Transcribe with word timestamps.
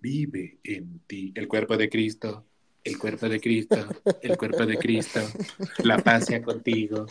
vive 0.00 0.58
en 0.64 1.00
ti. 1.06 1.32
El 1.34 1.46
cuerpo 1.46 1.76
de 1.76 1.88
Cristo, 1.88 2.46
el 2.82 2.98
cuerpo 2.98 3.28
de 3.28 3.40
Cristo, 3.40 3.76
el 4.22 4.36
cuerpo 4.36 4.66
de 4.66 4.78
Cristo. 4.78 5.20
La 5.84 5.98
paz 5.98 6.26
sea 6.26 6.42
contigo. 6.42 7.06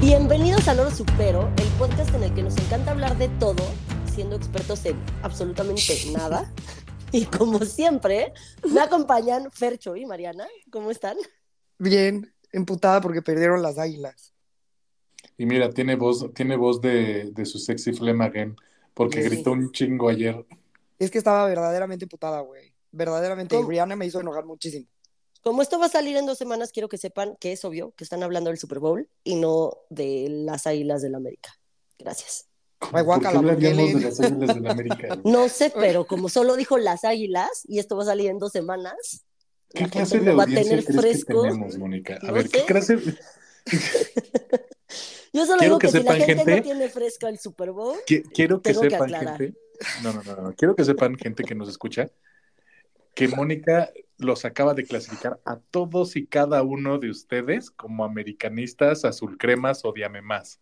Bienvenidos 0.00 0.66
a 0.68 0.74
Loro 0.74 0.90
Supero, 0.90 1.52
el 1.58 1.68
podcast 1.78 2.14
en 2.14 2.24
el 2.24 2.34
que 2.34 2.42
nos 2.42 2.56
encanta 2.56 2.92
hablar 2.92 3.18
de 3.18 3.28
todo, 3.28 3.62
siendo 4.12 4.36
expertos 4.36 4.84
en 4.86 4.96
absolutamente 5.22 5.94
nada. 6.12 6.50
Y 7.12 7.24
como 7.26 7.58
siempre, 7.60 8.32
me 8.72 8.80
acompañan 8.80 9.50
Fercho 9.50 9.96
y 9.96 10.06
Mariana. 10.06 10.46
¿Cómo 10.70 10.90
están? 10.90 11.16
Bien, 11.78 12.32
emputada 12.52 13.00
porque 13.00 13.22
perdieron 13.22 13.62
las 13.62 13.78
águilas. 13.78 14.32
Y 15.36 15.46
mira, 15.46 15.70
tiene 15.70 15.96
voz, 15.96 16.32
tiene 16.34 16.56
voz 16.56 16.80
de, 16.80 17.30
de 17.32 17.44
su 17.46 17.58
sexy 17.58 17.92
Flemagen, 17.92 18.56
porque 18.94 19.22
Sí. 19.22 19.28
gritó 19.28 19.52
un 19.52 19.72
chingo 19.72 20.08
ayer. 20.08 20.44
Es 20.98 21.10
que 21.10 21.18
estaba 21.18 21.46
verdaderamente 21.46 22.04
emputada, 22.04 22.40
güey. 22.40 22.74
Verdaderamente. 22.92 23.54
Y 23.54 23.58
¿Cómo? 23.58 23.70
Rihanna 23.70 23.96
me 23.96 24.04
hizo 24.06 24.20
enojar 24.20 24.44
muchísimo. 24.44 24.86
Como 25.42 25.62
esto 25.62 25.78
va 25.78 25.86
a 25.86 25.88
salir 25.88 26.18
en 26.18 26.26
dos 26.26 26.36
semanas, 26.36 26.70
quiero 26.70 26.90
que 26.90 26.98
sepan 26.98 27.36
que 27.40 27.52
es 27.52 27.64
obvio 27.64 27.92
que 27.96 28.04
están 28.04 28.22
hablando 28.22 28.50
del 28.50 28.58
Super 28.58 28.78
Bowl 28.78 29.08
y 29.24 29.36
no 29.36 29.78
de 29.88 30.26
las 30.28 30.66
Águilas 30.66 31.00
del 31.00 31.14
América. 31.14 31.58
Gracias. 31.98 32.49
Ay, 32.92 33.02
guácala, 33.04 33.40
¿Por 33.40 33.58
qué 33.58 33.68
hablaríamos 33.68 33.92
porque 33.92 33.94
de 33.94 34.00
le- 34.00 34.06
las 34.06 34.20
águilas 34.20 34.54
del 34.54 34.66
América? 34.66 35.08
No 35.24 35.48
sé, 35.48 35.72
pero 35.74 36.06
como 36.06 36.28
solo 36.28 36.56
dijo 36.56 36.78
las 36.78 37.04
Águilas 37.04 37.62
y 37.68 37.78
esto 37.78 37.96
va 37.96 38.02
a 38.04 38.06
salir 38.06 38.30
en 38.30 38.38
dos 38.38 38.52
semanas, 38.52 39.24
¿Qué 39.68 39.82
la 39.84 39.88
clase 39.90 40.16
gente 40.18 40.24
de 40.26 40.32
no 40.32 40.38
va 40.38 40.44
a 40.44 40.46
tener 40.46 40.84
crees 40.84 41.00
fresco. 41.00 41.42
que 41.42 41.48
tenemos, 41.48 41.76
Mónica? 41.78 42.18
A 42.22 42.26
No 42.28 42.32
ver, 42.34 42.48
¿qué 42.48 42.60
sé. 42.60 42.66
clase? 42.66 42.98
Yo 45.32 45.46
solo 45.46 45.58
Quiero 45.58 45.78
digo 45.78 45.78
que 45.78 45.86
que, 45.86 45.92
si 45.92 46.02
la 46.02 46.12
sepan, 46.12 46.16
gente, 46.26 46.34
gente, 46.36 46.56
no 46.56 46.62
tiene 46.62 46.88
fresco 46.88 47.26
el 47.28 47.38
Super 47.38 47.70
Bowl, 47.70 47.96
Qui- 48.06 48.28
Quiero 48.34 48.60
que 48.62 48.70
Tengo 48.72 48.82
que 48.82 48.90
sepan, 48.90 49.08
aclarar. 49.14 49.38
gente. 49.38 49.58
No, 50.02 50.12
no, 50.12 50.22
no, 50.24 50.36
no. 50.42 50.52
Quiero 50.54 50.74
que 50.74 50.84
sepan, 50.84 51.16
gente 51.16 51.44
que 51.44 51.54
nos 51.54 51.68
escucha, 51.68 52.10
que 53.14 53.28
Mónica 53.28 53.92
los 54.18 54.44
acaba 54.44 54.74
de 54.74 54.84
clasificar 54.84 55.40
a 55.44 55.58
todos 55.70 56.16
y 56.16 56.26
cada 56.26 56.62
uno 56.62 56.98
de 56.98 57.10
ustedes 57.10 57.70
como 57.70 58.04
americanistas, 58.04 59.04
azul 59.04 59.38
cremas 59.38 59.84
o 59.84 59.92
diame 59.92 60.20
más. 60.20 60.58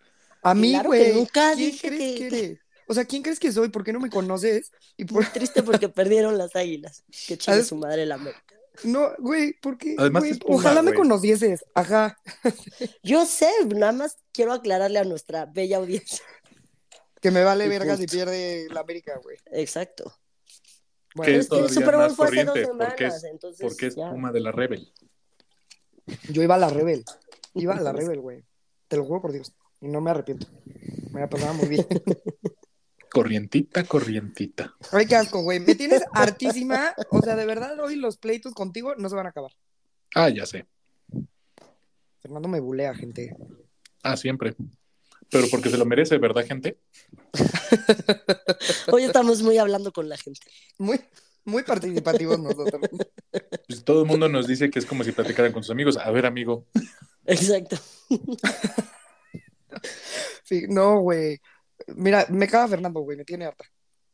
A 0.51 0.55
mí, 0.55 0.71
Claro 0.73 0.91
que 0.91 0.99
güey. 0.99 1.15
nunca 1.15 1.53
¿Quién 1.55 1.71
dije 1.71 1.89
crees 1.89 2.13
que- 2.13 2.29
que 2.31 2.37
eres? 2.37 2.59
O 2.91 2.95
sea, 2.95 3.05
¿quién 3.05 3.23
crees 3.23 3.39
que 3.39 3.53
soy? 3.53 3.69
¿Por 3.69 3.85
qué 3.85 3.93
no 3.93 4.01
me 4.01 4.09
conoces? 4.09 4.73
Y 4.97 5.05
por... 5.05 5.23
muy 5.23 5.33
triste 5.33 5.63
porque 5.63 5.89
perdieron 5.89 6.39
las 6.39 6.57
Águilas. 6.57 7.05
Que 7.27 7.37
chingue 7.39 7.63
su 7.65 7.77
madre 7.77 8.05
el 8.05 8.13
América. 8.13 8.43
No, 8.85 9.11
güey, 9.19 9.55
¿por 9.61 9.77
qué? 9.77 9.97
Además 9.99 10.23
Güey, 10.23 10.33
es 10.33 10.39
Puma, 10.39 10.55
ojalá 10.57 10.83
me 10.83 10.95
conocieses. 10.95 11.65
Ajá. 11.75 12.17
Yo 13.03 13.27
sé, 13.27 13.51
nada 13.75 13.91
más 13.93 14.19
quiero 14.33 14.53
aclararle 14.53 15.01
a 15.01 15.05
nuestra 15.05 15.47
bella 15.47 15.79
audiencia. 15.79 16.25
Que 17.21 17.33
me 17.33 17.43
vale 17.43 17.65
Sí, 17.65 17.71
verga 17.71 17.97
si 17.97 18.07
pierde 18.07 18.69
la 18.71 18.81
América, 18.81 19.19
güey. 19.23 19.37
Exacto. 19.53 20.05
Que 20.05 21.17
Bueno, 21.17 21.33
es 21.33 21.39
es 21.41 21.49
que 21.49 21.57
el 21.57 21.63
todavía 21.63 21.75
Super 21.75 21.95
Bowl 21.97 22.05
más 22.07 22.15
fue 22.17 22.27
hace 22.29 22.37
dos 22.37 22.47
corriente, 22.47 22.71
semanas, 22.71 22.89
porque 22.95 23.07
es- 23.07 23.25
entonces 23.25 23.67
Porque 23.69 23.87
es 23.89 23.97
ya. 23.97 24.11
Puma 24.11 24.31
de 24.31 24.41
la 24.41 24.53
Rebel. 24.53 24.93
yo 26.31 26.43
iba 26.43 26.55
a 26.55 26.59
la 26.59 26.69
Rebel. 26.71 27.05
Iba 27.55 27.75
a 27.75 27.81
la 27.81 27.93
Rebel, 27.93 28.21
güey. 28.21 28.45
Te 28.87 28.97
lo 28.97 29.05
juro 29.05 29.21
por 29.21 29.33
Dios. 29.33 29.53
Y 29.81 29.89
no 29.89 30.01
me 30.01 30.11
arrepiento. 30.11 30.47
Me 31.13 31.21
la 31.21 31.29
pasaba 31.29 31.53
muy 31.53 31.69
bien. 31.69 31.87
Corrientita, 33.11 33.85
corrientita. 33.85 34.75
Ay, 34.93 35.07
qué 35.07 35.17
asco, 35.17 35.43
güey. 35.43 35.61
Me 35.61 35.75
tienes 35.75 36.03
hartísima. 36.13 36.95
O 37.11 37.23
sea, 37.23 37.37
de 37.37 37.47
verdad, 37.47 37.81
hoy 37.81 37.97
los 37.97 38.19
pleitos 38.19 38.53
contigo 38.53 38.95
no 38.97 39.09
se 39.09 39.17
van 39.17 39.25
a 39.25 39.31
acabar. 39.31 39.53
Ah, 40.15 40.29
ya 40.29 40.45
sé. 40.45 40.67
Fernando 42.21 42.49
me 42.49 42.61
bulea, 42.61 42.95
gente. 42.95 43.35
Ah, 44.03 44.17
siempre. 44.17 44.55
Pero 45.31 45.47
porque 45.51 45.71
se 45.71 45.79
lo 45.79 45.87
merece, 45.87 46.19
¿verdad, 46.19 46.45
gente? 46.47 46.79
Hoy 48.93 49.05
estamos 49.05 49.43
muy 49.43 49.59
hablando 49.59 49.93
con 49.93 50.09
la 50.09 50.17
gente. 50.17 50.41
Muy, 50.79 51.01
muy 51.45 51.63
participativos 51.63 52.39
nosotros. 52.39 52.81
Pues 53.67 53.85
todo 53.85 54.03
el 54.03 54.09
mundo 54.09 54.29
nos 54.29 54.47
dice 54.47 54.71
que 54.71 54.79
es 54.79 54.87
como 54.87 55.05
si 55.05 55.13
platicaran 55.13 55.53
con 55.53 55.63
sus 55.63 55.71
amigos. 55.71 55.97
A 55.97 56.11
ver, 56.11 56.27
amigo, 56.27 56.67
Exacto. 57.27 57.77
Sí, 60.45 60.67
no, 60.69 61.01
güey. 61.01 61.41
Mira, 61.89 62.27
me 62.31 62.47
caga 62.49 62.69
Fernando, 62.69 63.01
güey. 63.01 63.17
Me 63.17 63.25
tiene 63.25 63.45
harta. 63.47 63.65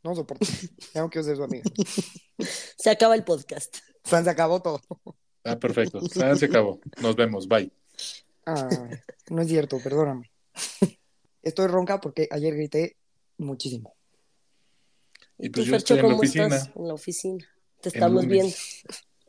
No 0.03 0.15
soporto. 0.15 0.47
Ya 0.95 1.01
no 1.01 1.09
quiero 1.09 1.25
ser 1.25 1.37
su 1.37 1.45
amiga. 1.45 1.65
Se 2.79 2.91
acaba 2.91 3.15
el 3.15 3.25
podcast. 3.25 3.77
Se 4.05 4.17
acabó 4.17 4.61
todo. 4.61 4.81
Ah, 5.45 5.59
perfecto. 5.59 6.01
Se 6.01 6.45
acabó. 6.47 6.81
Nos 7.01 7.17
vemos. 7.17 7.49
Bye. 7.49 7.73
No 9.31 9.43
es 9.43 9.49
cierto, 9.49 9.79
perdóname. 9.83 10.31
Estoy 11.43 11.67
ronca 11.67 12.01
porque 12.01 12.29
ayer 12.31 12.55
grité 12.55 12.97
muchísimo. 13.39 13.97
Y 15.39 15.47
¿Y 15.47 15.51
pues 15.51 15.65
tú, 15.67 15.71
yo 15.71 15.77
estoy 15.77 15.99
en 15.99 16.09
la 16.09 16.13
estás? 16.13 16.19
oficina. 16.19 16.73
En 16.77 16.89
la 16.89 16.95
oficina. 16.95 17.49
Te 17.81 17.89
estamos 17.89 18.27
viendo. 18.27 18.55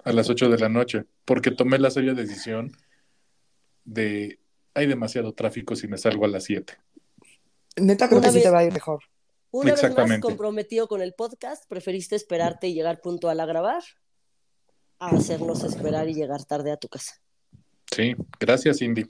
A 0.04 0.12
las 0.12 0.30
8 0.30 0.50
de 0.50 0.58
la 0.58 0.70
noche. 0.70 1.06
Porque 1.26 1.52
tomé 1.52 1.80
la 1.80 1.90
sabia 1.90 2.14
decisión 2.14 2.72
de 3.86 4.40
hay 4.76 4.86
demasiado 4.86 5.34
tráfico 5.34 5.76
si 5.76 5.88
me 5.88 5.98
salgo 5.98 6.26
a 6.26 6.28
las 6.28 6.44
7. 6.44 6.78
Neta, 7.78 8.08
creo 8.08 8.20
Una 8.20 8.28
que 8.28 8.34
sí 8.34 8.44
te 8.44 8.52
va 8.52 8.60
a 8.60 8.66
ir 8.66 8.74
mejor. 8.74 9.00
Una 9.52 9.74
vez 9.74 9.96
más 9.96 10.20
comprometido 10.20 10.88
con 10.88 11.02
el 11.02 11.14
podcast, 11.14 11.68
preferiste 11.68 12.16
esperarte 12.16 12.68
y 12.68 12.74
llegar 12.74 13.02
puntual 13.02 13.40
a 13.40 13.46
grabar 13.46 13.84
a 15.00 15.10
hacernos 15.10 15.64
esperar 15.64 16.08
y 16.10 16.14
llegar 16.14 16.44
tarde 16.46 16.72
a 16.72 16.78
tu 16.78 16.88
casa. 16.88 17.20
Sí, 17.94 18.16
gracias, 18.40 18.80
Cindy. 18.80 19.06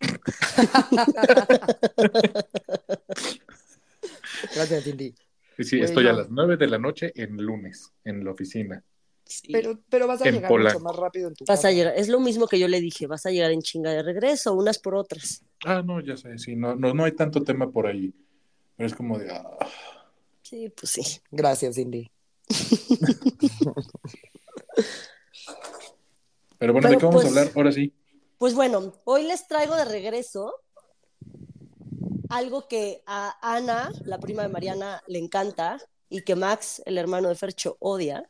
Gracias, 4.54 4.84
Cindy. 4.84 5.14
Y 5.58 5.64
sí, 5.64 5.76
Güey, 5.76 5.88
estoy 5.88 6.06
a 6.08 6.12
las 6.12 6.30
9 6.30 6.56
de 6.56 6.66
la 6.66 6.78
noche 6.78 7.12
en 7.14 7.36
lunes, 7.36 7.92
en 8.04 8.24
la 8.24 8.32
oficina. 8.32 8.82
Sí. 9.40 9.52
Pero, 9.52 9.78
pero 9.88 10.06
vas 10.06 10.20
a 10.22 10.28
En 10.28 10.34
llegar 10.36 10.48
Polanco. 10.48 10.78
mucho 10.80 10.84
más 10.84 10.96
rápido 10.96 11.28
en 11.28 11.34
tu 11.34 11.44
Vas 11.44 11.58
casa. 11.58 11.68
a 11.68 11.72
llegar, 11.72 11.94
es 11.96 12.08
lo 12.08 12.20
mismo 12.20 12.46
que 12.46 12.58
yo 12.58 12.68
le 12.68 12.80
dije, 12.80 13.06
vas 13.06 13.24
a 13.26 13.30
llegar 13.30 13.50
en 13.52 13.62
chinga 13.62 13.90
de 13.90 14.02
regreso, 14.02 14.52
unas 14.54 14.78
por 14.78 14.94
otras. 14.94 15.42
Ah, 15.64 15.82
no, 15.84 16.00
ya 16.00 16.16
sé, 16.16 16.36
sí, 16.38 16.56
no, 16.56 16.74
no, 16.76 16.92
no 16.94 17.04
hay 17.04 17.12
tanto 17.12 17.42
tema 17.42 17.70
por 17.70 17.86
ahí. 17.86 18.12
Pero 18.76 18.86
es 18.86 18.94
como 18.94 19.18
de. 19.18 19.30
ah, 19.30 19.58
Sí, 20.42 20.68
pues 20.78 20.90
sí. 20.92 21.02
Gracias, 21.30 21.76
Cindy. 21.76 22.10
Pero 26.58 26.72
bueno, 26.72 26.88
Pero 26.88 26.94
¿de 26.94 26.98
qué 27.00 27.06
vamos 27.06 27.22
pues- 27.22 27.24
a 27.24 27.28
hablar? 27.40 27.52
Ahora 27.56 27.72
sí. 27.72 27.92
Pues 28.38 28.54
bueno, 28.54 28.92
hoy 29.04 29.22
les 29.24 29.46
traigo 29.46 29.76
de 29.76 29.84
regreso 29.84 30.52
algo 32.28 32.66
que 32.66 33.02
a 33.06 33.36
Ana, 33.40 33.90
la 34.04 34.18
prima 34.18 34.42
de 34.42 34.48
Mariana, 34.48 35.00
le 35.06 35.18
encanta 35.20 35.78
y 36.08 36.22
que 36.22 36.34
Max, 36.34 36.82
el 36.86 36.98
hermano 36.98 37.28
de 37.28 37.34
Fercho, 37.36 37.76
odia. 37.78 38.28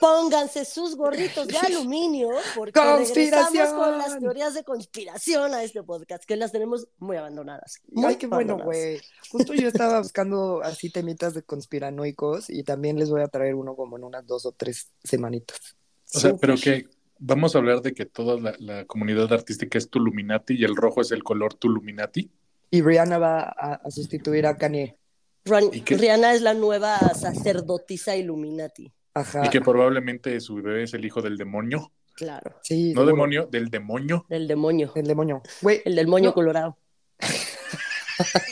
Pónganse 0.00 0.64
sus 0.64 0.96
gorritos 0.96 1.48
de 1.48 1.56
aluminio 1.58 2.28
porque 2.54 2.78
regresamos 2.80 3.68
con 3.74 3.98
las 3.98 4.18
teorías 4.18 4.54
de 4.54 4.64
conspiración 4.64 5.54
a 5.54 5.62
este 5.62 5.82
podcast, 5.82 6.24
que 6.24 6.36
las 6.36 6.52
tenemos 6.52 6.88
muy 6.98 7.16
abandonadas. 7.16 7.80
muy 7.90 8.04
Ay, 8.06 8.16
qué 8.16 8.26
bueno, 8.26 8.58
güey. 8.58 9.00
Justo 9.30 9.54
yo 9.54 9.68
estaba 9.68 9.98
buscando 10.02 10.60
así 10.62 10.90
temitas 10.90 11.34
de 11.34 11.42
conspiranoicos 11.42 12.50
y 12.50 12.62
también 12.62 12.98
les 12.98 13.10
voy 13.10 13.22
a 13.22 13.28
traer 13.28 13.54
uno 13.54 13.74
como 13.76 13.96
en 13.96 14.04
unas 14.04 14.26
dos 14.26 14.46
o 14.46 14.52
tres 14.52 14.90
semanitas. 15.02 15.76
O 16.14 16.18
sea, 16.20 16.30
Sí. 16.30 16.36
pero 16.40 16.54
que 16.56 16.86
vamos 17.18 17.54
a 17.54 17.58
hablar 17.58 17.82
de 17.82 17.92
que 17.94 18.06
toda 18.06 18.38
la, 18.40 18.54
la 18.58 18.84
comunidad 18.86 19.32
artística 19.32 19.76
es 19.78 19.90
Tuluminati 19.90 20.54
y 20.54 20.64
el 20.64 20.76
rojo 20.76 21.00
es 21.00 21.10
el 21.10 21.22
color 21.24 21.54
Tuluminati. 21.54 22.30
Y 22.70 22.82
Rihanna 22.82 23.18
va 23.18 23.40
a, 23.42 23.74
a 23.84 23.90
sustituir 23.90 24.46
a 24.46 24.56
Kanye. 24.56 24.96
Ran- 25.44 25.70
¿Y 25.72 25.80
qué? 25.80 25.96
Rihanna 25.96 26.34
es 26.34 26.42
la 26.42 26.52
nueva 26.54 26.98
sacerdotisa 27.14 28.14
Illuminati. 28.16 28.92
Ajá. 29.20 29.46
Y 29.46 29.50
que 29.50 29.60
probablemente 29.60 30.40
su 30.40 30.56
bebé 30.56 30.82
es 30.84 30.94
el 30.94 31.04
hijo 31.04 31.20
del 31.22 31.36
demonio. 31.36 31.92
Claro, 32.14 32.56
Sí, 32.62 32.92
No 32.94 33.02
seguro. 33.02 33.06
demonio, 33.06 33.46
del 33.46 33.68
demonio. 33.70 34.26
del 34.28 34.48
demonio. 34.48 34.90
El 34.96 35.06
demonio. 35.06 35.42
Güey, 35.62 35.82
El 35.84 35.94
del 35.96 36.06
moño 36.08 36.30
No. 36.30 36.34
colorado. 36.34 36.76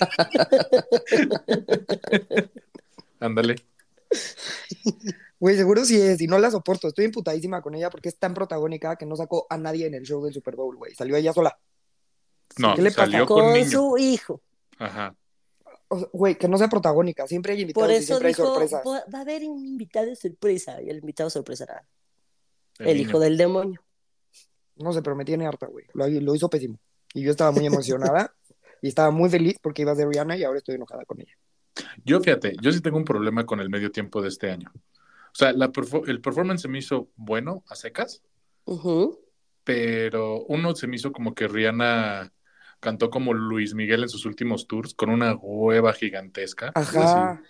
Ándale. 3.20 3.56
güey, 5.40 5.56
seguro 5.56 5.84
sí 5.84 6.00
es. 6.00 6.20
Y 6.20 6.26
no 6.26 6.38
la 6.38 6.50
soporto. 6.50 6.88
Estoy 6.88 7.04
imputadísima 7.06 7.62
con 7.62 7.74
ella 7.74 7.90
porque 7.90 8.08
es 8.08 8.18
tan 8.18 8.34
protagónica 8.34 8.96
que 8.96 9.06
no 9.06 9.16
sacó 9.16 9.46
a 9.50 9.56
nadie 9.58 9.86
en 9.86 9.94
el 9.94 10.02
show 10.04 10.24
del 10.24 10.34
Super 10.34 10.56
Bowl, 10.56 10.76
güey. 10.76 10.94
Salió 10.94 11.16
ella 11.16 11.32
sola. 11.32 11.58
No, 12.58 12.74
¿Qué 12.74 12.82
le 12.82 12.90
pasa? 12.90 13.02
salió 13.10 13.26
con, 13.26 13.42
Con 13.44 13.52
niño. 13.54 13.70
su 13.70 13.98
hijo. 13.98 14.40
Ajá. 14.78 15.14
Güey, 16.12 16.36
que 16.36 16.48
no 16.48 16.58
sea 16.58 16.68
protagónica. 16.68 17.26
Siempre 17.26 17.52
hay 17.52 17.60
invitados 17.60 17.86
Por 17.88 17.94
y 17.94 17.96
eso 17.98 18.06
siempre 18.06 18.28
hay 18.28 18.34
dijo, 18.34 18.46
sorpresas. 18.46 18.82
va 18.84 19.18
a 19.18 19.22
haber 19.22 19.44
un 19.44 19.64
invitado 19.64 20.14
sorpresa. 20.16 20.82
Y 20.82 20.90
el 20.90 20.98
invitado 20.98 21.30
sorpresa 21.30 21.64
era 21.64 21.86
El, 22.78 22.88
el, 22.88 23.00
hijo 23.02 23.20
del 23.20 23.36
demonio. 23.36 23.80
No 24.76 24.92
sé, 24.92 25.00
pero 25.02 25.14
me 25.16 25.24
tiene 25.24 25.46
harta, 25.46 25.66
güey. 25.66 25.86
Lo, 25.94 26.08
lo 26.08 26.34
hizo 26.34 26.50
pésimo. 26.50 26.78
Y 27.14 27.22
yo 27.22 27.30
estaba 27.30 27.52
muy 27.52 27.64
emocionada 27.66 28.34
y 28.82 28.88
estaba 28.88 29.10
muy 29.10 29.30
feliz 29.30 29.56
porque 29.62 29.82
iba 29.82 29.92
a 29.92 29.96
ser 29.96 30.08
Rihanna 30.08 30.36
y 30.36 30.44
ahora 30.44 30.58
estoy 30.58 30.74
enojada 30.74 31.04
con 31.04 31.20
ella. 31.20 31.32
Yo, 32.04 32.20
fíjate, 32.20 32.56
yo 32.60 32.72
sí 32.72 32.80
tengo 32.80 32.96
un 32.96 33.04
problema 33.04 33.46
con 33.46 33.60
el 33.60 33.70
medio 33.70 33.90
tiempo 33.92 34.20
de 34.22 34.28
este 34.28 34.50
año. 34.50 34.72
O 34.74 35.34
sea, 35.38 35.52
la 35.52 35.70
perfo- 35.70 36.08
el 36.08 36.20
performance 36.20 36.62
se 36.62 36.68
me 36.68 36.78
hizo 36.78 37.08
bueno 37.16 37.62
a 37.68 37.74
secas, 37.74 38.22
Ujú. 38.64 39.20
pero 39.64 40.42
uno 40.44 40.74
se 40.74 40.86
me 40.86 40.96
hizo 40.96 41.12
como 41.12 41.34
que 41.34 41.46
Rihanna 41.48 42.32
cantó 42.86 43.10
como 43.10 43.34
Luis 43.34 43.74
Miguel 43.74 44.04
en 44.04 44.08
sus 44.08 44.26
últimos 44.26 44.68
tours 44.68 44.94
con 44.94 45.10
una 45.10 45.34
hueva 45.34 45.92
gigantesca. 45.92 46.70
Ajá. 46.72 47.42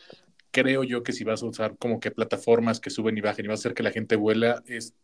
Creo 0.51 0.83
yo 0.83 1.03
que 1.03 1.13
si 1.13 1.25
vas 1.25 1.43
a 1.43 1.47
usar 1.47 1.77
como 1.77 2.01
que 2.01 2.11
plataformas 2.11 2.81
que 2.81 2.89
suben 2.89 3.19
y 3.19 3.21
bajen 3.21 3.45
y 3.45 3.49
vas 3.49 3.59
a 3.59 3.63
hacer 3.63 3.75
que 3.75 3.83
la 3.83 3.91
gente 3.91 4.17
vuela, 4.17 4.63
es- 4.67 4.95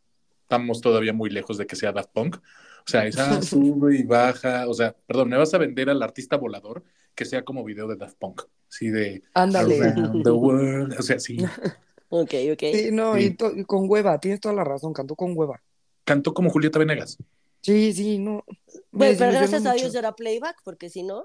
estamos 0.41 0.81
todavía 0.81 1.13
muy 1.13 1.29
lejos 1.29 1.59
de 1.59 1.67
que 1.67 1.77
sea 1.77 1.93
Daft 1.93 2.13
Punk. 2.15 2.37
O 2.37 2.91
sea, 2.91 3.05
esa 3.07 3.43
sube 3.43 3.99
y 3.99 4.05
baja. 4.05 4.67
O 4.69 4.73
sea, 4.73 4.97
perdón, 5.07 5.29
me 5.29 5.37
vas 5.37 5.53
a 5.53 5.59
vender 5.59 5.91
al 5.91 6.03
artista 6.03 6.39
volador 6.39 6.83
que 7.15 7.27
sea 7.27 7.45
como 7.45 7.63
video 7.63 7.87
de 7.87 7.97
Daft 7.97 8.17
Punk. 8.19 8.41
Sí, 8.69 8.89
de 8.89 9.23
Ándale. 9.35 9.93
The 10.25 10.31
World. 10.31 10.97
O 10.99 11.03
sea, 11.03 11.21
sí. 11.21 11.37
Ok, 12.15 12.33
ok. 12.53 12.63
Sí, 12.73 12.89
no, 12.91 13.17
Sí. 13.17 13.25
y, 13.25 13.31
to- 13.35 13.53
y 13.55 13.65
con 13.65 13.85
hueva, 13.91 14.19
tienes 14.19 14.41
toda 14.41 14.55
la 14.55 14.65
razón, 14.65 14.95
cantó 14.95 15.15
con 15.15 15.33
hueva. 15.37 15.63
Cantó 16.05 16.33
como 16.33 16.49
Julieta 16.49 16.79
Venegas. 16.79 17.19
Sí, 17.63 17.93
sí, 17.93 18.19
no. 18.19 18.45
Pero 18.93 19.11
desilusionó 19.11 19.39
gracias 19.41 19.67
a. 19.67 19.73
Dios 19.75 19.95
era 19.95 20.15
playback, 20.15 20.57
porque 20.65 20.91
si 20.91 21.03
no. 21.03 21.25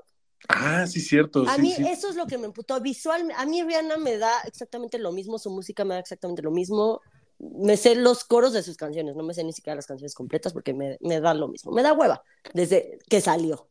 Ah, 0.49 0.85
sí, 0.87 1.01
cierto. 1.01 1.43
A 1.47 1.55
sí, 1.55 1.61
mí 1.61 1.73
sí. 1.73 1.85
eso 1.87 2.09
es 2.09 2.15
lo 2.15 2.25
que 2.27 2.37
me 2.37 2.45
emputó. 2.45 2.79
Visual, 2.79 3.31
a 3.35 3.45
mí 3.45 3.63
Rihanna 3.63 3.97
me 3.97 4.17
da 4.17 4.41
exactamente 4.41 4.99
lo 4.99 5.11
mismo, 5.11 5.39
su 5.39 5.49
música 5.49 5.83
me 5.83 5.95
da 5.95 5.99
exactamente 5.99 6.41
lo 6.41 6.51
mismo. 6.51 7.01
Me 7.39 7.77
sé 7.77 7.95
los 7.95 8.23
coros 8.23 8.53
de 8.53 8.63
sus 8.63 8.77
canciones, 8.77 9.15
no 9.15 9.23
me 9.23 9.33
sé 9.33 9.43
ni 9.43 9.53
siquiera 9.53 9.75
las 9.75 9.85
canciones 9.85 10.15
completas 10.15 10.53
porque 10.53 10.73
me, 10.73 10.97
me 11.01 11.19
da 11.19 11.33
lo 11.33 11.47
mismo. 11.47 11.71
Me 11.71 11.83
da 11.83 11.93
hueva 11.93 12.23
desde 12.53 12.99
que 13.09 13.21
salió. 13.21 13.69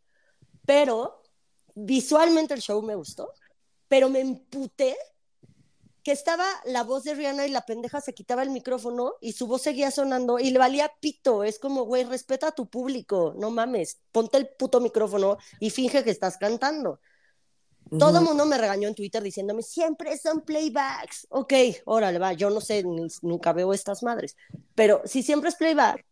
Pero 0.64 1.22
visualmente 1.74 2.54
el 2.54 2.60
show 2.60 2.82
me 2.82 2.94
gustó, 2.94 3.32
pero 3.88 4.08
me 4.08 4.20
emputé 4.20 4.96
que 6.06 6.12
estaba 6.12 6.46
la 6.66 6.84
voz 6.84 7.02
de 7.02 7.14
Rihanna 7.14 7.48
y 7.48 7.50
la 7.50 7.66
pendeja 7.66 8.00
se 8.00 8.14
quitaba 8.14 8.44
el 8.44 8.50
micrófono 8.50 9.14
y 9.20 9.32
su 9.32 9.48
voz 9.48 9.62
seguía 9.62 9.90
sonando 9.90 10.38
y 10.38 10.52
le 10.52 10.58
valía 10.60 10.92
pito. 11.00 11.42
Es 11.42 11.58
como, 11.58 11.82
güey, 11.82 12.04
respeta 12.04 12.46
a 12.46 12.52
tu 12.52 12.70
público, 12.70 13.34
no 13.36 13.50
mames, 13.50 13.98
ponte 14.12 14.38
el 14.38 14.46
puto 14.56 14.80
micrófono 14.80 15.36
y 15.58 15.70
finge 15.70 16.04
que 16.04 16.12
estás 16.12 16.38
cantando. 16.38 17.00
Todo 17.98 18.18
el 18.20 18.24
mundo 18.24 18.46
me 18.46 18.56
regañó 18.56 18.86
en 18.86 18.94
Twitter 18.94 19.20
diciéndome, 19.20 19.64
siempre 19.64 20.16
son 20.16 20.42
playbacks. 20.42 21.26
Ok, 21.28 21.52
órale, 21.86 22.20
va, 22.20 22.34
yo 22.34 22.50
no 22.50 22.60
sé, 22.60 22.84
ni- 22.84 23.08
nunca 23.22 23.52
veo 23.52 23.72
estas 23.72 24.04
madres. 24.04 24.36
Pero 24.76 25.02
si 25.06 25.24
siempre 25.24 25.48
es 25.48 25.56
playback, 25.56 26.04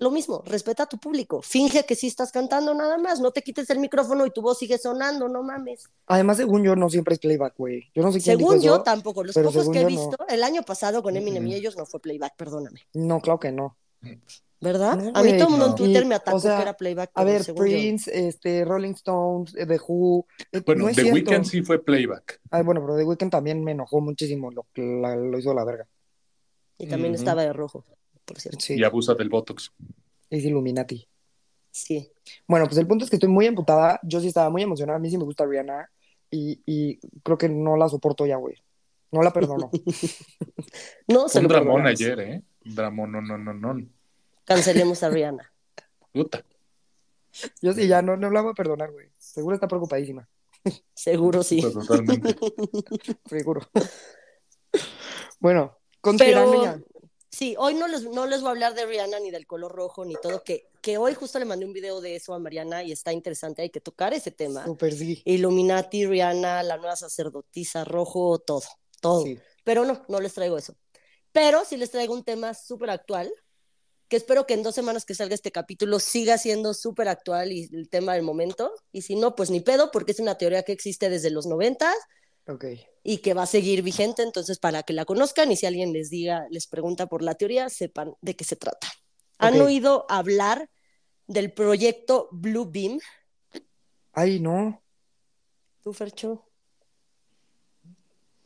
lo 0.00 0.10
mismo, 0.10 0.42
respeta 0.46 0.84
a 0.84 0.86
tu 0.88 0.98
público. 0.98 1.42
Finge 1.42 1.84
que 1.84 1.94
sí 1.94 2.06
estás 2.06 2.32
cantando 2.32 2.74
nada 2.74 2.98
más, 2.98 3.20
no 3.20 3.30
te 3.30 3.42
quites 3.42 3.68
el 3.70 3.78
micrófono 3.78 4.24
y 4.26 4.30
tu 4.30 4.40
voz 4.42 4.58
sigue 4.58 4.78
sonando, 4.78 5.28
no 5.28 5.42
mames. 5.42 5.84
Además, 6.06 6.38
según 6.38 6.64
yo, 6.64 6.74
no 6.74 6.88
siempre 6.88 7.14
es 7.14 7.20
playback, 7.20 7.54
güey. 7.56 7.90
Yo 7.94 8.02
no 8.02 8.10
sé 8.10 8.20
quién 8.20 8.38
Según 8.38 8.54
dijo 8.54 8.64
yo 8.64 8.74
eso. 8.76 8.82
tampoco, 8.82 9.22
los 9.22 9.34
pocos 9.34 9.68
que 9.70 9.80
he 9.80 9.82
no. 9.82 9.88
visto, 9.88 10.16
el 10.28 10.42
año 10.42 10.62
pasado 10.62 11.02
con 11.02 11.16
Eminem 11.16 11.46
y 11.46 11.54
ellos 11.54 11.76
no 11.76 11.84
fue 11.86 12.00
playback, 12.00 12.34
perdóname. 12.36 12.80
No, 12.94 13.20
claro 13.20 13.38
que 13.38 13.52
no. 13.52 13.76
¿Verdad? 14.62 14.96
No, 14.96 15.12
a 15.14 15.22
mí 15.22 15.32
todo 15.38 15.44
el 15.44 15.50
mundo 15.50 15.66
en. 15.68 15.74
Twitter 15.74 16.04
me 16.04 16.14
atacó 16.14 16.36
o 16.36 16.40
sea, 16.40 16.56
que 16.56 16.62
era 16.62 16.74
playback. 16.74 17.10
A 17.14 17.24
ver, 17.24 17.44
según 17.44 17.66
yo- 17.66 17.72
Prince, 17.72 18.28
este, 18.28 18.64
Rolling 18.64 18.92
Stones, 18.92 19.54
eh, 19.56 19.64
The 19.66 19.80
Who. 19.86 20.26
eh, 20.52 20.62
Bueno, 20.66 20.84
no 20.84 20.88
es 20.90 20.96
The. 20.96 21.12
Weeknd 21.12 21.44
sí 21.44 21.62
fue 21.62 21.82
playback. 21.82 22.40
Ay, 22.50 22.62
bueno, 22.62 22.80
pero 22.82 22.96
The 22.96 23.04
Weeknd 23.04 23.30
también 23.30 23.64
me 23.64 23.72
enojó 23.72 24.00
muchísimo. 24.02 24.50
Lo, 24.50 24.66
hizo 25.38 25.54
la 25.54 25.64
verga. 25.64 25.86
Y 26.76 26.86
también 26.88 27.14
estaba 27.14 27.42
de 27.42 27.52
rojo, 27.52 27.84
por 28.30 28.40
cierto. 28.40 28.60
Sí, 28.60 28.74
Y 28.78 28.84
abusa 28.84 29.14
del 29.14 29.28
Botox. 29.28 29.72
es 30.30 30.44
Illuminati. 30.44 31.06
Sí. 31.72 32.12
Bueno, 32.46 32.66
pues 32.66 32.78
el 32.78 32.86
punto 32.86 33.04
es 33.04 33.10
que 33.10 33.16
estoy 33.16 33.28
muy 33.28 33.46
emputada. 33.46 33.98
Yo 34.04 34.20
sí 34.20 34.28
estaba 34.28 34.48
muy 34.50 34.62
emocionada. 34.62 34.96
A 34.98 35.00
mí 35.00 35.10
sí 35.10 35.18
me 35.18 35.24
gusta 35.24 35.44
Rihanna. 35.46 35.90
Y, 36.30 36.60
y 36.64 36.98
creo 37.24 37.36
que 37.36 37.48
no 37.48 37.76
la 37.76 37.88
soporto 37.88 38.24
ya, 38.26 38.36
güey. 38.36 38.54
No 39.10 39.22
la 39.22 39.32
perdono. 39.32 39.70
No 41.08 41.28
se 41.28 41.38
Un 41.38 41.44
lo 41.44 41.48
dramón 41.48 41.82
perdonamos. 41.82 42.00
ayer, 42.00 42.20
¿eh? 42.20 42.42
Dramón, 42.64 43.10
no, 43.10 43.20
no, 43.20 43.36
no, 43.36 43.52
no. 43.52 43.84
Cancelemos 44.44 45.02
a 45.02 45.10
Rihanna. 45.10 45.52
Puta. 46.12 46.44
Yo 47.60 47.72
sí, 47.72 47.88
ya 47.88 48.00
no, 48.02 48.16
no 48.16 48.30
la 48.30 48.42
voy 48.42 48.52
a 48.52 48.54
perdonar, 48.54 48.92
güey. 48.92 49.08
Seguro 49.18 49.54
está 49.54 49.66
preocupadísima. 49.66 50.28
Seguro 50.94 51.42
sí. 51.42 51.60
Pues, 51.60 51.74
totalmente. 51.74 52.36
Seguro. 53.26 53.60
Bueno, 55.38 55.78
considerando 56.00 56.50
Pero 56.52 56.64
ya. 56.64 56.80
Sí, 57.40 57.54
hoy 57.58 57.72
no 57.72 57.88
les, 57.88 58.02
no 58.02 58.26
les 58.26 58.42
voy 58.42 58.48
a 58.48 58.50
hablar 58.50 58.74
de 58.74 58.84
Rihanna 58.84 59.18
ni 59.18 59.30
del 59.30 59.46
color 59.46 59.72
rojo 59.72 60.04
ni 60.04 60.14
todo, 60.22 60.44
que, 60.44 60.68
que 60.82 60.98
hoy 60.98 61.14
justo 61.14 61.38
le 61.38 61.46
mandé 61.46 61.64
un 61.64 61.72
video 61.72 62.02
de 62.02 62.16
eso 62.16 62.34
a 62.34 62.38
Mariana 62.38 62.82
y 62.84 62.92
está 62.92 63.14
interesante, 63.14 63.62
hay 63.62 63.70
que 63.70 63.80
tocar 63.80 64.12
ese 64.12 64.30
tema. 64.30 64.66
Súper 64.66 64.92
sí. 64.92 65.22
Illuminati, 65.24 66.04
Rihanna, 66.04 66.62
la 66.62 66.76
nueva 66.76 66.96
sacerdotisa, 66.96 67.84
rojo, 67.84 68.40
todo, 68.40 68.62
todo. 69.00 69.22
Sí. 69.22 69.38
Pero 69.64 69.86
no, 69.86 70.04
no 70.08 70.20
les 70.20 70.34
traigo 70.34 70.58
eso. 70.58 70.76
Pero 71.32 71.64
sí 71.64 71.78
les 71.78 71.90
traigo 71.90 72.12
un 72.12 72.24
tema 72.24 72.52
súper 72.52 72.90
actual, 72.90 73.32
que 74.08 74.18
espero 74.18 74.44
que 74.44 74.52
en 74.52 74.62
dos 74.62 74.74
semanas 74.74 75.06
que 75.06 75.14
salga 75.14 75.34
este 75.34 75.50
capítulo 75.50 75.98
siga 75.98 76.36
siendo 76.36 76.74
súper 76.74 77.08
actual 77.08 77.52
y 77.52 77.70
el 77.72 77.88
tema 77.88 78.12
del 78.12 78.22
momento. 78.22 78.70
Y 78.92 79.00
si 79.00 79.16
no, 79.16 79.34
pues 79.34 79.48
ni 79.48 79.60
pedo, 79.60 79.90
porque 79.90 80.12
es 80.12 80.20
una 80.20 80.36
teoría 80.36 80.62
que 80.62 80.72
existe 80.72 81.08
desde 81.08 81.30
los 81.30 81.46
90 81.46 81.90
Ok. 82.46 82.64
y 83.02 83.18
que 83.18 83.34
va 83.34 83.44
a 83.44 83.46
seguir 83.46 83.82
vigente, 83.82 84.22
entonces 84.22 84.58
para 84.58 84.82
que 84.82 84.92
la 84.92 85.04
conozcan 85.04 85.50
y 85.52 85.56
si 85.56 85.66
alguien 85.66 85.92
les 85.92 86.10
diga, 86.10 86.46
les 86.50 86.66
pregunta 86.66 87.06
por 87.06 87.22
la 87.22 87.34
teoría, 87.34 87.68
sepan 87.70 88.14
de 88.20 88.34
qué 88.36 88.44
se 88.44 88.56
trata. 88.56 88.88
¿Han 89.38 89.60
oído 89.60 90.04
hablar 90.10 90.68
del 91.26 91.52
proyecto 91.52 92.28
Blue 92.30 92.68
Beam? 92.70 92.98
Ay, 94.12 94.38
no. 94.40 94.82
¿Tú, 95.82 95.92
Fercho? 95.94 96.44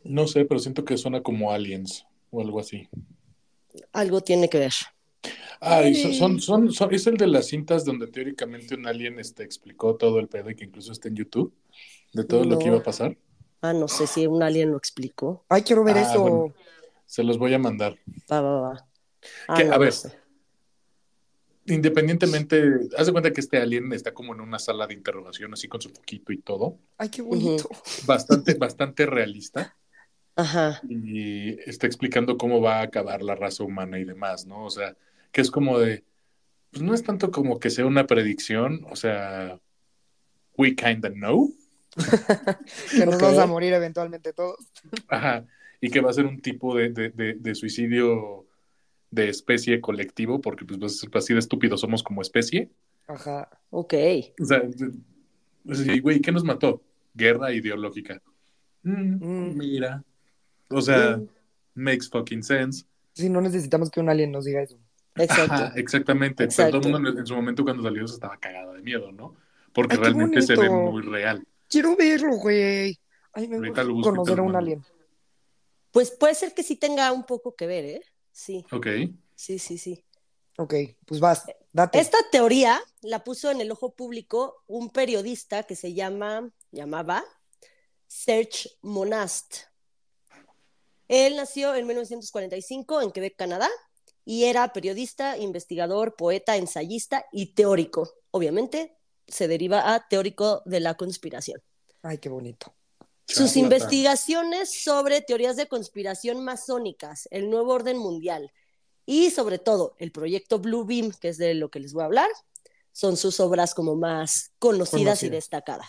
No 0.04 0.26
sé, 0.26 0.44
pero 0.44 0.60
siento 0.60 0.84
que 0.84 0.96
suena 0.96 1.22
como 1.22 1.50
Aliens 1.50 2.06
o 2.30 2.40
algo 2.40 2.60
así. 2.60 2.88
Algo 3.92 4.20
tiene 4.20 4.48
que 4.48 4.58
ver. 4.58 4.72
Ay, 5.60 5.94
Ay. 5.96 6.14
son, 6.14 6.40
son, 6.40 6.70
son- 6.72 6.94
es 6.94 7.06
el 7.06 7.16
de 7.16 7.26
las 7.26 7.46
cintas 7.48 7.84
donde 7.84 8.06
teóricamente 8.06 8.74
un 8.74 8.86
alien 8.86 9.18
este, 9.18 9.42
explicó 9.42 9.96
todo 9.96 10.18
el 10.20 10.28
pedo 10.28 10.50
y 10.50 10.54
que 10.54 10.64
incluso 10.64 10.92
está 10.92 11.08
en 11.08 11.16
YouTube, 11.16 11.54
de 12.12 12.24
todo 12.24 12.44
lo 12.44 12.58
que 12.58 12.66
iba 12.68 12.78
a 12.78 12.82
pasar. 12.82 13.16
Ah, 13.64 13.72
no 13.72 13.88
sé 13.88 14.06
si 14.06 14.26
un 14.26 14.42
alien 14.42 14.72
lo 14.72 14.76
explicó. 14.76 15.42
Ay, 15.48 15.62
quiero 15.62 15.84
ver 15.84 15.96
Ah, 15.96 16.02
eso. 16.02 16.20
bueno. 16.20 16.54
Se 17.06 17.22
los 17.24 17.38
voy 17.38 17.54
a 17.54 17.58
mandar. 17.58 17.96
Va, 18.30 18.42
va, 18.42 18.60
va. 18.60 18.86
Ah, 19.48 19.54
Que, 19.56 19.64
no, 19.64 19.70
a 19.70 19.74
no 19.76 19.80
ver, 19.80 19.92
sé. 19.92 20.12
Independientemente, 21.66 22.62
haz 22.98 23.06
de 23.06 23.12
cuenta 23.12 23.32
que 23.32 23.40
este 23.40 23.56
alien 23.56 23.90
está 23.94 24.12
como 24.12 24.34
en 24.34 24.42
una 24.42 24.58
sala 24.58 24.86
de 24.86 24.92
interrogación, 24.92 25.54
así 25.54 25.66
con 25.66 25.80
su 25.80 25.88
foquito 25.88 26.30
y 26.32 26.38
todo. 26.42 26.76
Ay, 26.98 27.08
qué 27.08 27.22
bonito. 27.22 27.70
Bastante, 28.04 28.52
bastante 28.54 29.06
realista. 29.06 29.74
Ajá. 30.36 30.80
y 30.88 31.50
está 31.70 31.86
explicando 31.86 32.36
cómo 32.36 32.60
va 32.60 32.80
a 32.80 32.82
acabar 32.82 33.22
la 33.22 33.36
raza 33.36 33.62
humana 33.62 34.00
y 34.00 34.04
demás, 34.04 34.46
¿no? 34.46 34.64
O 34.64 34.70
sea, 34.70 34.96
que 35.30 35.40
es 35.40 35.48
como 35.50 35.78
de, 35.78 36.04
pues 36.72 36.82
no 36.82 36.92
es 36.92 37.04
tanto 37.04 37.30
como 37.30 37.60
que 37.60 37.70
sea 37.70 37.86
una 37.86 38.06
predicción, 38.08 38.84
o 38.90 38.96
sea, 38.96 39.60
we 40.58 40.74
kinda 40.74 41.08
know, 41.10 41.54
Que 41.94 43.06
nos 43.06 43.14
Ok. 43.16 43.22
vamos 43.22 43.38
a 43.38 43.46
morir 43.46 43.72
eventualmente 43.72 44.32
todos. 44.32 44.56
ajá, 45.08 45.44
y 45.80 45.90
que 45.90 46.00
va 46.00 46.10
a 46.10 46.14
ser 46.14 46.26
un 46.26 46.40
tipo 46.40 46.76
de, 46.76 46.90
de, 46.90 47.10
de, 47.10 47.34
de 47.34 47.54
suicidio 47.54 48.46
de 49.10 49.28
especie 49.28 49.80
colectivo, 49.80 50.40
porque 50.40 50.64
pues, 50.64 50.78
pues, 50.78 51.22
así 51.24 51.32
de 51.34 51.38
estúpidos 51.38 51.80
somos 51.80 52.02
como 52.02 52.20
especie. 52.22 52.70
Ajá. 53.06 53.48
Ok. 53.70 53.94
O 54.40 54.44
sea, 54.44 54.62
pues, 55.64 56.00
güey, 56.02 56.20
¿qué 56.20 56.32
nos 56.32 56.42
mató? 56.44 56.82
Guerra 57.14 57.52
ideológica. 57.52 58.20
Mm, 58.82 59.24
Mm. 59.24 59.56
Mira, 59.56 60.02
o 60.70 60.80
sea, 60.82 61.16
Mm. 61.18 61.28
makes 61.74 62.08
fucking 62.10 62.42
sense. 62.42 62.84
Sí, 63.12 63.28
no 63.30 63.40
necesitamos 63.40 63.90
que 63.90 64.00
un 64.00 64.08
alien 64.08 64.32
nos 64.32 64.44
diga 64.46 64.62
eso. 64.62 64.76
Exacto. 65.16 65.52
Ajá, 65.54 65.72
exactamente. 65.76 66.42
Exacto. 66.44 66.80
todo 66.80 66.88
el 66.88 66.92
mundo 66.94 67.10
en- 67.10 67.18
en 67.18 67.26
su 67.26 67.34
momento 67.36 67.62
cuando 67.62 67.82
salió 67.84 68.04
eso 68.04 68.14
estaba 68.14 68.36
cagado 68.38 68.72
de 68.74 68.82
miedo, 68.82 69.12
¿no? 69.12 69.36
Porque 69.72 69.94
Ay, 69.96 70.02
realmente 70.02 70.42
se 70.42 70.56
ve 70.56 70.68
muy 70.68 71.02
real. 71.02 71.46
Quiero 71.68 71.96
verlo, 71.96 72.36
güey. 72.36 72.98
Ay, 73.32 73.48
me 73.48 73.58
gusta 73.68 73.84
conocer 73.84 74.38
a 74.38 74.42
un 74.42 74.54
alien. 74.54 74.84
Pues 75.90 76.10
puede 76.10 76.34
ser 76.34 76.54
que 76.54 76.62
sí 76.62 76.76
tenga 76.76 77.12
un 77.12 77.24
poco 77.24 77.54
que 77.54 77.66
ver, 77.66 77.84
¿eh? 77.84 78.02
Sí, 78.32 78.64
Ok. 78.72 78.86
sí, 79.34 79.58
sí, 79.58 79.78
sí. 79.78 80.04
Ok, 80.56 80.74
pues 81.04 81.20
vas, 81.20 81.44
date. 81.72 81.98
Esta 81.98 82.18
teoría 82.30 82.80
la 83.02 83.24
puso 83.24 83.50
en 83.50 83.60
el 83.60 83.70
ojo 83.72 83.94
público 83.94 84.62
un 84.66 84.90
periodista 84.90 85.64
que 85.64 85.74
se 85.74 85.94
llama, 85.94 86.50
llamaba 86.70 87.24
Serge 88.06 88.70
Monast. 88.82 89.56
Él 91.08 91.36
nació 91.36 91.74
en 91.74 91.86
1945 91.86 93.02
en 93.02 93.10
Quebec, 93.10 93.36
Canadá, 93.36 93.68
y 94.24 94.44
era 94.44 94.72
periodista, 94.72 95.36
investigador, 95.36 96.16
poeta, 96.16 96.56
ensayista 96.56 97.26
y 97.32 97.54
teórico. 97.54 98.10
Obviamente 98.30 98.96
se 99.26 99.48
deriva 99.48 99.94
a 99.94 100.08
teórico 100.08 100.62
de 100.64 100.80
la 100.80 100.94
conspiración. 100.94 101.60
Ay, 102.02 102.18
qué 102.18 102.28
bonito. 102.28 102.74
Sus 103.26 103.56
investigaciones 103.56 104.82
sobre 104.82 105.22
teorías 105.22 105.56
de 105.56 105.66
conspiración 105.66 106.44
masónicas, 106.44 107.26
el 107.30 107.48
nuevo 107.48 107.72
orden 107.72 107.96
mundial 107.96 108.52
y 109.06 109.30
sobre 109.30 109.58
todo 109.58 109.94
el 109.98 110.12
proyecto 110.12 110.58
Blue 110.58 110.84
Beam, 110.84 111.10
que 111.10 111.28
es 111.28 111.38
de 111.38 111.54
lo 111.54 111.70
que 111.70 111.80
les 111.80 111.94
voy 111.94 112.02
a 112.02 112.06
hablar, 112.06 112.28
son 112.92 113.16
sus 113.16 113.40
obras 113.40 113.74
como 113.74 113.96
más 113.96 114.52
conocidas 114.58 115.22
y 115.22 115.30
destacadas. 115.30 115.88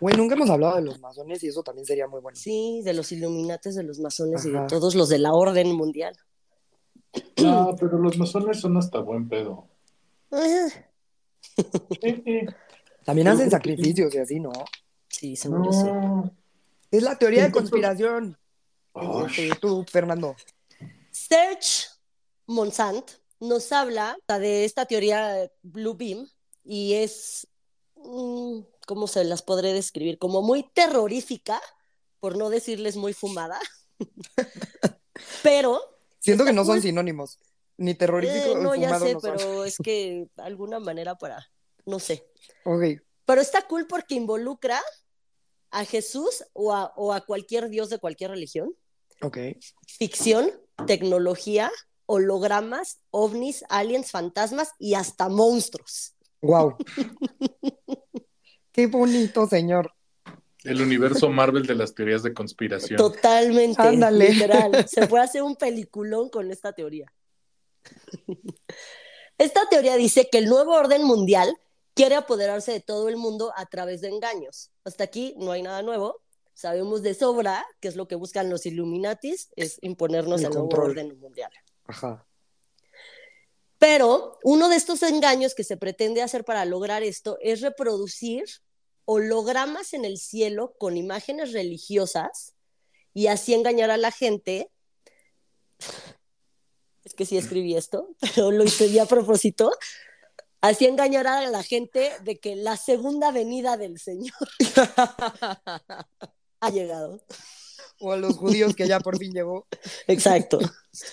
Güey, 0.00 0.16
nunca 0.16 0.34
hemos 0.34 0.50
hablado 0.50 0.76
de 0.76 0.82
los 0.82 1.00
masones 1.00 1.42
y 1.42 1.48
eso 1.48 1.62
también 1.62 1.86
sería 1.86 2.06
muy 2.06 2.20
bueno. 2.20 2.36
Sí, 2.36 2.82
de 2.84 2.92
los 2.92 3.12
Illuminates, 3.12 3.74
de 3.74 3.82
los 3.82 3.98
masones 3.98 4.44
y 4.44 4.50
de 4.50 4.58
Ajá. 4.58 4.66
todos 4.66 4.94
los 4.94 5.08
de 5.08 5.18
la 5.18 5.32
orden 5.32 5.72
mundial. 5.72 6.14
No, 7.42 7.74
pero 7.78 7.98
los 7.98 8.18
masones 8.18 8.60
son 8.60 8.76
hasta 8.76 8.98
buen 9.00 9.28
pedo. 9.28 9.68
Ah, 10.32 10.66
Eh, 12.02 12.22
eh. 12.26 12.46
También 13.04 13.28
hacen 13.28 13.50
sacrificios 13.50 14.14
y 14.14 14.18
así, 14.18 14.40
¿no? 14.40 14.52
Sí, 15.08 15.36
seguro 15.36 15.72
sí. 15.72 15.84
No. 15.84 16.30
Es 16.90 17.02
la 17.02 17.16
teoría 17.16 17.44
de 17.44 17.52
conspiración. 17.52 18.36
Sí, 19.34 19.50
tú, 19.60 19.84
Fernando. 19.90 20.34
Serge 21.10 21.88
Monsant 22.46 23.10
nos 23.40 23.70
habla 23.72 24.16
de 24.26 24.64
esta 24.64 24.86
teoría 24.86 25.50
Blue 25.62 25.94
Beam 25.94 26.28
y 26.64 26.94
es, 26.94 27.46
mm, 27.96 28.60
¿cómo 28.86 29.06
se 29.06 29.24
las 29.24 29.42
podré 29.42 29.72
describir? 29.72 30.18
Como 30.18 30.42
muy 30.42 30.64
terrorífica, 30.74 31.60
por 32.20 32.36
no 32.36 32.50
decirles 32.50 32.96
muy 32.96 33.12
fumada. 33.12 33.58
Pero, 35.42 35.80
Siento 36.18 36.44
que 36.44 36.52
no 36.52 36.64
son 36.64 36.82
sinónimos. 36.82 37.38
Ni 37.78 37.94
terrorífico 37.94 38.58
eh, 38.58 38.62
no, 38.62 38.74
ya 38.74 38.98
sé, 38.98 39.14
no 39.14 39.20
son. 39.20 39.36
pero 39.36 39.64
es 39.64 39.76
que 39.82 40.28
alguna 40.36 40.80
manera 40.80 41.16
para, 41.16 41.46
no 41.84 41.98
sé. 41.98 42.26
Ok. 42.64 42.82
Pero 43.24 43.40
está 43.40 43.66
cool 43.66 43.86
porque 43.86 44.14
involucra 44.14 44.80
a 45.70 45.84
Jesús 45.84 46.44
o 46.52 46.72
a, 46.72 46.92
o 46.96 47.12
a 47.12 47.22
cualquier 47.22 47.68
dios 47.68 47.90
de 47.90 47.98
cualquier 47.98 48.30
religión, 48.30 48.74
Ok. 49.20 49.38
ficción, 49.86 50.50
tecnología, 50.86 51.70
hologramas, 52.06 53.00
ovnis, 53.10 53.64
aliens, 53.68 54.10
fantasmas 54.10 54.72
y 54.78 54.94
hasta 54.94 55.28
monstruos. 55.28 56.14
Wow. 56.40 56.76
Qué 58.72 58.86
bonito, 58.86 59.46
señor. 59.46 59.92
El 60.62 60.82
universo 60.82 61.30
Marvel 61.30 61.66
de 61.66 61.74
las 61.74 61.94
teorías 61.94 62.22
de 62.22 62.34
conspiración. 62.34 62.96
Totalmente. 62.98 63.80
Ándale. 63.80 64.30
Literal. 64.32 64.86
Se 64.88 65.06
puede 65.06 65.24
hacer 65.24 65.42
un 65.42 65.56
peliculón 65.56 66.28
con 66.28 66.50
esta 66.50 66.72
teoría. 66.72 67.12
Esta 69.38 69.68
teoría 69.68 69.96
dice 69.96 70.28
que 70.30 70.38
el 70.38 70.46
nuevo 70.46 70.72
orden 70.72 71.04
mundial 71.04 71.56
quiere 71.94 72.14
apoderarse 72.14 72.72
de 72.72 72.80
todo 72.80 73.08
el 73.08 73.16
mundo 73.16 73.52
a 73.56 73.66
través 73.66 74.00
de 74.00 74.08
engaños. 74.08 74.70
Hasta 74.84 75.04
aquí 75.04 75.34
no 75.38 75.52
hay 75.52 75.62
nada 75.62 75.82
nuevo. 75.82 76.22
Sabemos 76.54 77.02
de 77.02 77.14
sobra 77.14 77.66
que 77.80 77.88
es 77.88 77.96
lo 77.96 78.08
que 78.08 78.14
buscan 78.14 78.48
los 78.48 78.64
Illuminatis, 78.64 79.50
es 79.56 79.78
imponernos 79.82 80.40
El 80.40 80.46
el, 80.46 80.52
nuevo 80.54 80.68
orden 80.76 81.18
mundial. 81.18 81.50
Ajá. 81.84 82.26
Pero 83.78 84.38
uno 84.42 84.68
de 84.68 84.76
estos 84.76 85.02
engaños 85.02 85.54
que 85.54 85.64
se 85.64 85.76
pretende 85.76 86.22
hacer 86.22 86.44
para 86.44 86.64
lograr 86.64 87.02
esto 87.02 87.36
es 87.40 87.60
reproducir 87.60 88.44
hologramas 89.04 89.92
en 89.92 90.04
el 90.04 90.18
cielo 90.18 90.74
con 90.78 90.96
imágenes 90.96 91.52
religiosas 91.52 92.54
y 93.14 93.28
así 93.28 93.54
engañar 93.54 93.90
a 93.90 93.96
la 93.96 94.10
gente. 94.10 94.70
Que 97.16 97.26
sí 97.26 97.36
escribí 97.36 97.76
esto, 97.76 98.08
pero 98.34 98.50
lo 98.52 98.64
escribí 98.64 98.98
a 98.98 99.06
propósito. 99.06 99.70
Así 100.60 100.86
engañar 100.86 101.26
a 101.26 101.46
la 101.48 101.62
gente 101.62 102.12
de 102.22 102.38
que 102.38 102.56
la 102.56 102.76
segunda 102.76 103.30
venida 103.30 103.76
del 103.76 103.98
Señor 103.98 104.32
ha 106.60 106.70
llegado. 106.70 107.20
O 108.00 108.12
a 108.12 108.16
los 108.16 108.36
judíos 108.36 108.74
que 108.74 108.86
ya 108.86 109.00
por 109.00 109.18
fin 109.18 109.32
llegó. 109.32 109.66
Exacto. 110.06 110.58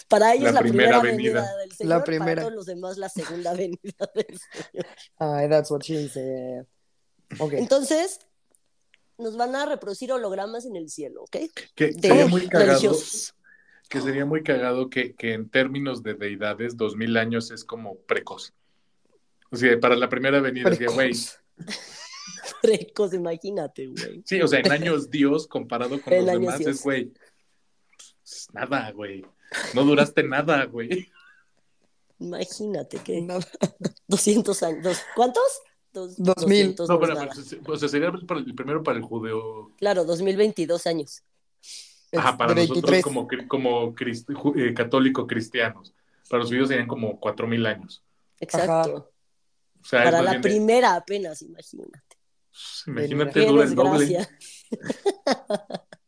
Para 0.08 0.34
ellos 0.34 0.46
La 0.46 0.52
la, 0.54 0.60
primera, 0.62 1.00
primera 1.00 1.02
venida. 1.02 1.42
venida. 1.42 1.58
del 1.58 1.72
Señor, 1.72 1.90
La 1.90 2.04
primera. 2.04 2.26
para 2.36 2.42
todos 2.42 2.54
los 2.54 2.66
demás 2.66 2.98
la 2.98 3.10
segunda 3.10 3.54
venida 3.54 4.10
del 4.16 4.40
Señor. 4.40 4.86
Ay, 5.18 5.50
that's 5.50 5.72
what 5.72 5.82
she 5.82 6.08
said. 6.10 6.66
Entonces, 7.54 8.20
nos 9.18 9.38
van 9.38 9.56
a 9.56 9.66
reproducir 9.66 10.12
hologramas 10.12 10.66
en 10.66 10.76
el 10.76 10.90
cielo, 10.90 11.24
¿ok? 11.24 11.38
Que 11.76 11.92
De 11.92 12.26
muy 12.26 12.48
cagado, 12.48 12.72
religiosos. 12.72 13.34
Que 13.94 14.02
sería 14.02 14.26
muy 14.26 14.42
cagado 14.42 14.90
que, 14.90 15.14
que 15.14 15.34
en 15.34 15.48
términos 15.48 16.02
de 16.02 16.16
deidades, 16.16 16.76
dos 16.78 16.96
mil 16.96 17.16
años 17.16 17.52
es 17.52 17.64
como 17.64 17.96
precoz. 18.08 18.52
O 19.52 19.56
sea, 19.56 19.80
para 19.80 19.96
la 19.96 20.10
primera 20.10 20.42
venida, 20.42 20.72
decía, 20.72 20.88
güey, 20.90 21.12
Precoz. 22.64 23.14
Imagínate, 23.14 23.86
güey. 23.86 24.24
sí, 24.26 24.42
o 24.42 24.48
sea, 24.48 24.62
en 24.62 24.72
años 24.72 25.12
Dios 25.12 25.46
comparado 25.48 26.02
con 26.02 26.12
En 26.12 26.26
los 26.26 26.34
demás 26.34 26.58
Dios. 26.58 26.72
es, 26.72 26.82
güey, 26.84 27.14
es 28.26 28.48
nada, 28.52 28.90
güey. 28.94 29.24
No 29.76 29.84
duraste 29.84 30.24
nada, 30.24 30.66
güey. 30.66 31.08
Imagínate 32.18 32.98
que 32.98 33.22
Nada. 33.22 33.46
200 34.08 34.64
años. 34.64 35.02
¿Cuántos? 35.16 35.44
Dos, 35.94 36.16
2000. 36.18 36.76
200 36.78 36.90
No, 36.90 37.00
pero, 37.00 37.16
pues, 37.16 37.54
o 37.68 37.78
sea, 37.78 37.90
sería 37.90 38.08
el 38.08 38.56
primero 38.56 38.82
para 38.82 38.98
el 38.98 39.04
judeo, 39.04 39.72
Claro, 39.78 40.04
2022 40.04 40.88
años. 40.88 41.22
Ajá, 42.18 42.38
para 42.38 42.54
23. 42.54 43.06
nosotros 43.06 43.48
como, 43.48 43.96
crist- 43.96 44.56
eh, 44.56 44.74
católico 44.74 45.26
cristianos. 45.28 45.94
Para 46.30 46.40
los 46.42 46.50
judíos 46.50 46.70
serían 46.70 46.88
como 46.88 47.20
cuatro 47.20 47.48
mil 47.48 47.66
años. 47.66 48.04
Exacto. 48.40 49.12
O 49.82 49.86
sea, 49.86 50.04
Para 50.06 50.22
la 50.22 50.34
de- 50.34 50.40
primera 50.40 50.96
apenas, 50.96 51.42
imagínate. 51.42 52.00
imagínate, 52.88 53.42
Qué 53.42 53.46
dura 53.46 53.64
el 53.64 53.76
doble. 53.76 54.28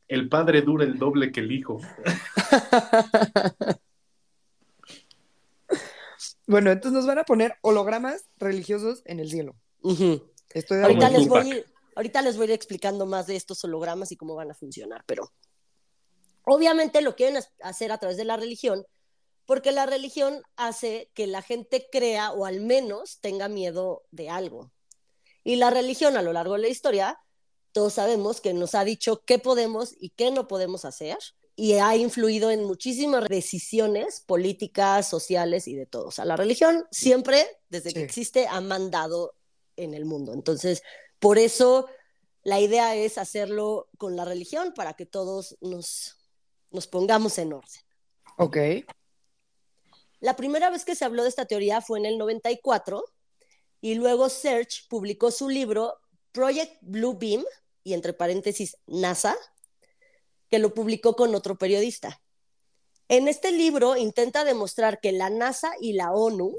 El 0.07 0.29
padre 0.29 0.62
dura 0.62 0.83
el 0.85 0.97
doble 0.97 1.31
que 1.31 1.39
el 1.41 1.51
hijo. 1.51 1.79
Bueno, 6.47 6.71
entonces 6.71 6.93
nos 6.93 7.07
van 7.07 7.17
a 7.19 7.24
poner 7.24 7.55
hologramas 7.62 8.25
religiosos 8.38 9.01
en 9.05 9.19
el 9.19 9.29
cielo. 9.31 9.55
Ujú. 9.81 10.31
Estoy 10.51 10.77
de 10.77 10.83
Ahorita 10.83 11.09
les, 11.09 11.27
voy, 11.27 11.50
ir- 11.51 11.65
ahorita 11.95 12.21
les 12.21 12.38
voy 12.38 12.43
a 12.43 12.50
ir 12.50 12.51
explicando 12.51 13.05
más 13.07 13.25
de 13.27 13.35
estos 13.35 13.63
hologramas 13.63 14.12
y 14.12 14.15
cómo 14.15 14.35
van 14.35 14.51
a 14.51 14.53
funcionar, 14.53 15.03
pero 15.07 15.31
obviamente 16.45 17.01
lo 17.01 17.15
quieren 17.15 17.43
hacer 17.61 17.91
a 17.91 17.97
través 17.97 18.17
de 18.17 18.25
la 18.25 18.37
religión, 18.37 18.85
porque 19.45 19.71
la 19.71 19.85
religión 19.85 20.41
hace 20.55 21.11
que 21.13 21.27
la 21.27 21.41
gente 21.41 21.87
crea 21.91 22.31
o 22.31 22.45
al 22.45 22.61
menos 22.61 23.19
tenga 23.19 23.47
miedo 23.47 24.03
de 24.11 24.29
algo. 24.29 24.71
Y 25.43 25.57
la 25.57 25.69
religión 25.69 26.17
a 26.17 26.21
lo 26.21 26.33
largo 26.33 26.53
de 26.53 26.61
la 26.61 26.67
historia, 26.67 27.19
todos 27.71 27.93
sabemos 27.93 28.41
que 28.41 28.53
nos 28.53 28.73
ha 28.73 28.83
dicho 28.83 29.23
qué 29.25 29.37
podemos 29.37 29.93
y 29.99 30.09
qué 30.11 30.31
no 30.31 30.47
podemos 30.47 30.85
hacer 30.85 31.17
y 31.55 31.73
ha 31.73 31.95
influido 31.95 32.51
en 32.51 32.65
muchísimas 32.65 33.27
decisiones 33.29 34.21
políticas, 34.21 35.07
sociales 35.07 35.67
y 35.67 35.75
de 35.75 35.85
todo. 35.85 36.07
O 36.07 36.11
sea, 36.11 36.25
la 36.25 36.35
religión 36.35 36.85
siempre, 36.91 37.45
desde 37.69 37.93
que 37.93 38.03
existe, 38.03 38.47
ha 38.47 38.59
mandado 38.59 39.35
en 39.77 39.93
el 39.93 40.05
mundo. 40.05 40.33
Entonces, 40.33 40.81
por 41.19 41.37
eso 41.37 41.87
la 42.43 42.59
idea 42.59 42.95
es 42.95 43.17
hacerlo 43.17 43.89
con 43.97 44.15
la 44.15 44.25
religión 44.25 44.73
para 44.73 44.93
que 44.93 45.05
todos 45.05 45.57
nos, 45.61 46.14
nos 46.75 46.88
pongamos 46.88 47.38
en 47.39 47.53
orden. 47.53 47.82
Ok. 48.38 48.58
La 50.20 50.36
primera 50.36 50.70
vez 50.70 50.86
que 50.86 50.96
se 50.96 51.05
habló 51.05 51.24
de 51.24 51.29
esta 51.29 51.46
teoría 51.46 51.82
fue 51.82 52.00
en 52.00 52.05
el 52.05 52.17
94 52.17 53.03
y 53.82 53.96
luego 53.96 54.29
Search 54.29 54.88
publicó 54.88 55.32
su 55.32 55.50
libro 55.50 55.96
Project 56.32 56.77
Blue 56.82 57.17
Beam 57.17 57.44
y 57.84 57.94
entre 57.94 58.13
paréntesis 58.13 58.77
NASA, 58.88 59.36
que 60.50 60.60
lo 60.60 60.74
publicó 60.74 61.15
con 61.15 61.34
otro 61.36 61.58
periodista. 61.58 62.22
En 63.08 63.27
este 63.27 63.51
libro 63.51 63.96
intenta 63.96 64.44
demostrar 64.44 65.00
que 65.00 65.12
la 65.12 65.29
NASA 65.29 65.72
y 65.79 65.94
la 65.94 66.12
ONU 66.12 66.58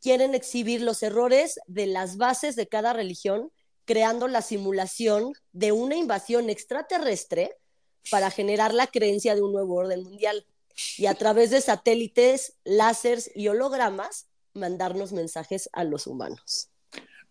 quieren 0.00 0.34
exhibir 0.34 0.82
los 0.82 1.02
errores 1.02 1.60
de 1.66 1.86
las 1.86 2.16
bases 2.16 2.56
de 2.56 2.66
cada 2.66 2.92
religión, 2.92 3.52
creando 3.84 4.26
la 4.26 4.42
simulación 4.42 5.32
de 5.52 5.70
una 5.70 5.94
invasión 5.94 6.50
extraterrestre 6.50 7.56
para 8.10 8.30
generar 8.30 8.74
la 8.74 8.86
creencia 8.86 9.34
de 9.34 9.42
un 9.42 9.52
nuevo 9.52 9.74
orden 9.74 10.02
mundial 10.02 10.46
y 10.98 11.06
a 11.06 11.14
través 11.14 11.50
de 11.50 11.60
satélites, 11.60 12.56
láseres 12.64 13.30
y 13.34 13.48
hologramas 13.48 14.28
mandarnos 14.54 15.12
mensajes 15.12 15.68
a 15.72 15.84
los 15.84 16.06
humanos. 16.06 16.70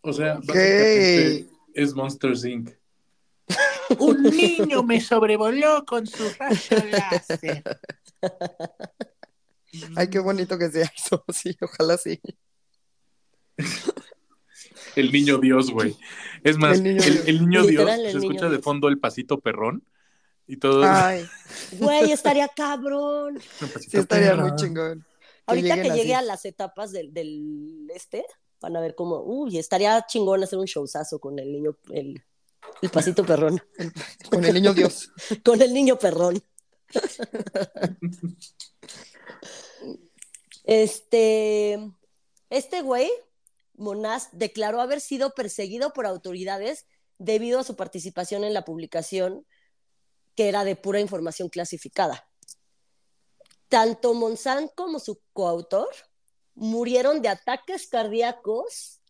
O 0.02 0.14
sea, 0.14 0.36
básicamente 0.36 1.48
es 1.74 1.94
Monsters 1.94 2.46
Inc. 2.46 2.72
Un 4.00 4.24
niño 4.24 4.84
me 4.84 5.00
sobrevoló 5.02 5.86
con 5.86 6.08
su 6.08 6.24
rayo 6.40 6.84
láser. 6.92 7.64
Ay, 9.96 10.10
qué 10.10 10.20
bonito 10.20 10.58
que 10.58 10.70
sea 10.70 10.92
eso. 10.96 11.24
Sí, 11.34 11.56
ojalá 11.62 11.98
sí. 11.98 12.20
El 14.96 15.12
niño 15.12 15.38
Dios, 15.38 15.72
güey. 15.72 15.96
Es 16.44 16.58
más, 16.58 16.78
El 16.78 16.84
niño 16.84 17.02
Dios. 17.02 17.28
el, 17.28 17.40
niño 17.42 17.64
Dios 17.64 17.86
Literal, 17.86 18.06
el 18.06 18.12
se 18.12 18.20
niño 18.20 18.32
escucha 18.32 18.50
de 18.50 18.60
fondo 18.60 18.88
el 18.88 19.00
pasito 19.00 19.40
perrón 19.40 19.84
y 20.48 20.58
todo. 20.58 20.84
Ay, 20.84 21.26
Güey, 21.72 22.12
estaría 22.12 22.48
cabrón. 22.50 23.40
sí 23.90 23.98
estaría 23.98 24.32
perrón. 24.32 24.48
muy 24.50 24.56
chingón. 24.56 25.06
Ahorita 25.46 25.82
que 25.82 25.90
así. 25.90 26.00
llegue 26.00 26.16
a 26.16 26.22
las 26.22 26.46
etapas 26.46 26.92
del, 26.92 27.14
del 27.14 27.88
este, 27.94 28.26
van 28.62 28.76
a 28.76 28.82
ver 28.82 28.96
cómo, 28.96 29.22
uy, 29.22 29.58
estaría 29.60 30.06
chingón 30.08 30.44
hacer 30.44 30.58
un 30.60 30.66
showzazo 30.66 31.20
con 31.20 31.38
el 31.40 31.52
niño, 31.52 31.78
el, 31.92 32.24
el 32.82 32.90
pasito 32.90 33.24
perrón, 33.26 33.62
Con 34.30 34.44
el 34.46 34.54
niño 34.54 34.74
Dios. 34.74 35.12
con 35.44 35.62
el 35.62 35.74
niño 35.74 35.98
perrón. 36.00 36.42
Este, 40.64 41.80
este 42.50 42.82
güey, 42.82 43.10
Monás, 43.76 44.30
declaró 44.32 44.82
haber 44.82 45.00
sido 45.00 45.32
perseguido 45.36 45.94
por 45.94 46.06
autoridades 46.06 46.86
debido 47.18 47.60
a 47.60 47.64
su 47.64 47.76
participación 47.76 48.44
en 48.44 48.54
la 48.54 48.66
publicación 48.66 49.46
que 50.36 50.50
era 50.50 50.64
de 50.64 50.76
pura 50.76 51.00
información 51.00 51.50
clasificada. 51.50 52.28
Tanto 53.70 54.14
Monsanto 54.14 54.74
como 54.76 55.00
su 55.00 55.20
coautor 55.34 55.90
murieron 56.54 57.22
de 57.22 57.30
ataques 57.30 57.88
cardíacos, 57.88 59.02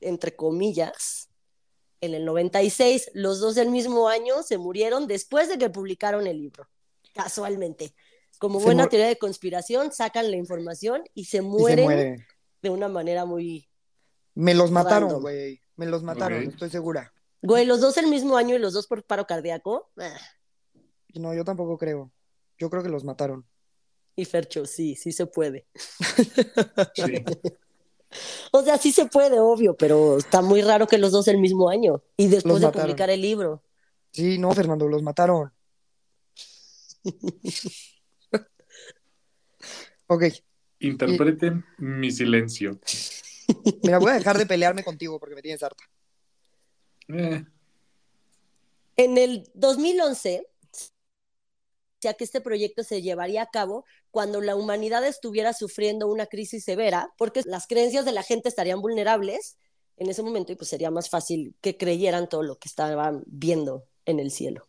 entre 0.00 0.34
comillas, 0.34 1.28
en 2.00 2.14
el 2.14 2.24
96. 2.24 3.10
Los 3.14 3.40
dos 3.40 3.54
del 3.54 3.70
mismo 3.70 4.08
año 4.08 4.42
se 4.42 4.58
murieron 4.58 5.06
después 5.06 5.48
de 5.48 5.58
que 5.58 5.70
publicaron 5.70 6.26
el 6.26 6.38
libro, 6.38 6.68
casualmente. 7.14 7.94
Como 8.38 8.58
Se 8.58 8.64
buena 8.66 8.88
teoría 8.88 9.08
de 9.08 9.16
conspiración, 9.16 9.92
sacan 9.92 10.30
la 10.30 10.36
información 10.36 11.04
y 11.14 11.26
se 11.26 11.38
Y 11.38 11.40
se 11.40 11.42
mueren 11.42 11.84
muere. 11.84 12.26
de 12.62 12.70
una 12.70 12.88
manera 12.88 13.24
muy... 13.24 13.68
Me 14.34 14.54
los 14.54 14.70
mataron, 14.70 15.20
güey. 15.20 15.60
Me 15.76 15.86
los 15.86 16.02
mataron, 16.02 16.42
estoy 16.42 16.70
segura. 16.70 17.12
Güey, 17.42 17.64
los 17.66 17.80
dos 17.80 17.96
el 17.98 18.08
mismo 18.08 18.36
año 18.36 18.56
y 18.56 18.58
los 18.58 18.72
dos 18.72 18.86
por 18.86 19.04
paro 19.04 19.26
cardíaco. 19.26 19.90
Ah, 19.96 20.16
Y 20.16 20.43
No, 21.14 21.34
yo 21.34 21.44
tampoco 21.44 21.76
creo. 21.78 22.10
Yo 22.58 22.70
creo 22.70 22.82
que 22.82 22.88
los 22.88 23.04
mataron. 23.04 23.46
Y 24.16 24.24
Fercho, 24.26 24.64
sí, 24.66 24.94
sí 24.96 25.12
se 25.12 25.26
puede. 25.26 25.66
Sí. 26.94 27.24
O 28.52 28.62
sea, 28.62 28.78
sí 28.78 28.92
se 28.92 29.06
puede, 29.06 29.40
obvio, 29.40 29.76
pero 29.76 30.18
está 30.18 30.40
muy 30.40 30.62
raro 30.62 30.86
que 30.86 30.98
los 30.98 31.10
dos 31.10 31.26
el 31.26 31.38
mismo 31.38 31.68
año 31.68 32.00
y 32.16 32.28
después 32.28 32.52
Los 32.52 32.60
de 32.60 32.66
mataron. 32.68 32.86
publicar 32.86 33.10
el 33.10 33.20
libro. 33.20 33.64
Sí, 34.12 34.38
no, 34.38 34.52
Fernando, 34.52 34.86
los 34.86 35.02
mataron. 35.02 35.52
ok, 40.06 40.24
Interpreten 40.80 41.64
mi 41.78 42.10
silencio. 42.12 42.78
mira, 43.82 43.98
voy 43.98 44.10
a 44.10 44.14
dejar 44.14 44.36
de 44.38 44.46
pelearme 44.46 44.84
contigo 44.84 45.18
porque 45.18 45.34
me 45.34 45.42
tienes 45.42 45.62
harta. 45.62 45.82
Eh, 47.08 47.44
En 48.96 49.18
el 49.18 49.50
2011, 49.54 50.46
que 52.12 52.24
este 52.24 52.42
proyecto 52.42 52.84
se 52.84 53.00
llevaría 53.00 53.40
a 53.42 53.50
cabo 53.50 53.86
cuando 54.10 54.42
la 54.42 54.54
humanidad 54.54 55.04
estuviera 55.06 55.54
sufriendo 55.54 56.06
una 56.06 56.26
crisis 56.26 56.62
severa, 56.62 57.14
porque 57.16 57.40
las 57.46 57.66
creencias 57.66 58.04
de 58.04 58.12
la 58.12 58.22
gente 58.22 58.50
estarían 58.50 58.82
vulnerables 58.82 59.56
en 59.96 60.10
ese 60.10 60.22
momento 60.22 60.52
y 60.52 60.56
pues 60.56 60.68
sería 60.68 60.90
más 60.90 61.08
fácil 61.08 61.56
que 61.62 61.78
creyeran 61.78 62.28
todo 62.28 62.42
lo 62.42 62.58
que 62.58 62.68
estaban 62.68 63.22
viendo 63.26 63.84
en 64.04 64.20
el 64.20 64.30
cielo. 64.30 64.68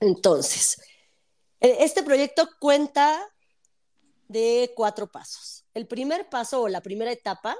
Entonces, 0.00 0.80
e- 1.60 1.84
este 1.84 2.02
proyecto 2.02 2.48
cuenta 2.58 3.28
de 4.28 4.72
cuatro 4.74 5.10
pasos. 5.10 5.64
El 5.74 5.86
primer 5.86 6.28
paso 6.30 6.62
o 6.62 6.68
la 6.68 6.80
primera 6.80 7.12
etapa 7.12 7.56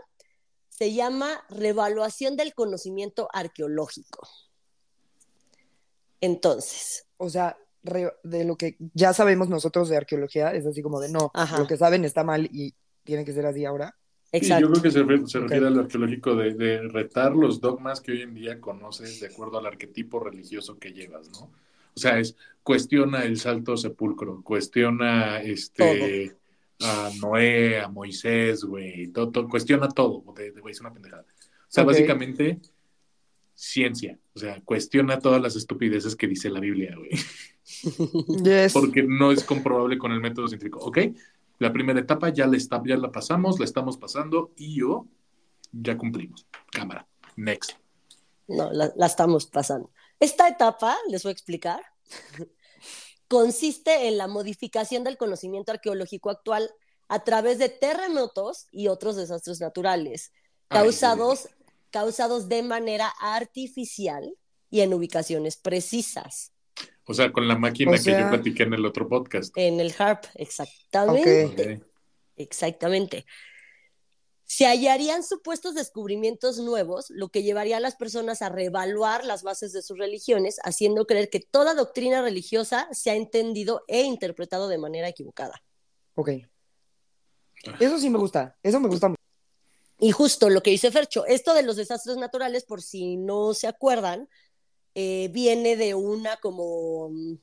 se 0.68 0.94
llama 0.94 1.44
revaluación 1.50 2.36
del 2.36 2.54
conocimiento 2.54 3.28
arqueológico. 3.32 4.26
Entonces, 6.20 7.06
O 7.18 7.28
sea, 7.30 7.56
re- 7.84 8.12
de 8.22 8.44
lo 8.44 8.56
que 8.56 8.76
ya 8.94 9.12
sabemos 9.12 9.48
nosotros 9.48 9.88
de 9.88 9.96
arqueología, 9.96 10.52
es 10.54 10.66
así 10.66 10.82
como 10.82 11.00
de 11.00 11.10
no, 11.10 11.30
Ajá. 11.34 11.58
lo 11.58 11.66
que 11.66 11.76
saben 11.76 12.04
está 12.04 12.24
mal 12.24 12.48
y 12.52 12.74
tiene 13.04 13.24
que 13.24 13.32
ser 13.32 13.46
así 13.46 13.64
ahora. 13.64 13.96
sí, 14.32 14.38
exacto. 14.38 14.66
yo 14.66 14.70
creo 14.72 14.82
que 14.82 14.90
se, 14.90 15.02
re- 15.02 15.26
se 15.26 15.38
refiere 15.40 15.66
al 15.66 15.78
arqueológico 15.78 16.34
de, 16.36 16.54
de 16.54 16.82
retar 16.88 17.32
los 17.34 17.60
dogmas 17.60 18.00
que 18.00 18.12
hoy 18.12 18.22
en 18.22 18.34
día 18.34 18.60
conoces 18.60 19.20
de 19.20 19.26
acuerdo 19.28 19.58
al 19.58 19.66
arquetipo 19.66 20.20
religioso 20.20 20.78
que 20.78 20.92
llevas, 20.92 21.28
¿no? 21.30 21.50
O 21.94 22.00
sea, 22.00 22.18
es 22.18 22.36
cuestiona 22.62 23.24
el 23.24 23.38
salto 23.38 23.76
sepulcro, 23.76 24.42
cuestiona 24.42 25.42
este 25.42 26.34
a 26.80 27.10
Noé, 27.20 27.78
a 27.80 27.88
Moisés, 27.88 28.64
güey, 28.64 29.08
todo, 29.08 29.30
todo- 29.30 29.48
cuestiona 29.48 29.88
todo, 29.88 30.24
de, 30.34 30.52
de- 30.52 30.60
güey, 30.60 30.72
es 30.72 30.80
una 30.80 30.92
pendejada. 30.92 31.22
O 31.22 31.74
sea, 31.74 31.84
básicamente 31.84 32.58
ciencia, 33.62 34.18
o 34.34 34.40
sea, 34.40 34.60
cuestiona 34.64 35.20
todas 35.20 35.40
las 35.40 35.54
estupideces 35.54 36.16
que 36.16 36.26
dice 36.26 36.50
la 36.50 36.58
Biblia, 36.58 36.96
güey. 36.96 37.10
Yes. 38.44 38.72
porque 38.72 39.04
no 39.04 39.30
es 39.30 39.44
comprobable 39.44 39.96
con 39.96 40.10
el 40.10 40.20
método 40.20 40.48
científico. 40.48 40.80
¿Ok? 40.80 40.98
La 41.58 41.72
primera 41.72 42.00
etapa 42.00 42.28
ya 42.30 42.46
la, 42.48 42.56
está, 42.56 42.82
ya 42.84 42.96
la 42.96 43.12
pasamos, 43.12 43.60
la 43.60 43.64
estamos 43.64 43.96
pasando 43.96 44.52
y 44.56 44.80
yo 44.80 45.06
ya 45.70 45.96
cumplimos. 45.96 46.44
Cámara. 46.72 47.06
Next. 47.36 47.72
No, 48.48 48.72
la, 48.72 48.92
la 48.96 49.06
estamos 49.06 49.46
pasando. 49.46 49.92
Esta 50.18 50.48
etapa, 50.48 50.96
les 51.08 51.22
voy 51.22 51.30
a 51.30 51.32
explicar, 51.32 51.80
consiste 53.28 54.08
en 54.08 54.18
la 54.18 54.26
modificación 54.26 55.04
del 55.04 55.16
conocimiento 55.16 55.70
arqueológico 55.70 56.30
actual 56.30 56.68
a 57.08 57.22
través 57.22 57.58
de 57.58 57.68
terremotos 57.68 58.66
y 58.72 58.88
otros 58.88 59.14
desastres 59.14 59.60
naturales, 59.60 60.32
Ay, 60.68 60.80
causados, 60.80 61.48
causados 61.92 62.48
de 62.48 62.64
manera 62.64 63.12
artificial 63.20 64.36
y 64.70 64.80
en 64.80 64.92
ubicaciones 64.94 65.56
precisas. 65.56 66.52
O 67.04 67.14
sea, 67.14 67.32
con 67.32 67.46
la 67.46 67.56
máquina 67.56 67.92
O 67.92 67.94
que 67.94 68.10
yo 68.10 68.28
platiqué 68.28 68.62
en 68.64 68.74
el 68.74 68.86
otro 68.86 69.08
podcast. 69.08 69.56
En 69.56 69.78
el 69.78 69.94
HARP, 69.96 70.24
exactamente. 70.34 71.82
Exactamente. 72.36 73.26
Se 74.44 74.66
hallarían 74.66 75.22
supuestos 75.22 75.74
descubrimientos 75.74 76.58
nuevos, 76.58 77.10
lo 77.10 77.30
que 77.30 77.42
llevaría 77.42 77.78
a 77.78 77.80
las 77.80 77.96
personas 77.96 78.42
a 78.42 78.48
reevaluar 78.48 79.24
las 79.24 79.42
bases 79.42 79.72
de 79.72 79.82
sus 79.82 79.98
religiones, 79.98 80.58
haciendo 80.62 81.06
creer 81.06 81.30
que 81.30 81.40
toda 81.40 81.74
doctrina 81.74 82.20
religiosa 82.22 82.88
se 82.92 83.10
ha 83.10 83.14
entendido 83.14 83.82
e 83.88 84.02
interpretado 84.02 84.68
de 84.68 84.78
manera 84.78 85.08
equivocada. 85.08 85.62
Ok. 86.14 86.30
Eso 87.80 87.98
sí 87.98 88.10
me 88.10 88.18
gusta. 88.18 88.58
Eso 88.62 88.80
me 88.80 88.88
gusta 88.88 89.08
mucho. 89.08 89.21
Y 90.02 90.10
justo 90.10 90.50
lo 90.50 90.64
que 90.64 90.70
dice 90.72 90.90
Fercho, 90.90 91.24
esto 91.26 91.54
de 91.54 91.62
los 91.62 91.76
desastres 91.76 92.16
naturales, 92.16 92.64
por 92.64 92.82
si 92.82 93.16
no 93.16 93.54
se 93.54 93.68
acuerdan, 93.68 94.28
eh, 94.96 95.28
viene 95.32 95.76
de 95.76 95.94
una 95.94 96.38
como 96.38 97.10
mm, 97.10 97.34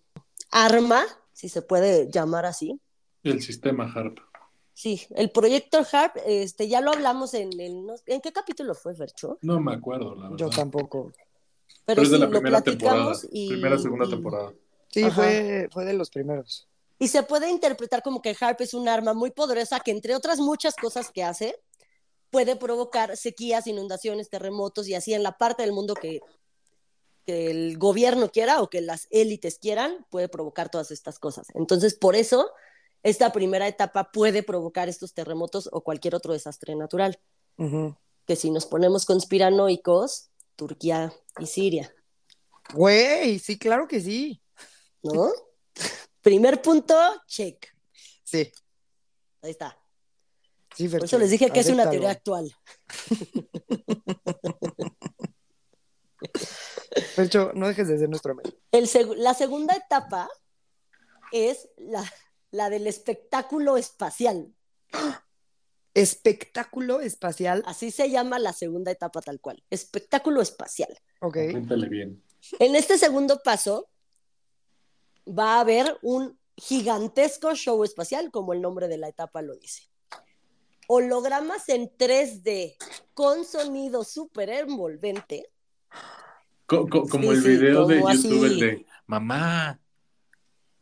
arma, 0.52 1.06
si 1.32 1.48
se 1.48 1.62
puede 1.62 2.12
llamar 2.12 2.45
así, 2.45 2.78
El 3.24 3.41
sistema 3.41 3.89
HARP. 3.95 4.19
Sí, 4.74 5.08
el 5.15 5.32
proyecto 5.32 5.86
HARP, 5.89 6.17
este, 6.26 6.67
ya 6.67 6.82
lo 6.82 6.91
hablamos 6.91 7.34
en 7.34 7.58
el, 7.62 7.86
¿en 8.08 8.19
qué 8.19 8.34
capítulo 8.34 8.76
fue, 8.76 8.93
Fercho? 8.93 9.38
No 9.41 9.62
me 9.62 9.74
acuerdo, 9.76 10.13
la 10.15 10.24
verdad. 10.30 10.38
Yo 10.38 10.50
tampoco. 10.50 11.13
Pero, 11.86 11.86
Pero 11.86 12.02
es 12.02 12.10
de 12.10 12.15
sí, 12.17 12.19
la 12.22 12.26
lo 12.28 12.32
primera 12.32 12.62
temporada. 12.62 13.13
y, 13.32 13.50
Primera, 13.52 13.78
segunda 13.80 14.06
y- 14.06 14.10
temporada. 14.10 14.54
Sí, 14.91 15.04
Ajá. 15.04 15.15
fue, 15.15 15.69
fue 15.72 15.86
de 15.86 15.93
los 15.93 16.10
primeros. 16.10 16.67
Y 16.98 17.08
se 17.08 17.24
puede 17.24 17.50
interpretar 17.50 18.04
como 18.04 18.22
que 18.22 18.36
HARP 18.38 18.60
es 18.62 18.74
un 18.74 18.89
arma 18.89 19.13
muy 19.13 19.32
poderosa 19.32 19.80
que, 19.80 19.91
entre 19.91 20.13
otras 20.13 20.39
muchas 20.39 20.76
cosas 20.76 21.10
que 21.10 21.24
hace, 21.24 21.56
puede 22.29 22.55
provocar 22.55 23.17
sequías, 23.17 23.67
inundaciones, 23.67 24.29
terremotos 24.29 24.87
y 24.87 24.95
así 24.95 25.13
en 25.13 25.23
la 25.23 25.37
parte 25.37 25.63
del 25.63 25.71
mundo 25.71 25.93
que, 25.95 26.21
que 27.25 27.49
el 27.51 27.77
gobierno 27.77 28.29
quiera 28.29 28.61
o 28.61 28.69
que 28.69 28.81
las 28.81 29.07
élites 29.09 29.59
quieran, 29.59 30.05
puede 30.09 30.29
provocar 30.29 30.69
todas 30.69 30.91
estas 30.91 31.19
cosas. 31.19 31.47
Entonces, 31.53 31.95
por 31.95 32.15
eso, 32.15 32.51
esta 33.03 33.31
primera 33.31 33.67
etapa 33.67 34.11
puede 34.11 34.43
provocar 34.43 34.89
estos 34.89 35.13
terremotos 35.13 35.69
o 35.71 35.81
cualquier 35.81 36.15
otro 36.15 36.33
desastre 36.33 36.75
natural. 36.75 37.19
Que 38.25 38.35
si 38.35 38.51
nos 38.51 38.65
ponemos 38.65 39.05
conspiranoicos, 39.05 40.29
Turquía 40.55 41.13
y 41.39 41.45
Siria, 41.45 41.93
Güey, 42.73 43.39
sí, 43.39 43.57
claro 43.57 43.87
que 43.87 43.99
sí. 43.99 44.41
¿no? 45.01 45.31
Primer 46.21 46.61
punto, 46.61 46.95
check. 47.27 47.67
Sí, 48.23 48.51
Ahí 49.41 49.51
está. 49.51 49.77
Sí, 50.75 50.88
Por 50.89 51.05
eso 51.05 51.17
les 51.17 51.32
dije 51.32 51.49
que 51.49 51.62
es 51.62 51.69
una 51.69 51.89
teoría 51.89 52.12
actual. 52.12 52.53
Fercho, 57.15 57.51
no 57.55 57.67
dejes 57.67 57.88
de 57.88 57.97
ser 57.97 58.10
nuestro 58.10 58.34
amigo. 58.34 58.49
El 58.71 58.86
seg- 58.88 59.15
la 59.15 59.34
segunda 59.34 59.75
etapa 59.75 60.29
es 61.32 61.69
la, 61.77 62.03
la 62.51 62.69
del 62.69 62.88
espectáculo 62.88 63.77
espacial. 63.77 64.53
Espectáculo 65.93 67.01
espacial. 67.01 67.63
Así 67.65 67.91
se 67.91 68.10
llama 68.10 68.39
la 68.39 68.53
segunda 68.53 68.91
etapa 68.91 69.21
tal 69.21 69.39
cual. 69.39 69.63
Espectáculo 69.69 70.41
espacial. 70.41 70.97
Ok. 71.21 71.38
Cuéntale 71.51 71.89
bien. 71.89 72.23
En 72.60 72.75
este 72.75 72.97
segundo 72.97 73.41
paso 73.43 73.89
va 75.27 75.58
a 75.58 75.62
haber 75.62 75.97
un 76.01 76.39
gigantesco 76.58 77.53
show 77.55 77.84
espacial, 77.84 78.32
como 78.32 78.53
el 78.53 78.62
nombre 78.62 78.88
de 78.88 78.97
la 78.97 79.08
etapa 79.08 79.41
lo 79.41 79.55
dice. 79.55 79.84
Hologramas 80.91 81.69
en 81.69 81.88
3D 81.95 82.75
con 83.13 83.45
sonido 83.45 84.04
súper 84.04 84.49
envolvente. 84.49 85.45
Co- 86.65 86.89
co- 86.89 87.08
como 87.08 87.25
Sí, 87.25 87.30
el 87.38 87.41
sí, 87.43 87.47
video 87.49 87.86
de 87.86 87.97
YouTube, 87.99 88.10
así. 88.10 88.43
el 88.45 88.60
de 88.60 88.86
Mamá, 89.06 89.80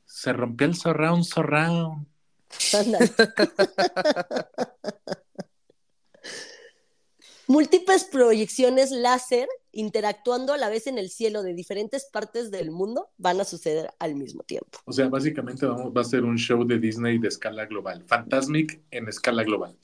se 0.05 0.31
rompió 0.31 0.65
el 0.67 0.75
surround, 0.75 1.25
surround. 1.25 2.07
Múltiples 7.47 8.05
proyecciones 8.05 8.91
láser 8.91 9.47
interactuando 9.73 10.53
a 10.53 10.57
la 10.57 10.69
vez 10.69 10.87
en 10.87 10.97
el 10.97 11.09
cielo 11.09 11.43
de 11.43 11.53
diferentes 11.53 12.05
partes 12.11 12.49
del 12.49 12.71
mundo 12.71 13.09
van 13.17 13.39
a 13.41 13.45
suceder 13.45 13.89
al 13.99 14.15
mismo 14.15 14.43
tiempo. 14.43 14.79
O 14.85 14.91
sea, 14.91 15.07
básicamente 15.09 15.65
vamos, 15.65 15.91
va 15.95 16.01
a 16.01 16.05
ser 16.05 16.23
un 16.23 16.37
show 16.37 16.65
de 16.65 16.79
Disney 16.79 17.19
de 17.19 17.27
escala 17.29 17.65
global. 17.65 18.03
Fantasmic 18.05 18.81
en 18.91 19.07
escala 19.09 19.43
global. 19.43 19.77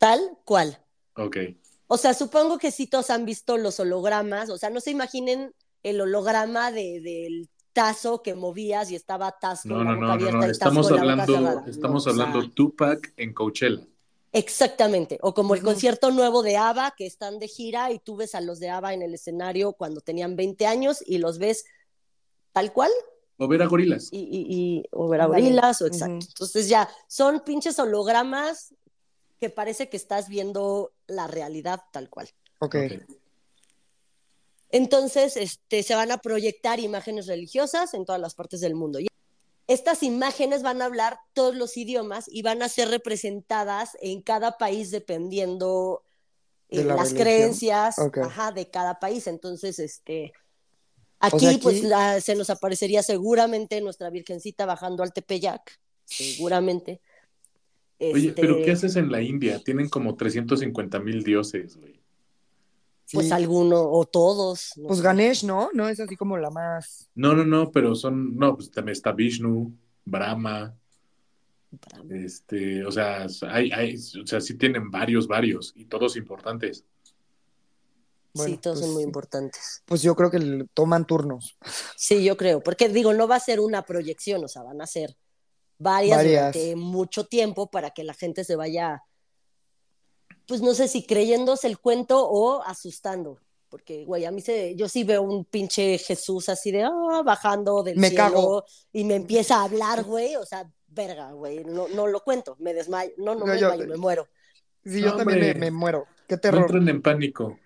Tal 0.00 0.38
cual. 0.46 0.78
Ok. 1.16 1.36
O 1.86 1.98
sea, 1.98 2.14
supongo 2.14 2.56
que 2.56 2.70
sí 2.70 2.86
todos 2.86 3.10
han 3.10 3.26
visto 3.26 3.58
los 3.58 3.78
hologramas, 3.80 4.48
o 4.48 4.56
sea, 4.56 4.70
no 4.70 4.80
se 4.80 4.90
imaginen 4.90 5.54
el 5.82 6.00
holograma 6.00 6.72
de, 6.72 7.00
del 7.02 7.50
tazo 7.74 8.22
que 8.22 8.34
movías 8.34 8.90
y 8.90 8.94
estaba 8.96 9.32
Taz 9.38 9.62
con 9.62 9.72
No, 9.72 9.84
no, 9.84 9.96
no, 9.96 10.16
no, 10.16 10.30
no. 10.32 10.44
Estamos 10.44 10.90
hablando, 10.90 11.62
estamos 11.66 12.06
No, 12.06 12.12
o 12.12 12.14
sea, 12.14 12.24
hablando 12.24 12.50
Tupac 12.50 13.12
en 13.18 13.34
Coachella. 13.34 13.86
Exactamente, 14.32 15.18
o 15.22 15.34
como 15.34 15.54
el 15.54 15.62
concierto 15.62 16.10
nuevo 16.12 16.42
de 16.42 16.56
ABBA, 16.56 16.94
que 16.96 17.04
están 17.04 17.38
de 17.40 17.48
gira 17.48 17.90
y 17.92 17.98
tú 17.98 18.16
ves 18.16 18.34
a 18.34 18.40
los 18.40 18.58
de 18.60 18.70
ABBA 18.70 18.94
en 18.94 19.02
el 19.02 19.12
escenario 19.14 19.72
cuando 19.74 20.00
tenían 20.00 20.34
20 20.36 20.66
años 20.66 21.02
y 21.04 21.18
los 21.18 21.38
ves 21.38 21.64
tal 22.52 22.72
cual 22.72 22.90
O 23.38 23.48
ver 23.48 23.60
a 23.62 23.66
gorilas. 23.66 24.08
y, 24.12 24.20
y, 24.20 24.46
y- 24.48 24.84
o 24.92 25.08
ver 25.08 25.20
a 25.20 25.26
gorilas 25.26 25.82
o 25.82 25.86
exacto. 25.86 26.24
Entonces 26.28 26.68
ya, 26.68 26.88
son 27.08 27.40
pinches 27.40 27.78
hologramas 27.80 28.72
que 29.40 29.50
parece 29.50 29.88
que 29.88 29.96
estás 29.96 30.28
viendo 30.28 30.92
la 31.06 31.26
realidad 31.26 31.80
tal 31.92 32.08
cual. 32.10 32.28
Ok. 32.58 32.76
Entonces, 34.70 35.36
este, 35.36 35.82
se 35.82 35.94
van 35.94 36.12
a 36.12 36.18
proyectar 36.18 36.78
imágenes 36.78 37.26
religiosas 37.26 37.94
en 37.94 38.04
todas 38.04 38.20
las 38.20 38.34
partes 38.34 38.60
del 38.60 38.74
mundo. 38.74 39.00
Y 39.00 39.08
estas 39.66 40.02
imágenes 40.02 40.62
van 40.62 40.80
a 40.82 40.84
hablar 40.84 41.18
todos 41.32 41.56
los 41.56 41.76
idiomas 41.76 42.26
y 42.28 42.42
van 42.42 42.62
a 42.62 42.68
ser 42.68 42.88
representadas 42.88 43.96
en 44.00 44.22
cada 44.22 44.58
país 44.58 44.90
dependiendo 44.90 46.04
eh, 46.68 46.78
De 46.78 46.84
la 46.84 46.94
las 46.94 47.10
religión. 47.12 47.24
creencias 47.24 47.98
ajá, 47.98 48.52
de 48.52 48.70
cada 48.70 49.00
país. 49.00 49.26
Entonces, 49.26 49.80
este, 49.80 50.32
aquí, 51.18 51.40
sea, 51.40 51.50
aquí- 51.50 51.58
pues 51.60 51.82
la- 51.82 52.20
se 52.20 52.36
nos 52.36 52.48
aparecería 52.50 53.02
seguramente 53.02 53.80
nuestra 53.80 54.10
Virgencita 54.10 54.66
bajando 54.66 55.02
al 55.02 55.12
Tepeyac, 55.12 55.80
seguramente. 56.04 57.00
Oye, 58.00 58.28
Este, 58.28 58.40
pero 58.40 58.56
¿qué 58.64 58.70
haces 58.72 58.96
en 58.96 59.12
la 59.12 59.20
India? 59.22 59.60
Tienen 59.62 59.88
como 59.88 60.16
350 60.16 60.98
mil 61.00 61.22
dioses, 61.22 61.76
güey. 61.76 62.00
Pues 63.12 63.26
Sí. 63.26 63.32
alguno 63.32 63.82
o 63.90 64.04
todos. 64.06 64.72
no 64.76 64.86
Pues 64.86 64.98
sé. 65.00 65.04
Ganesh, 65.04 65.44
¿no? 65.44 65.68
No 65.74 65.88
es 65.88 65.98
así 66.00 66.16
como 66.16 66.36
la 66.38 66.50
más. 66.50 67.10
No, 67.14 67.34
no, 67.34 67.44
no, 67.44 67.70
pero 67.70 67.94
son, 67.94 68.36
no, 68.36 68.54
pues 68.56 68.70
también 68.70 68.92
está 68.92 69.12
Vishnu, 69.12 69.72
Brahma, 70.04 70.74
este, 72.10 72.84
o 72.84 72.90
sea, 72.90 73.26
hay, 73.48 73.70
hay, 73.72 73.94
o 73.96 74.26
sea, 74.26 74.40
sí 74.40 74.54
tienen 74.54 74.90
varios, 74.90 75.26
varios, 75.28 75.72
y 75.76 75.84
todos 75.84 76.16
importantes. 76.16 76.84
Bueno, 78.32 78.54
sí, 78.54 78.60
todos 78.60 78.78
pues 78.78 78.86
son 78.86 78.94
muy 78.94 79.02
importantes. 79.02 79.82
Pues 79.84 80.02
yo 80.02 80.14
creo 80.14 80.30
que 80.30 80.38
le 80.38 80.64
toman 80.72 81.04
turnos. 81.04 81.56
Sí, 81.96 82.24
yo 82.24 82.36
creo, 82.36 82.60
porque 82.62 82.88
digo, 82.88 83.12
no 83.12 83.28
va 83.28 83.36
a 83.36 83.40
ser 83.40 83.60
una 83.60 83.82
proyección, 83.82 84.44
o 84.44 84.48
sea, 84.48 84.62
van 84.62 84.80
a 84.80 84.86
ser 84.86 85.16
varias, 85.80 86.18
Varias. 86.18 86.52
durante 86.54 86.76
mucho 86.76 87.24
tiempo 87.26 87.68
para 87.70 87.90
que 87.90 88.04
la 88.04 88.14
gente 88.14 88.44
se 88.44 88.54
vaya, 88.54 89.02
pues 90.46 90.60
no 90.62 90.74
sé 90.74 90.86
si 90.88 91.04
creyéndose 91.06 91.66
el 91.66 91.78
cuento 91.78 92.28
o 92.28 92.62
asustando. 92.62 93.38
Porque, 93.68 94.04
güey, 94.04 94.24
a 94.24 94.32
mí 94.32 94.40
se, 94.40 94.74
yo 94.74 94.88
sí 94.88 95.04
veo 95.04 95.22
un 95.22 95.44
pinche 95.44 95.96
Jesús 95.98 96.48
así 96.48 96.72
de, 96.72 96.82
ah, 96.82 97.22
bajando 97.24 97.82
del 97.84 97.96
Me 97.98 98.08
cielo 98.10 98.24
cago. 98.24 98.64
y 98.92 99.04
me 99.04 99.14
empieza 99.14 99.56
a 99.60 99.64
hablar, 99.64 100.02
güey, 100.04 100.34
o 100.36 100.44
sea, 100.44 100.68
verga, 100.88 101.30
güey, 101.32 101.62
no, 101.64 101.86
no 101.88 102.08
lo 102.08 102.20
cuento, 102.24 102.56
me 102.58 102.74
desmayo, 102.74 103.12
no, 103.16 103.34
no 103.34 103.40
No, 103.40 103.46
me 103.46 103.60
yo- 103.60 103.68
desmayo, 103.70 103.88
me 103.90 103.96
muero. 103.96 104.26
Sí, 104.84 105.00
yo 105.00 105.10
No, 105.10 105.16
también 105.18 105.58
me, 105.60 105.70
muero. 105.70 106.06
Qué 106.26 106.34
No 106.34 106.40
terror. 106.40 106.62
entren 106.62 106.88
en 106.88 107.00
pánico. 107.02 107.58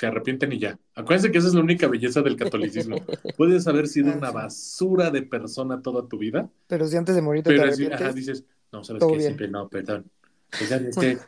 Se 0.00 0.06
arrepienten 0.06 0.50
y 0.50 0.58
ya. 0.58 0.78
Acuérdense 0.94 1.30
que 1.30 1.36
esa 1.36 1.48
es 1.48 1.52
la 1.54 1.60
única 1.60 1.86
belleza 1.86 2.22
del 2.22 2.34
catolicismo. 2.34 2.96
Puedes 3.36 3.66
haber 3.66 3.86
sido 3.86 4.10
Ah, 4.12 4.16
una 4.16 4.28
sí. 4.28 4.34
basura 4.34 5.10
de 5.10 5.20
persona 5.20 5.82
toda 5.82 6.08
tu 6.08 6.16
vida, 6.16 6.48
Pero 6.68 6.86
si 6.86 6.96
antes 6.96 7.14
de 7.14 7.20
morir 7.20 7.42
te, 7.42 7.50
pero 7.50 7.64
sí, 7.64 7.68
arrepientes. 7.84 8.00
ajá, 8.00 8.12
dices, 8.14 8.44
no, 8.72 8.82
¿sabes 8.82 9.02
qué? 9.06 9.20
Siempre 9.20 9.48
no, 9.48 9.68
perdón. 9.68 10.10
Perdón, 10.58 10.86
este, 10.86 11.18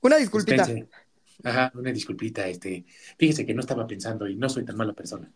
Una 0.00 0.16
disculpita. 0.16 0.64
dispense. 0.64 0.88
Ajá, 1.42 1.70
una 1.74 1.92
disculpita, 1.92 2.48
este, 2.48 2.86
fíjese 3.18 3.44
que 3.44 3.52
no 3.52 3.60
estaba 3.60 3.86
pensando 3.86 4.26
y 4.26 4.36
no 4.36 4.48
soy 4.48 4.64
tan 4.64 4.76
mala 4.78 4.94
persona. 4.94 5.30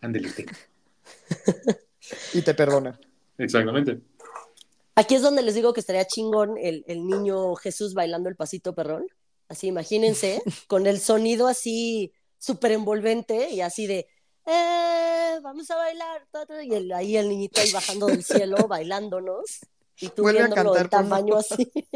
Ándele 0.00 0.28
usted. 0.28 0.46
Y 2.34 2.42
te 2.42 2.54
perdona. 2.54 2.98
Exactamente. 3.38 4.00
Aquí 4.94 5.14
es 5.16 5.22
donde 5.22 5.42
les 5.42 5.54
digo 5.54 5.72
que 5.72 5.80
estaría 5.80 6.06
chingón 6.06 6.56
el, 6.58 6.82
el 6.88 7.06
niño 7.06 7.54
Jesús 7.56 7.94
bailando 7.94 8.28
el 8.28 8.36
pasito 8.36 8.74
perrón. 8.74 9.04
Así, 9.48 9.66
imagínense, 9.68 10.42
con 10.66 10.86
el 10.86 10.98
sonido 10.98 11.46
así 11.46 12.12
súper 12.42 12.72
envolvente 12.72 13.50
y 13.50 13.60
así 13.60 13.86
de, 13.86 14.08
eh, 14.46 15.38
vamos 15.42 15.70
a 15.70 15.76
bailar. 15.76 16.26
ta, 16.32 16.44
ta", 16.44 16.62
Y 16.64 16.74
el- 16.74 16.92
ahí 16.92 17.16
el 17.16 17.28
niñito 17.28 17.60
ahí 17.60 17.70
bajando 17.70 18.06
del 18.08 18.24
cielo, 18.24 18.56
bailándonos. 18.68 19.60
Y 20.00 20.08
tú 20.08 20.22
Vuelve 20.22 20.40
viéndolo 20.40 20.72
por 20.72 20.88
tamaño 20.88 21.36
así. 21.36 21.70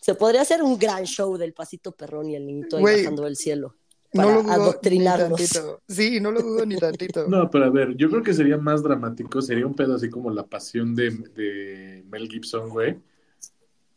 Se 0.00 0.14
podría 0.14 0.42
hacer 0.42 0.62
un 0.62 0.78
gran 0.78 1.04
show 1.04 1.36
del 1.38 1.54
pasito 1.54 1.92
perrón 1.92 2.28
y 2.28 2.36
el 2.36 2.44
niñito 2.46 2.76
ahí 2.76 2.82
bajando 2.84 3.24
del 3.24 3.36
cielo. 3.36 3.76
No 4.12 4.22
Para 4.22 4.34
lo 4.34 4.42
dudo 4.42 4.48
ni 4.56 4.62
adoctrinarnos. 4.62 5.38
tantito. 5.38 5.82
Sí, 5.88 6.20
no 6.20 6.30
lo 6.30 6.40
dudo 6.42 6.66
ni 6.66 6.76
tantito. 6.76 7.26
No, 7.26 7.50
pero 7.50 7.64
a 7.64 7.70
ver, 7.70 7.96
yo 7.96 8.10
creo 8.10 8.22
que 8.22 8.34
sería 8.34 8.56
más 8.58 8.82
dramático, 8.82 9.40
sería 9.42 9.66
un 9.66 9.74
pedo 9.74 9.94
así 9.96 10.08
como 10.10 10.30
la 10.30 10.44
pasión 10.46 10.94
de, 10.94 11.10
de 11.10 12.04
Mel 12.08 12.28
Gibson, 12.28 12.68
güey. 12.68 12.96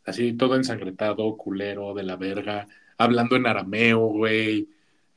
Así 0.08 0.32
todo 0.32 0.56
ensangretado, 0.56 1.36
culero, 1.36 1.94
de 1.94 2.02
la 2.02 2.16
verga, 2.16 2.66
hablando 2.96 3.36
en 3.36 3.46
arameo, 3.46 4.06
güey. 4.06 4.68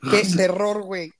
Qué 0.01 0.21
terror, 0.35 0.83
güey. 0.83 1.11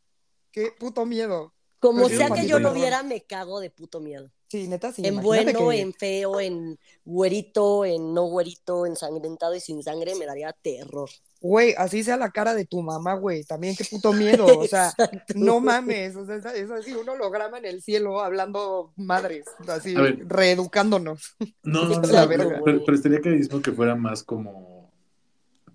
Qué 0.51 0.69
puto 0.77 1.05
miedo. 1.05 1.53
Como 1.79 2.07
sea 2.09 2.29
que 2.29 2.45
yo 2.45 2.59
lo 2.59 2.73
viera, 2.73 3.01
me 3.03 3.21
cago 3.21 3.59
de 3.59 3.69
puto 3.71 3.99
miedo. 3.99 4.29
Sí, 4.49 4.67
neta, 4.67 4.91
sí. 4.91 5.01
en 5.05 5.21
bueno, 5.21 5.69
que- 5.69 5.79
en 5.79 5.93
feo, 5.93 6.39
en 6.41 6.77
güerito, 7.05 7.85
en 7.85 8.13
no 8.13 8.23
güerito, 8.25 8.85
ensangrentado 8.85 9.55
y 9.55 9.61
sin 9.61 9.81
sangre, 9.81 10.13
me 10.15 10.25
daría 10.25 10.51
terror. 10.51 11.09
Güey, 11.43 11.73
así 11.75 12.03
sea 12.03 12.17
la 12.17 12.29
cara 12.29 12.53
de 12.53 12.65
tu 12.65 12.81
mamá, 12.83 13.15
güey. 13.15 13.43
También 13.43 13.75
qué 13.75 13.83
puto 13.83 14.13
miedo. 14.13 14.45
O 14.45 14.67
sea, 14.67 14.89
Exacto. 14.97 15.33
no 15.35 15.59
mames. 15.59 16.15
O 16.15 16.23
sea, 16.25 16.35
es, 16.35 16.69
así 16.69 16.93
un 16.93 17.09
holograma 17.09 17.57
en 17.57 17.65
el 17.65 17.81
cielo 17.81 18.21
hablando 18.21 18.93
madres. 18.95 19.45
Así, 19.67 19.95
reeducándonos. 19.95 21.35
No, 21.63 21.87
Sí, 21.89 21.95
no, 21.99 22.07
la 22.13 22.21
no, 22.23 22.27
verga. 22.27 22.61
pero, 22.63 22.83
pero- 22.85 22.95
estaría 22.95 23.21
carísimo 23.21 23.61
que 23.61 23.71
fuera 23.71 23.95
más 23.95 24.23
como 24.23 24.91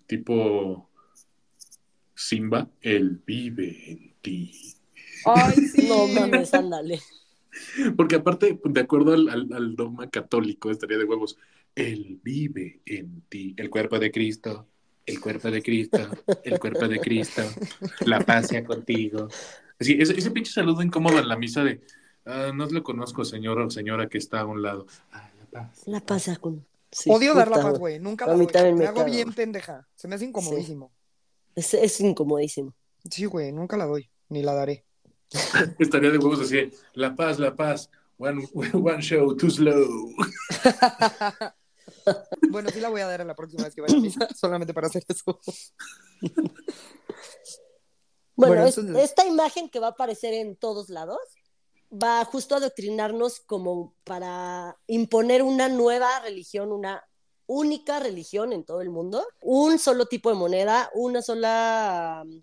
tipo 0.07 0.89
Simba, 2.15 2.69
él 2.81 3.21
vive 3.27 3.77
en 3.91 4.15
ti. 4.23 4.75
Ay, 5.25 5.53
sí. 5.75 5.89
No 5.89 6.07
mames, 6.07 6.55
ándale. 6.55 7.01
Porque 7.97 8.17
aparte, 8.17 8.61
de 8.65 8.81
acuerdo 8.81 9.13
al, 9.15 9.29
al- 9.29 9.53
al 9.53 9.77
dogma 9.77 10.09
católico, 10.11 10.71
estaría 10.71 10.99
de 10.99 11.05
huevos, 11.05 11.39
él 11.75 12.21
vive 12.23 12.81
en 12.87 13.23
ti, 13.29 13.55
el 13.57 13.69
cuerpo 13.71 13.99
de 13.99 14.11
Cristo, 14.13 14.67
el 15.07 15.21
cuerpo 15.21 15.51
de 15.51 15.63
Cristo, 15.63 15.99
el 16.45 16.59
cuerpo 16.59 16.89
de 16.89 16.99
Cristo, 17.01 17.43
la 18.01 18.21
paz 18.21 18.49
sea 18.49 18.65
contigo. 18.65 19.29
Así, 19.79 19.97
ese, 20.01 20.19
ese 20.19 20.31
pinche 20.31 20.53
saludo 20.53 20.83
incómodo 20.83 21.19
en 21.19 21.29
la 21.29 21.37
misa 21.37 21.63
de, 21.63 21.81
"Ah, 22.25 22.51
no 22.55 22.67
lo 22.67 22.83
conozco, 22.83 23.25
señor 23.25 23.61
o 23.61 23.71
señora 23.71 24.09
que 24.09 24.19
está 24.19 24.41
a 24.41 24.47
un 24.47 24.63
lado. 24.63 24.87
Ah, 25.13 25.31
la 25.39 25.47
paz. 25.47 25.83
La 25.87 26.01
pasa 26.01 26.37
con. 26.37 26.67
sí, 26.91 27.11
Odio 27.11 27.35
dar 27.35 27.49
la 27.49 27.63
paz, 27.63 27.79
güey. 27.79 27.99
Nunca 28.01 28.27
la 28.27 28.35
doy. 28.35 28.47
Me 28.47 28.73
me 28.75 28.87
hago 28.87 29.05
bien 29.05 29.33
pendeja. 29.33 29.87
Se 29.95 30.09
me 30.09 30.17
hace 30.17 30.25
incomodísimo. 30.25 30.91
Es, 31.55 31.73
es 31.75 32.01
incomodísimo. 32.01 32.75
Sí, 33.11 33.25
güey, 33.27 33.53
nunca 33.53 33.77
la 33.77 33.87
doy. 33.87 34.11
Ni 34.29 34.43
la 34.43 34.55
daré. 34.55 34.85
Estaría 35.79 36.11
de 36.11 36.19
huevos 36.19 36.41
así, 36.41 36.71
la 36.95 37.15
paz, 37.15 37.39
la 37.39 37.55
paz, 37.55 37.91
one, 38.19 38.47
one 38.73 39.01
show, 39.03 39.37
too 39.37 39.51
slow. 39.51 40.11
Bueno, 42.51 42.71
sí 42.71 42.81
la 42.81 42.89
voy 42.89 43.01
a 43.01 43.07
dar 43.07 43.21
a 43.21 43.25
la 43.25 43.35
próxima 43.35 43.65
vez 43.65 43.75
que 43.75 43.81
vaya 43.83 43.97
a 43.97 44.01
misa, 44.01 44.29
solamente 44.35 44.73
para 44.75 44.87
hacer 44.89 45.05
eso. 45.09 45.39
Bueno, 48.39 48.55
Bueno, 48.55 48.67
es- 48.69 48.77
entonces- 48.79 49.05
esta 49.11 49.25
imagen 49.27 49.71
que 49.71 49.81
va 49.81 49.89
a 49.89 49.91
aparecer 49.91 50.35
en 50.35 50.57
todos 50.57 50.91
lados 50.91 51.19
va 51.91 52.25
justo 52.27 52.55
a 52.55 52.59
adoctrinarnos 52.59 53.41
como 53.41 53.95
para 54.05 54.77
imponer 54.87 55.43
una 55.43 55.69
nueva 55.69 56.21
religión, 56.21 56.71
una 56.73 57.03
única 57.47 57.99
religión 58.01 58.53
en 58.53 58.65
todo 58.65 58.83
el 58.83 58.91
mundo, 58.91 59.25
un 59.41 59.79
solo 59.79 60.07
tipo 60.07 60.29
de 60.29 60.35
moneda, 60.35 60.91
una 60.95 61.23
sola 61.23 62.25
um, 62.27 62.43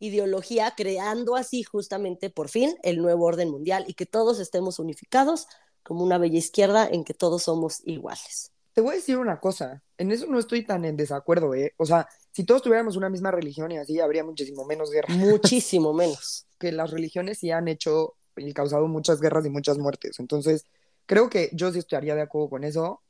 ideología, 0.00 0.74
creando 0.76 1.36
así 1.36 1.62
justamente 1.62 2.28
por 2.30 2.48
fin 2.50 2.76
el 2.82 3.00
nuevo 3.00 3.24
orden 3.24 3.48
mundial 3.50 3.84
y 3.86 3.94
que 3.94 4.06
todos 4.06 4.40
estemos 4.40 4.78
unificados 4.78 5.46
como 5.84 6.02
una 6.04 6.18
bella 6.18 6.38
izquierda 6.38 6.86
en 6.86 7.04
que 7.04 7.14
todos 7.14 7.44
somos 7.44 7.80
iguales. 7.86 8.50
Te 8.74 8.80
voy 8.80 8.92
a 8.92 8.96
decir 8.96 9.16
una 9.18 9.38
cosa, 9.38 9.82
en 9.98 10.10
eso 10.10 10.26
no 10.26 10.38
estoy 10.38 10.64
tan 10.64 10.84
en 10.84 10.96
desacuerdo, 10.96 11.54
¿eh? 11.54 11.74
O 11.76 11.86
sea, 11.86 12.08
si 12.32 12.44
todos 12.44 12.60
tuviéramos 12.60 12.96
una 12.96 13.08
misma 13.08 13.30
religión 13.30 13.70
y 13.70 13.78
así, 13.78 14.00
habría 14.00 14.24
muchísimo 14.24 14.64
menos 14.64 14.90
guerra. 14.90 15.08
Muchísimo 15.14 15.92
menos. 15.92 16.46
Que 16.58 16.72
las 16.72 16.90
religiones 16.90 17.38
sí 17.38 17.52
han 17.52 17.68
hecho 17.68 18.14
y 18.36 18.52
causado 18.52 18.88
muchas 18.88 19.20
guerras 19.20 19.46
y 19.46 19.50
muchas 19.50 19.78
muertes. 19.78 20.18
Entonces, 20.18 20.64
creo 21.06 21.30
que 21.30 21.50
yo 21.52 21.72
sí 21.72 21.78
estaría 21.78 22.16
de 22.16 22.22
acuerdo 22.22 22.50
con 22.50 22.64
eso. 22.64 23.00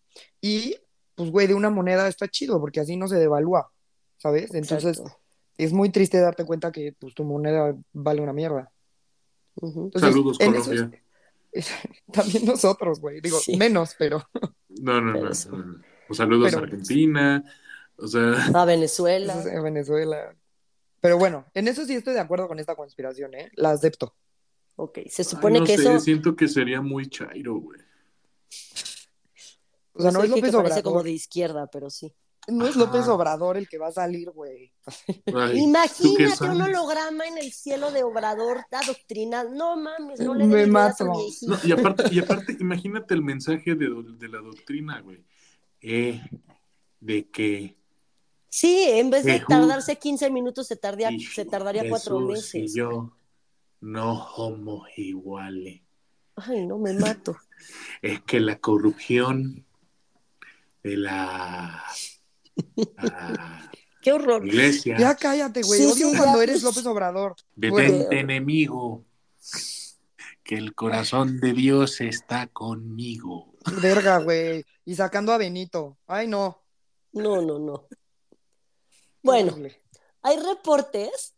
Y, 0.40 0.76
pues, 1.14 1.30
güey, 1.30 1.46
de 1.46 1.54
una 1.54 1.70
moneda 1.70 2.08
está 2.08 2.28
chido, 2.28 2.60
porque 2.60 2.80
así 2.80 2.96
no 2.96 3.08
se 3.08 3.16
devalúa, 3.16 3.70
¿sabes? 4.18 4.54
Entonces, 4.54 4.98
Exacto. 4.98 5.18
es 5.56 5.72
muy 5.72 5.90
triste 5.90 6.20
darte 6.20 6.44
cuenta 6.44 6.72
que, 6.72 6.92
pues, 6.98 7.14
tu 7.14 7.24
moneda 7.24 7.74
vale 7.94 8.20
una 8.20 8.32
mierda. 8.32 8.70
Entonces, 9.56 10.00
Saludos, 10.00 10.36
en 10.40 10.54
eso 10.54 10.70
Colombia. 10.70 11.03
también 12.12 12.44
nosotros, 12.46 13.00
güey. 13.00 13.20
Digo, 13.20 13.38
Sí. 13.38 13.56
menos, 13.56 13.94
pero... 13.98 14.28
No, 14.68 15.00
no, 15.00 15.12
Pero 15.12 15.24
no. 15.28 15.34
sí. 15.34 15.48
no, 15.50 16.14
saludos 16.14 16.50
Pero- 16.50 16.58
a 16.60 16.64
Argentina. 16.64 17.44
O 17.96 18.06
sea, 18.08 18.46
A 18.54 18.64
Venezuela. 18.64 19.34
En 19.46 19.62
Venezuela. 19.62 20.34
Pero 21.00 21.18
bueno, 21.18 21.44
en 21.54 21.68
eso 21.68 21.84
sí 21.84 21.94
estoy 21.94 22.14
de 22.14 22.20
acuerdo 22.20 22.48
con 22.48 22.58
esta 22.58 22.74
conspiración, 22.74 23.34
¿eh? 23.34 23.50
La 23.56 23.70
acepto. 23.70 24.14
Ok, 24.76 24.98
se 25.08 25.22
ay, 25.22 25.24
supone 25.28 25.60
no 25.60 25.66
que 25.66 25.76
sé, 25.76 25.82
eso. 25.82 26.00
siento 26.00 26.34
que 26.34 26.48
sería 26.48 26.80
muy 26.80 27.08
chairo, 27.08 27.54
güey. 27.56 27.78
O 29.92 30.02
sea, 30.02 30.10
no 30.10 30.20
sé 30.20 30.26
es 30.26 30.30
López 30.30 30.50
que 30.50 30.56
parece 30.56 30.82
como 30.82 31.02
de 31.02 31.12
izquierda, 31.12 31.68
pero 31.70 31.88
sí. 31.90 32.12
No 32.48 32.66
es 32.66 32.76
Ajá. 32.76 32.80
López 32.80 33.08
Obrador 33.08 33.56
el 33.56 33.68
que 33.68 33.78
va 33.78 33.88
a 33.88 33.92
salir, 33.92 34.30
güey. 34.30 34.72
Ay, 34.86 35.24
¿tú 35.26 35.34
qué 35.34 35.58
Imagínate 35.58 36.44
un 36.44 36.60
holograma 36.62 37.26
en 37.26 37.38
el 37.38 37.52
cielo 37.52 37.90
de 37.90 38.02
Obrador 38.02 38.64
adoctrinado. 38.70 39.50
No 39.50 39.76
mames, 39.76 40.20
no 40.20 40.34
le 40.34 40.44
Me 40.44 40.66
mato. 40.66 41.04
No, 41.04 41.56
y 41.64 41.72
aparte, 41.72 42.04
y 42.10 42.18
aparte, 42.18 42.56
imagínate 42.60 43.14
el 43.14 43.22
mensaje 43.22 43.74
de, 43.74 43.88
de 44.18 44.28
la 44.28 44.38
doctrina, 44.38 45.00
güey. 45.00 45.24
Eh, 45.80 46.20
de 47.00 47.28
que 47.30 47.76
Sí, 48.54 48.84
en 48.86 49.10
vez 49.10 49.24
de 49.24 49.32
Jesús. 49.32 49.48
tardarse 49.48 49.96
15 49.96 50.30
minutos, 50.30 50.68
se, 50.68 50.76
tardía, 50.76 51.10
y 51.10 51.18
se 51.18 51.44
tardaría 51.44 51.88
cuatro 51.88 52.20
meses. 52.20 52.54
y 52.54 52.78
yo 52.78 53.12
no 53.80 54.28
somos 54.36 54.86
iguales. 54.96 55.80
Ay, 56.36 56.64
no, 56.64 56.78
me 56.78 56.92
mato. 56.92 57.36
Es 58.00 58.22
que 58.22 58.38
la 58.38 58.60
corrupción 58.60 59.66
de 60.84 60.96
la 60.96 61.82
ah, 62.98 63.70
Qué 64.02 64.12
horror. 64.12 64.46
iglesia 64.46 64.96
Ya 64.98 65.14
cállate, 65.16 65.62
güey. 65.62 65.80
Sí, 65.80 65.86
Odio 65.86 66.10
sí, 66.10 66.16
cuando 66.16 66.38
ya. 66.38 66.44
eres 66.44 66.62
López 66.62 66.84
Obrador. 66.86 67.36
detente 67.54 68.04
Güey. 68.06 68.18
enemigo 68.20 69.04
que 70.42 70.56
el 70.56 70.74
corazón 70.74 71.40
de 71.40 71.54
Dios 71.54 72.00
está 72.02 72.46
conmigo. 72.48 73.54
Verga, 73.80 74.18
güey. 74.18 74.64
Y 74.84 74.94
sacando 74.94 75.32
a 75.32 75.38
Benito. 75.38 75.96
Ay, 76.06 76.28
no. 76.28 76.62
No, 77.12 77.40
no, 77.40 77.58
no. 77.58 77.86
Bueno, 79.22 79.56
hay 80.20 80.36
reportes 80.38 81.34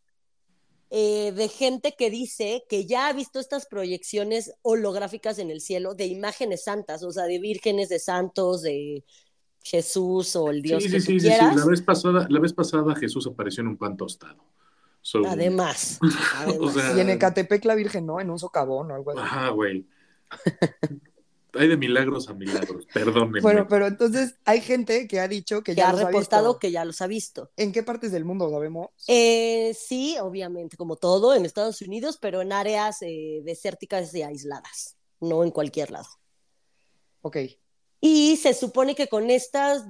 eh, 0.90 1.30
de 1.32 1.48
gente 1.48 1.94
que 1.96 2.10
dice 2.10 2.64
que 2.68 2.84
ya 2.84 3.06
ha 3.06 3.12
visto 3.12 3.38
estas 3.38 3.66
proyecciones 3.66 4.54
holográficas 4.62 5.38
en 5.38 5.50
el 5.52 5.60
cielo 5.60 5.94
de 5.94 6.06
imágenes 6.06 6.64
santas, 6.64 7.04
o 7.04 7.12
sea, 7.12 7.24
de 7.24 7.38
vírgenes, 7.38 7.88
de 7.88 8.00
santos, 8.00 8.62
de 8.62 9.04
Jesús 9.66 10.36
o 10.36 10.50
el 10.50 10.62
Dios 10.62 10.82
sí, 10.82 10.90
que 10.90 11.00
sí, 11.00 11.06
tú 11.06 11.12
sí, 11.12 11.20
sí, 11.20 11.20
sí. 11.20 11.26
quieras. 11.28 11.56
La 11.56 11.66
vez 11.66 11.82
pasada, 11.82 12.26
la 12.30 12.38
vez 12.38 12.52
pasada 12.52 12.94
Jesús 12.94 13.26
apareció 13.26 13.62
en 13.62 13.68
un 13.68 13.76
pan 13.76 13.96
tostado. 13.96 14.44
So, 15.02 15.26
Además, 15.26 15.98
además. 16.36 16.58
O 16.60 16.70
sea, 16.70 16.96
Y 16.96 17.00
en 17.00 17.10
Ecatepec 17.10 17.64
la 17.64 17.74
Virgen, 17.74 18.06
¿no? 18.06 18.20
En 18.20 18.30
un 18.30 18.38
socavón 18.38 18.90
o 18.92 18.94
algo 18.94 19.10
así. 19.10 19.20
Ajá, 19.20 19.48
güey. 19.50 19.86
Hay 21.54 21.68
de 21.68 21.76
milagros 21.76 22.28
a 22.28 22.34
milagros, 22.34 22.86
perdónenme. 22.92 23.40
Bueno, 23.40 23.66
pero 23.66 23.86
entonces 23.86 24.36
hay 24.44 24.60
gente 24.60 25.08
que 25.08 25.20
ha 25.20 25.26
dicho 25.26 25.62
que 25.62 25.72
que 25.72 25.76
ya 25.76 25.88
ha 25.88 25.92
los 25.92 26.02
ha 26.02 26.06
reportado 26.08 26.48
visto. 26.48 26.58
que 26.58 26.70
ya 26.70 26.84
los 26.84 27.00
ha 27.00 27.06
visto. 27.06 27.50
¿En 27.56 27.72
qué 27.72 27.82
partes 27.82 28.12
del 28.12 28.26
mundo 28.26 28.50
sabemos? 28.50 28.90
Eh, 29.08 29.74
sí, 29.74 30.16
obviamente, 30.20 30.76
como 30.76 30.96
todo 30.96 31.34
en 31.34 31.46
Estados 31.46 31.80
Unidos, 31.80 32.18
pero 32.20 32.42
en 32.42 32.52
áreas 32.52 32.98
eh, 33.00 33.40
desérticas 33.42 34.12
y 34.14 34.20
aisladas, 34.20 34.98
no 35.18 35.44
en 35.44 35.50
cualquier 35.50 35.92
lado. 35.92 36.08
Ok. 37.22 37.38
Y 38.08 38.36
se 38.36 38.54
supone 38.54 38.94
que 38.94 39.08
con 39.08 39.30
estas, 39.30 39.82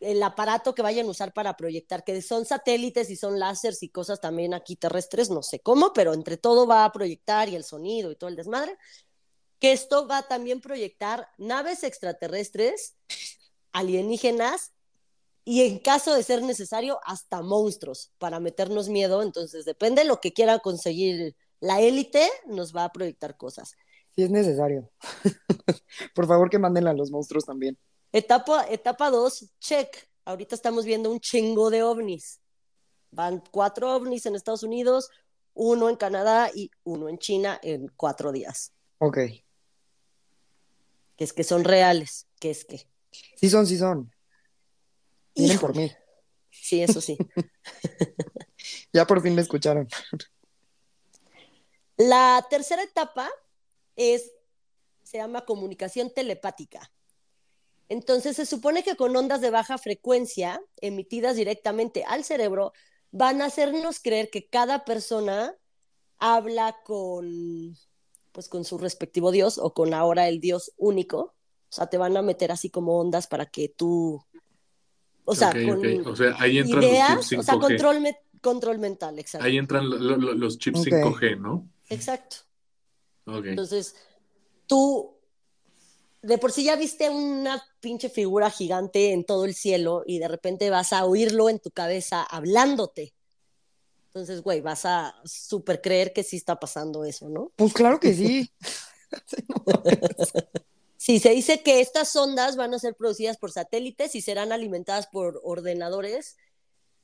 el 0.00 0.22
aparato 0.22 0.74
que 0.74 0.80
vayan 0.80 1.04
a 1.06 1.10
usar 1.10 1.34
para 1.34 1.54
proyectar, 1.54 2.02
que 2.02 2.22
son 2.22 2.46
satélites 2.46 3.10
y 3.10 3.16
son 3.16 3.38
láseres 3.38 3.82
y 3.82 3.90
cosas 3.90 4.22
también 4.22 4.54
aquí 4.54 4.74
terrestres, 4.74 5.28
no 5.28 5.42
sé 5.42 5.60
cómo, 5.60 5.92
pero 5.92 6.14
entre 6.14 6.38
todo 6.38 6.66
va 6.66 6.86
a 6.86 6.92
proyectar 6.92 7.50
y 7.50 7.54
el 7.54 7.62
sonido 7.62 8.10
y 8.10 8.16
todo 8.16 8.30
el 8.30 8.36
desmadre, 8.36 8.78
que 9.58 9.72
esto 9.72 10.08
va 10.08 10.18
a 10.18 10.28
también 10.28 10.62
proyectar 10.62 11.28
naves 11.36 11.84
extraterrestres, 11.84 12.94
alienígenas 13.70 14.72
y 15.44 15.60
en 15.60 15.78
caso 15.78 16.14
de 16.14 16.22
ser 16.22 16.40
necesario, 16.40 17.00
hasta 17.04 17.42
monstruos 17.42 18.12
para 18.16 18.40
meternos 18.40 18.88
miedo. 18.88 19.22
Entonces, 19.22 19.66
depende 19.66 20.00
de 20.00 20.08
lo 20.08 20.22
que 20.22 20.32
quiera 20.32 20.58
conseguir 20.60 21.36
la 21.60 21.82
élite, 21.82 22.30
nos 22.46 22.74
va 22.74 22.84
a 22.84 22.92
proyectar 22.92 23.36
cosas. 23.36 23.76
Si 24.16 24.22
es 24.22 24.30
necesario. 24.30 24.90
Por 26.14 26.26
favor, 26.26 26.48
que 26.48 26.58
manden 26.58 26.88
a 26.88 26.94
los 26.94 27.10
monstruos 27.10 27.44
también. 27.44 27.78
Etapa, 28.12 28.66
etapa 28.70 29.10
2, 29.10 29.52
check. 29.60 30.08
Ahorita 30.24 30.54
estamos 30.54 30.86
viendo 30.86 31.10
un 31.10 31.20
chingo 31.20 31.68
de 31.68 31.82
ovnis. 31.82 32.40
Van 33.10 33.42
cuatro 33.50 33.94
ovnis 33.94 34.24
en 34.24 34.34
Estados 34.34 34.62
Unidos, 34.62 35.10
uno 35.52 35.90
en 35.90 35.96
Canadá 35.96 36.50
y 36.52 36.70
uno 36.84 37.10
en 37.10 37.18
China 37.18 37.60
en 37.62 37.88
cuatro 37.88 38.32
días. 38.32 38.72
Ok. 38.98 39.18
Que 41.16 41.24
es 41.24 41.32
que 41.34 41.44
son 41.44 41.64
reales, 41.64 42.26
que 42.40 42.50
es 42.50 42.64
que. 42.64 42.88
Sí 43.36 43.50
son, 43.50 43.66
sí 43.66 43.76
son. 43.76 44.10
Vienen 45.34 45.58
por 45.58 45.76
mí. 45.76 45.92
Sí, 46.50 46.82
eso 46.82 47.00
sí. 47.00 47.18
Ya 48.92 49.06
por 49.06 49.22
fin 49.22 49.34
me 49.34 49.42
escucharon. 49.42 49.86
La 51.98 52.44
tercera 52.48 52.82
etapa 52.82 53.30
es, 53.96 54.32
se 55.02 55.18
llama 55.18 55.44
comunicación 55.44 56.10
telepática. 56.14 56.90
Entonces 57.88 58.36
se 58.36 58.46
supone 58.46 58.82
que 58.82 58.96
con 58.96 59.14
ondas 59.16 59.40
de 59.40 59.50
baja 59.50 59.78
frecuencia 59.78 60.60
emitidas 60.80 61.36
directamente 61.36 62.04
al 62.04 62.24
cerebro 62.24 62.72
van 63.12 63.40
a 63.40 63.46
hacernos 63.46 64.00
creer 64.00 64.28
que 64.30 64.48
cada 64.48 64.84
persona 64.84 65.54
habla 66.18 66.76
con, 66.84 67.76
pues, 68.32 68.48
con 68.48 68.64
su 68.64 68.78
respectivo 68.78 69.30
Dios 69.30 69.58
o 69.58 69.72
con 69.72 69.94
ahora 69.94 70.28
el 70.28 70.40
Dios 70.40 70.72
único. 70.76 71.34
O 71.68 71.72
sea, 71.76 71.86
te 71.88 71.98
van 71.98 72.16
a 72.16 72.22
meter 72.22 72.50
así 72.52 72.70
como 72.70 72.98
ondas 72.98 73.26
para 73.28 73.46
que 73.46 73.68
tú, 73.68 74.20
o 75.24 75.34
sea, 75.34 75.52
con 75.52 75.78
ok. 75.78 76.06
O 76.06 76.16
sea, 76.16 76.34
ahí 76.38 76.58
entran 76.58 76.82
ideas, 76.82 77.16
los 77.16 77.28
chips 77.28 77.40
o 77.40 77.42
sea, 77.44 77.54
5G. 77.54 77.60
control, 77.60 78.00
me- 78.00 78.18
control 78.40 78.78
mental, 78.78 79.18
exacto. 79.18 79.46
Ahí 79.46 79.58
entran 79.58 79.88
lo- 79.88 80.16
lo- 80.16 80.34
los 80.34 80.58
chips 80.58 80.80
Ok. 80.80 80.86
5G, 80.86 81.36
¿no? 81.38 81.68
Exacto. 81.88 82.36
Entonces, 83.26 83.96
tú 84.66 85.16
de 86.22 86.38
por 86.38 86.52
sí 86.52 86.64
ya 86.64 86.76
viste 86.76 87.08
una 87.10 87.62
pinche 87.80 88.08
figura 88.08 88.50
gigante 88.50 89.12
en 89.12 89.24
todo 89.24 89.44
el 89.44 89.54
cielo 89.54 90.02
y 90.06 90.18
de 90.18 90.28
repente 90.28 90.70
vas 90.70 90.92
a 90.92 91.04
oírlo 91.04 91.48
en 91.48 91.60
tu 91.60 91.70
cabeza 91.70 92.22
hablándote. 92.22 93.14
Entonces, 94.08 94.42
güey, 94.42 94.60
vas 94.60 94.86
a 94.86 95.14
super 95.24 95.80
creer 95.80 96.12
que 96.12 96.22
sí 96.22 96.36
está 96.36 96.58
pasando 96.58 97.04
eso, 97.04 97.28
¿no? 97.28 97.52
Pues 97.56 97.72
claro 97.72 98.00
que 98.00 98.14
sí. 98.14 98.50
Sí, 101.06 101.20
se 101.20 101.30
dice 101.30 101.62
que 101.62 101.80
estas 101.80 102.16
ondas 102.16 102.56
van 102.56 102.74
a 102.74 102.80
ser 102.80 102.96
producidas 102.96 103.36
por 103.36 103.52
satélites 103.52 104.16
y 104.16 104.22
serán 104.22 104.50
alimentadas 104.50 105.06
por 105.06 105.40
ordenadores 105.44 106.36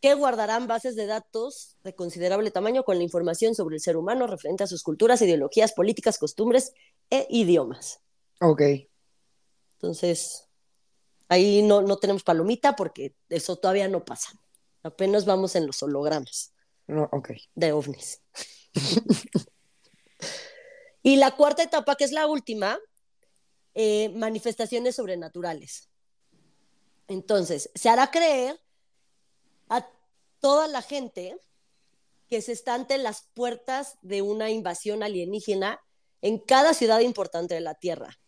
que 0.02 0.14
guardarán 0.14 0.66
bases 0.66 0.96
de 0.96 1.06
datos 1.06 1.76
de 1.84 1.94
considerable 1.94 2.50
tamaño 2.50 2.82
con 2.82 2.98
la 2.98 3.04
información 3.04 3.54
sobre 3.54 3.76
el 3.76 3.80
ser 3.80 3.96
humano 3.96 4.26
referente 4.26 4.64
a 4.64 4.66
sus 4.66 4.82
culturas, 4.82 5.22
ideologías, 5.22 5.72
políticas, 5.72 6.18
costumbres 6.18 6.72
e 7.08 7.24
idiomas. 7.30 8.00
Ok. 8.40 8.62
Entonces, 9.74 10.48
ahí 11.28 11.62
no, 11.62 11.82
no 11.82 11.98
tenemos 11.98 12.24
palomita 12.24 12.74
porque 12.74 13.14
eso 13.28 13.54
todavía 13.56 13.86
no 13.86 14.04
pasa. 14.04 14.32
Apenas 14.82 15.24
vamos 15.24 15.54
en 15.54 15.68
los 15.68 15.80
hologramas 15.84 16.52
No, 16.88 17.08
ok. 17.12 17.30
de 17.54 17.72
ovnis. 17.72 18.20
y 21.04 21.14
la 21.14 21.36
cuarta 21.36 21.62
etapa, 21.62 21.94
que 21.94 22.02
es 22.02 22.10
la 22.10 22.26
última, 22.26 22.76
eh, 23.74 24.08
manifestaciones 24.16 24.96
sobrenaturales. 24.96 25.90
Entonces, 27.06 27.70
se 27.72 27.88
hará 27.88 28.10
creer 28.10 28.58
a 29.72 29.88
toda 30.40 30.68
la 30.68 30.82
gente 30.82 31.36
que 32.28 32.42
se 32.42 32.52
está 32.52 32.74
ante 32.74 32.98
las 32.98 33.28
puertas 33.34 33.98
de 34.02 34.22
una 34.22 34.50
invasión 34.50 35.02
alienígena 35.02 35.80
en 36.20 36.38
cada 36.38 36.74
ciudad 36.74 37.00
importante 37.00 37.54
de 37.54 37.60
la 37.60 37.74
Tierra. 37.74 38.18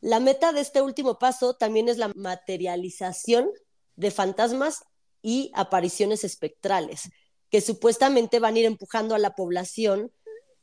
La 0.00 0.20
meta 0.20 0.52
de 0.52 0.60
este 0.60 0.80
último 0.80 1.18
paso 1.18 1.54
también 1.54 1.88
es 1.88 1.98
la 1.98 2.12
materialización 2.14 3.50
de 3.96 4.10
fantasmas 4.10 4.84
y 5.22 5.50
apariciones 5.54 6.24
espectrales, 6.24 7.10
que 7.50 7.60
supuestamente 7.60 8.38
van 8.38 8.54
a 8.54 8.58
ir 8.60 8.64
empujando 8.64 9.14
a 9.14 9.18
la 9.18 9.34
población 9.34 10.12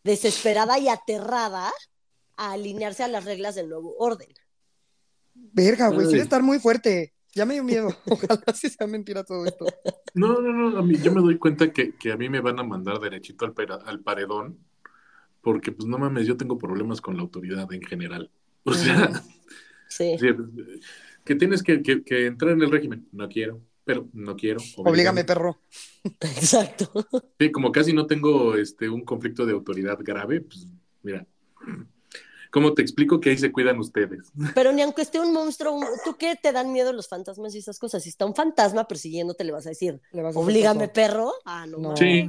desesperada 0.03 0.79
y 0.79 0.89
aterrada 0.89 1.71
a 2.36 2.51
alinearse 2.51 3.03
a 3.03 3.07
las 3.07 3.25
reglas 3.25 3.55
del 3.55 3.69
nuevo 3.69 3.95
orden. 3.97 4.29
Verga, 5.33 5.89
güey, 5.89 6.07
debe 6.07 6.21
estar 6.21 6.41
muy 6.41 6.60
fuerte. 6.60 7.13
Ya 7.36 7.46
me 7.46 7.54
dio 7.56 7.63
miedo. 7.63 7.90
Ojalá 8.06 8.44
sí 8.54 8.70
sea 8.70 8.88
mentira 8.88 9.24
todo 9.24 9.46
esto. 9.46 9.66
No, 10.13 10.42
no, 10.42 10.52
no. 10.72 10.78
A 10.78 10.82
mí, 10.82 10.96
yo 10.98 11.12
me 11.13 11.22
doy 11.22 11.38
cuenta 11.38 11.72
que, 11.72 11.94
que 11.96 12.12
a 12.12 12.18
mí 12.18 12.30
me 12.30 12.42
van 12.42 12.60
a 12.60 12.63
mandar 12.63 13.00
derechito 13.00 13.46
al, 13.46 13.54
pera- 13.54 13.80
al 13.86 14.00
paredón. 14.02 14.58
Porque, 15.42 15.72
pues, 15.72 15.88
no 15.88 15.98
mames, 15.98 16.28
yo 16.28 16.36
tengo 16.36 16.58
problemas 16.58 17.00
con 17.00 17.16
la 17.16 17.22
autoridad 17.22 17.72
en 17.72 17.82
general. 17.82 18.32
O 18.63 18.74
sea, 18.74 19.24
Sí. 19.90 20.18
que 21.24 21.36
tienes 21.36 21.63
que, 21.63 21.82
que- 21.82 22.04
que 22.04 22.26
entrar 22.26 22.52
en 22.54 22.62
el 22.62 22.72
régimen. 22.72 23.08
No 23.12 23.30
quiero, 23.30 23.62
pero 23.86 24.10
no 24.13 24.36
quiero. 24.36 24.60
Oblígame, 24.78 25.24
perro. 25.24 25.62
Exacto. 26.20 26.92
Sí, 27.40 27.52
como 27.52 27.72
casi 27.72 27.94
no 27.94 28.06
tengo 28.08 28.56
este, 28.56 28.90
un 28.90 29.06
conflicto 29.06 29.46
de 29.46 29.54
autoridad 29.54 29.98
grave, 30.02 30.42
pues 30.42 30.68
mira. 31.04 31.26
¿Cómo 32.51 32.73
te 32.73 32.81
explico 32.81 33.19
que 33.19 33.29
ahí 33.31 33.38
se 33.38 33.51
cuidan 33.51 33.79
ustedes? 33.79 34.31
Pero 34.55 34.71
ni 34.71 34.81
aunque 34.81 35.01
esté 35.01 35.19
un 35.19 35.33
monstruo, 35.33 35.73
un- 35.75 35.86
¿tú 36.05 36.15
qué 36.17 36.36
te 36.41 36.51
dan 36.51 36.71
miedo 36.71 36.93
los 36.93 37.07
fantasmas 37.07 37.53
y 37.55 37.60
esas 37.60 37.79
cosas? 37.79 38.03
Si 38.03 38.10
está 38.10 38.25
un 38.25 38.36
fantasma 38.36 38.88
persiguiéndote, 38.88 39.43
le 39.43 39.51
vas 39.51 39.65
a 39.65 39.69
decir, 39.69 40.01
vas 40.13 40.36
a 40.36 40.39
oblígame, 40.39 40.88
perro. 40.88 41.33
Ah, 41.45 41.65
no. 41.67 41.77
No. 41.77 41.97
Sí, 41.97 42.27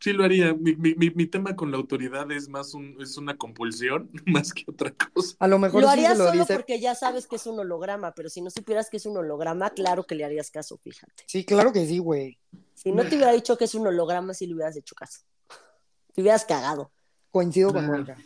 sí 0.00 0.12
lo 0.12 0.24
haría. 0.24 0.54
Mi, 0.54 0.76
mi, 0.76 0.94
mi, 0.94 1.10
mi 1.10 1.26
tema 1.26 1.56
con 1.56 1.70
la 1.70 1.76
autoridad 1.76 2.30
es 2.30 2.48
más 2.48 2.72
un, 2.74 2.96
es 3.00 3.16
una 3.16 3.36
compulsión 3.36 4.10
más 4.26 4.52
que 4.52 4.64
otra 4.68 4.92
cosa. 4.92 5.34
A 5.40 5.48
lo 5.48 5.58
mejor 5.58 5.80
Lo 5.82 5.88
sí 5.88 5.92
harías 5.92 6.12
se 6.12 6.18
lo 6.18 6.24
solo 6.28 6.40
dice. 6.40 6.54
porque 6.54 6.78
ya 6.80 6.94
sabes 6.94 7.26
que 7.26 7.36
es 7.36 7.46
un 7.46 7.58
holograma, 7.58 8.12
pero 8.14 8.28
si 8.28 8.40
no 8.40 8.50
supieras 8.50 8.88
que 8.90 8.98
es 8.98 9.06
un 9.06 9.16
holograma, 9.16 9.70
claro 9.70 10.04
que 10.04 10.14
le 10.14 10.24
harías 10.24 10.50
caso, 10.50 10.78
fíjate. 10.78 11.24
Sí, 11.26 11.44
claro 11.44 11.72
que 11.72 11.86
sí, 11.86 11.98
güey. 11.98 12.38
Si 12.74 12.92
no 12.92 13.02
te 13.02 13.16
hubiera 13.16 13.32
dicho 13.32 13.58
que 13.58 13.64
es 13.64 13.74
un 13.74 13.86
holograma, 13.88 14.34
sí 14.34 14.46
le 14.46 14.54
hubieras 14.54 14.76
hecho 14.76 14.94
caso. 14.94 15.20
Te 16.14 16.20
hubieras 16.22 16.44
cagado. 16.44 16.90
Coincido 17.30 17.72
con 17.72 17.84
Ah. 17.84 18.16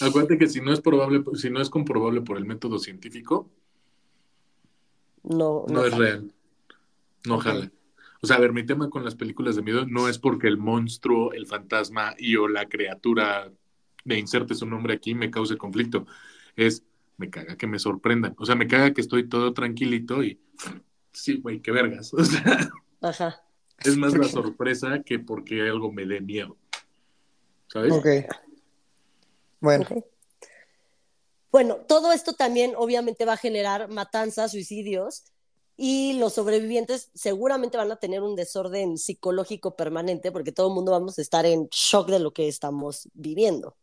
Acuérdate 0.00 0.38
que 0.38 0.48
si 0.48 0.60
no 0.60 0.72
es 0.72 0.80
probable, 0.80 1.22
si 1.34 1.50
no 1.50 1.60
es 1.60 1.70
comprobable 1.70 2.20
por 2.20 2.36
el 2.38 2.44
método 2.44 2.78
científico, 2.78 3.50
No, 5.24 5.64
no 5.68 5.84
es 5.84 5.94
real. 5.96 6.32
No 7.26 7.36
Ok. 7.36 7.42
jala. 7.44 7.70
O 8.22 8.26
sea, 8.26 8.36
a 8.36 8.40
ver, 8.40 8.52
mi 8.52 8.64
tema 8.64 8.90
con 8.90 9.04
las 9.04 9.14
películas 9.14 9.56
de 9.56 9.62
miedo 9.62 9.86
no 9.86 10.08
es 10.08 10.18
porque 10.18 10.48
el 10.48 10.56
monstruo, 10.58 11.32
el 11.32 11.46
fantasma 11.46 12.14
y 12.18 12.36
o 12.36 12.48
la 12.48 12.68
criatura 12.68 13.52
de 14.04 14.18
inserte 14.18 14.54
su 14.54 14.66
nombre 14.66 14.94
aquí 14.94 15.14
me 15.14 15.30
cause 15.30 15.56
conflicto. 15.56 16.06
Es, 16.56 16.82
me 17.16 17.30
caga 17.30 17.56
que 17.56 17.66
me 17.66 17.78
sorprendan. 17.78 18.34
O 18.38 18.46
sea, 18.46 18.54
me 18.56 18.66
caga 18.66 18.92
que 18.92 19.00
estoy 19.00 19.28
todo 19.28 19.52
tranquilito 19.52 20.22
y 20.24 20.40
sí, 21.12 21.38
güey, 21.40 21.60
qué 21.60 21.70
vergas. 21.72 22.12
O 22.20 22.24
sea, 22.24 22.70
Ajá. 23.00 23.42
es 23.78 23.96
más 23.96 24.16
la 24.16 24.24
sorpresa 24.24 25.02
que 25.02 25.18
porque 25.18 25.62
algo 25.62 25.92
me 25.92 26.04
dé 26.06 26.20
miedo. 26.20 26.56
¿Sabes? 27.68 27.92
Ok. 27.92 28.06
Bueno. 29.60 29.86
Bueno, 31.50 31.76
todo 31.76 32.12
esto 32.12 32.34
también 32.34 32.74
obviamente 32.76 33.24
va 33.24 33.32
a 33.32 33.38
generar 33.38 33.88
matanzas, 33.88 34.50
suicidios, 34.52 35.24
y 35.80 36.14
los 36.14 36.34
sobrevivientes 36.34 37.10
seguramente 37.14 37.78
van 37.78 37.92
a 37.92 37.96
tener 37.96 38.20
un 38.22 38.34
desorden 38.34 38.98
psicológico 38.98 39.76
permanente 39.76 40.32
porque 40.32 40.50
todo 40.50 40.68
el 40.68 40.74
mundo 40.74 40.90
vamos 40.90 41.18
a 41.18 41.22
estar 41.22 41.46
en 41.46 41.68
shock 41.70 42.08
de 42.08 42.18
lo 42.18 42.32
que 42.32 42.48
estamos 42.48 43.08
viviendo. 43.14 43.76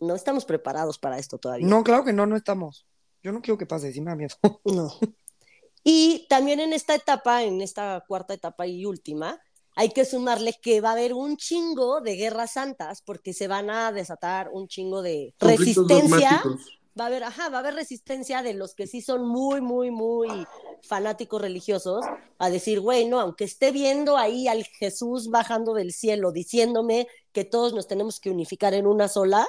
No 0.00 0.14
estamos 0.14 0.46
preparados 0.46 0.98
para 0.98 1.18
esto 1.18 1.38
todavía. 1.38 1.66
no, 1.66 1.84
claro 1.84 2.04
que 2.04 2.14
no, 2.14 2.24
no 2.26 2.36
estamos. 2.36 2.86
Yo 3.22 3.30
no 3.30 3.42
quiero 3.42 3.58
que 3.58 3.66
pase, 3.66 3.92
sí 3.92 4.00
me 4.00 4.10
da 4.10 4.16
miedo. 4.16 4.34
No. 4.64 4.90
Y 5.86 6.26
también 6.30 6.60
en 6.60 6.72
esta 6.72 6.94
etapa, 6.94 7.42
en 7.42 7.60
esta 7.60 8.02
cuarta 8.08 8.32
etapa 8.32 8.66
y 8.66 8.86
última, 8.86 9.38
hay 9.74 9.90
que 9.90 10.04
sumarle 10.04 10.54
que 10.60 10.80
va 10.80 10.90
a 10.90 10.92
haber 10.92 11.14
un 11.14 11.36
chingo 11.36 12.00
de 12.00 12.16
guerras 12.16 12.52
santas 12.52 13.02
porque 13.02 13.32
se 13.32 13.48
van 13.48 13.70
a 13.70 13.92
desatar 13.92 14.50
un 14.52 14.68
chingo 14.68 15.02
de 15.02 15.34
resistencia. 15.38 16.40
dogmáticos. 16.42 16.80
Va 16.98 17.04
a 17.04 17.06
haber, 17.08 17.24
ajá, 17.24 17.48
va 17.48 17.56
a 17.56 17.60
haber 17.60 17.74
resistencia 17.74 18.42
de 18.42 18.54
los 18.54 18.76
que 18.76 18.86
sí 18.86 19.00
son 19.00 19.26
muy, 19.26 19.60
muy, 19.60 19.90
muy 19.90 20.28
fanáticos 20.82 21.42
religiosos 21.42 22.04
a 22.38 22.50
decir, 22.50 22.78
güey, 22.78 23.08
no, 23.08 23.18
aunque 23.18 23.42
esté 23.42 23.72
viendo 23.72 24.16
ahí 24.16 24.46
al 24.46 24.62
Jesús 24.62 25.28
bajando 25.28 25.74
del 25.74 25.92
cielo 25.92 26.30
diciéndome 26.30 27.08
que 27.32 27.44
todos 27.44 27.74
nos 27.74 27.88
tenemos 27.88 28.20
que 28.20 28.30
unificar 28.30 28.74
en 28.74 28.86
una 28.86 29.08
sola, 29.08 29.44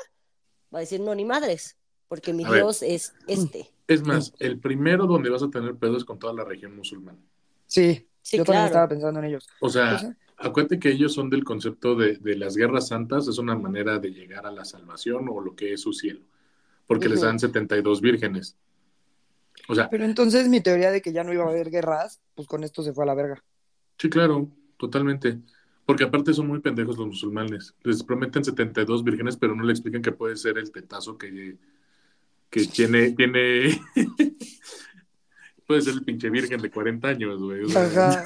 va 0.74 0.80
a 0.80 0.82
decir, 0.82 1.02
no, 1.02 1.14
ni 1.14 1.24
madres, 1.24 1.78
porque 2.08 2.34
mi 2.34 2.46
A 2.46 2.50
ver. 2.50 2.62
Dios 2.62 2.82
es 2.82 3.14
este. 3.28 3.70
Es 3.88 4.02
más, 4.02 4.34
el 4.40 4.60
primero 4.60 5.06
donde 5.06 5.30
vas 5.30 5.44
a 5.44 5.50
tener 5.52 5.76
pedos 5.76 5.98
es 5.98 6.06
con 6.06 6.18
toda 6.18 6.34
la 6.34 6.44
región 6.44 6.76
musulmana. 6.76 7.20
Sí, 7.68 8.08
Sí, 8.26 8.38
yo 8.38 8.44
también 8.44 8.66
estaba 8.66 8.88
pensando 8.90 9.20
en 9.20 9.26
ellos. 9.28 9.48
O 9.60 9.70
sea, 9.70 10.16
acuérdate 10.38 10.80
que 10.80 10.90
ellos 10.90 11.14
son 11.14 11.30
del 11.30 11.44
concepto 11.44 11.96
de, 11.96 12.18
de 12.18 12.36
las 12.36 12.56
guerras 12.56 12.88
santas, 12.88 13.28
es 13.28 13.38
una 13.38 13.56
manera 13.56 14.00
de 14.00 14.10
llegar 14.12 14.48
a 14.48 14.52
la 14.52 14.66
salvación 14.66 15.28
o 15.30 15.42
lo 15.42 15.56
que 15.56 15.74
es 15.74 15.82
su 15.82 15.94
cielo, 15.94 16.22
porque 16.88 17.08
les 17.08 17.20
Ujú. 17.20 17.28
dan 17.28 17.40
72 17.40 18.02
vírgenes. 18.02 18.58
O 19.68 19.76
sea, 19.76 19.90
Pero 19.90 20.06
entonces 20.06 20.48
mi 20.50 20.62
teoría 20.62 20.90
de 20.92 21.02
que 21.02 21.14
ya 21.14 21.24
no 21.24 21.34
iba 21.34 21.44
a 21.46 21.50
haber 21.50 21.70
guerras, 21.70 22.20
pues 22.34 22.48
con 22.48 22.64
esto 22.64 22.82
se 22.84 22.94
fue 22.94 23.04
a 23.04 23.08
la 23.08 23.14
verga. 23.16 23.44
sí, 23.98 24.10
claro, 24.10 24.50
totalmente. 24.78 25.40
Porque 25.86 26.04
aparte 26.04 26.34
son 26.34 26.48
muy 26.48 26.60
pendejos 26.62 26.98
los 26.98 27.08
musulmanes. 27.08 27.76
Les 27.84 28.04
prometen 28.04 28.44
72 28.44 29.04
vírgenes, 29.04 29.38
pero 29.38 29.56
no 29.56 29.64
le 29.64 29.72
explican 29.72 30.02
que 30.02 30.12
puede 30.12 30.36
ser 30.36 30.58
el 30.58 30.72
tetazo 30.72 31.18
que, 31.18 31.58
que 32.50 32.66
tiene, 32.66 33.12
tiene... 33.12 33.80
puede 35.68 35.82
ser 35.82 35.94
el 35.94 36.04
pinche 36.04 36.30
virgen 36.30 36.62
de 36.62 36.70
40 36.72 37.08
años, 37.08 37.42
güey. 37.42 37.64
O 37.64 37.70
sea, 37.70 37.84
Ajá. 38.10 38.24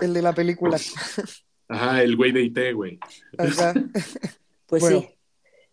El 0.00 0.14
de 0.14 0.22
la 0.22 0.32
película. 0.34 0.78
Ajá, 1.68 2.02
el 2.02 2.16
güey 2.16 2.32
de 2.32 2.42
IT, 2.42 2.58
güey. 2.74 2.98
Ajá. 3.38 3.74
Pues 4.66 4.82
Bueno. 4.82 5.00
sí. 5.00 5.08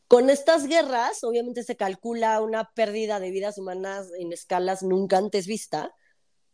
Con 0.08 0.30
estas 0.30 0.68
guerras, 0.68 1.24
obviamente 1.24 1.64
se 1.64 1.76
calcula 1.76 2.42
una 2.42 2.72
pérdida 2.74 3.20
de 3.20 3.30
vidas 3.30 3.58
humanas 3.58 4.08
en 4.18 4.32
escalas 4.32 4.82
nunca 4.82 5.18
antes 5.18 5.48
vista, 5.48 5.92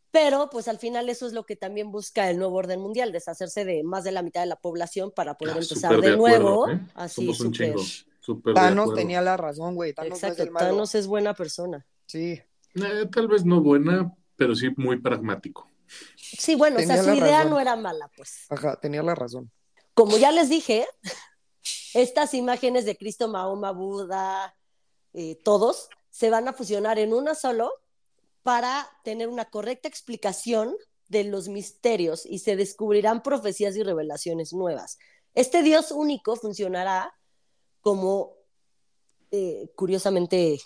pero 0.09 0.49
pues 0.51 0.67
al 0.67 0.79
final 0.79 1.07
eso 1.09 1.27
es 1.27 1.33
lo 1.33 1.45
que 1.45 1.55
también 1.55 1.91
busca 1.91 2.29
el 2.31 2.37
nuevo 2.39 2.55
orden 2.57 2.79
mundial, 2.79 3.11
deshacerse 3.11 3.63
de 3.63 3.83
más 3.83 4.03
de 4.03 4.11
la 4.11 4.23
mitad 4.23 4.41
de 4.41 4.47
la 4.47 4.55
población 4.55 5.11
para 5.15 5.35
poder 5.37 5.55
Ah, 5.55 5.59
empezar 5.61 5.95
de, 6.01 6.07
de 6.07 6.13
acuerdo, 6.15 6.65
nuevo. 6.65 6.69
¿eh? 6.71 6.79
Así, 6.95 7.25
Somos 7.33 7.39
un 7.41 7.51
de 7.51 8.53
Thanos 8.55 8.93
tenía 8.95 9.21
la 9.21 9.37
razón, 9.37 9.75
güey. 9.75 9.93
Thanos 9.93 10.09
no 10.11 10.15
es 10.15 10.23
Exacto, 10.23 10.43
el 10.43 10.51
malo. 10.51 10.67
Thanos 10.67 10.95
es 10.95 11.07
buena 11.07 11.33
persona. 11.35 11.85
Sí. 12.07 12.41
Eh, 12.75 13.07
tal 13.11 13.27
vez 13.27 13.45
no 13.45 13.61
buena, 13.61 14.13
pero 14.35 14.55
sí 14.55 14.69
muy 14.77 14.99
pragmático. 14.99 15.69
Sí, 16.15 16.55
bueno, 16.55 16.79
o 16.79 16.83
sea, 16.83 17.01
su 17.03 17.09
la 17.09 17.15
idea 17.15 17.37
razón. 17.37 17.51
no 17.51 17.59
era 17.59 17.75
mala, 17.75 18.09
pues. 18.15 18.45
Ajá, 18.49 18.79
tenía 18.79 19.03
la 19.03 19.15
razón. 19.15 19.51
Como 19.93 20.17
ya 20.17 20.31
les 20.31 20.49
dije, 20.49 20.87
estas 21.93 22.33
imágenes 22.33 22.85
de 22.85 22.97
Cristo, 22.97 23.27
Mahoma, 23.27 23.71
Buda, 23.71 24.55
eh, 25.13 25.39
todos, 25.43 25.89
se 26.09 26.29
van 26.29 26.47
a 26.47 26.53
fusionar 26.53 26.97
en 26.99 27.13
una 27.13 27.35
solo 27.35 27.71
para 28.41 28.89
tener 29.03 29.27
una 29.29 29.45
correcta 29.45 29.87
explicación 29.87 30.75
de 31.07 31.23
los 31.23 31.47
misterios 31.47 32.25
y 32.25 32.39
se 32.39 32.55
descubrirán 32.55 33.21
profecías 33.21 33.75
y 33.75 33.83
revelaciones 33.83 34.53
nuevas. 34.53 34.97
Este 35.35 35.61
Dios 35.63 35.91
único 35.91 36.35
funcionará 36.35 37.13
como, 37.81 38.33
eh, 39.31 39.71
curiosamente 39.75 40.59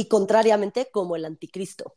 y 0.00 0.06
contrariamente, 0.06 0.88
como 0.90 1.14
el 1.14 1.26
anticristo. 1.26 1.94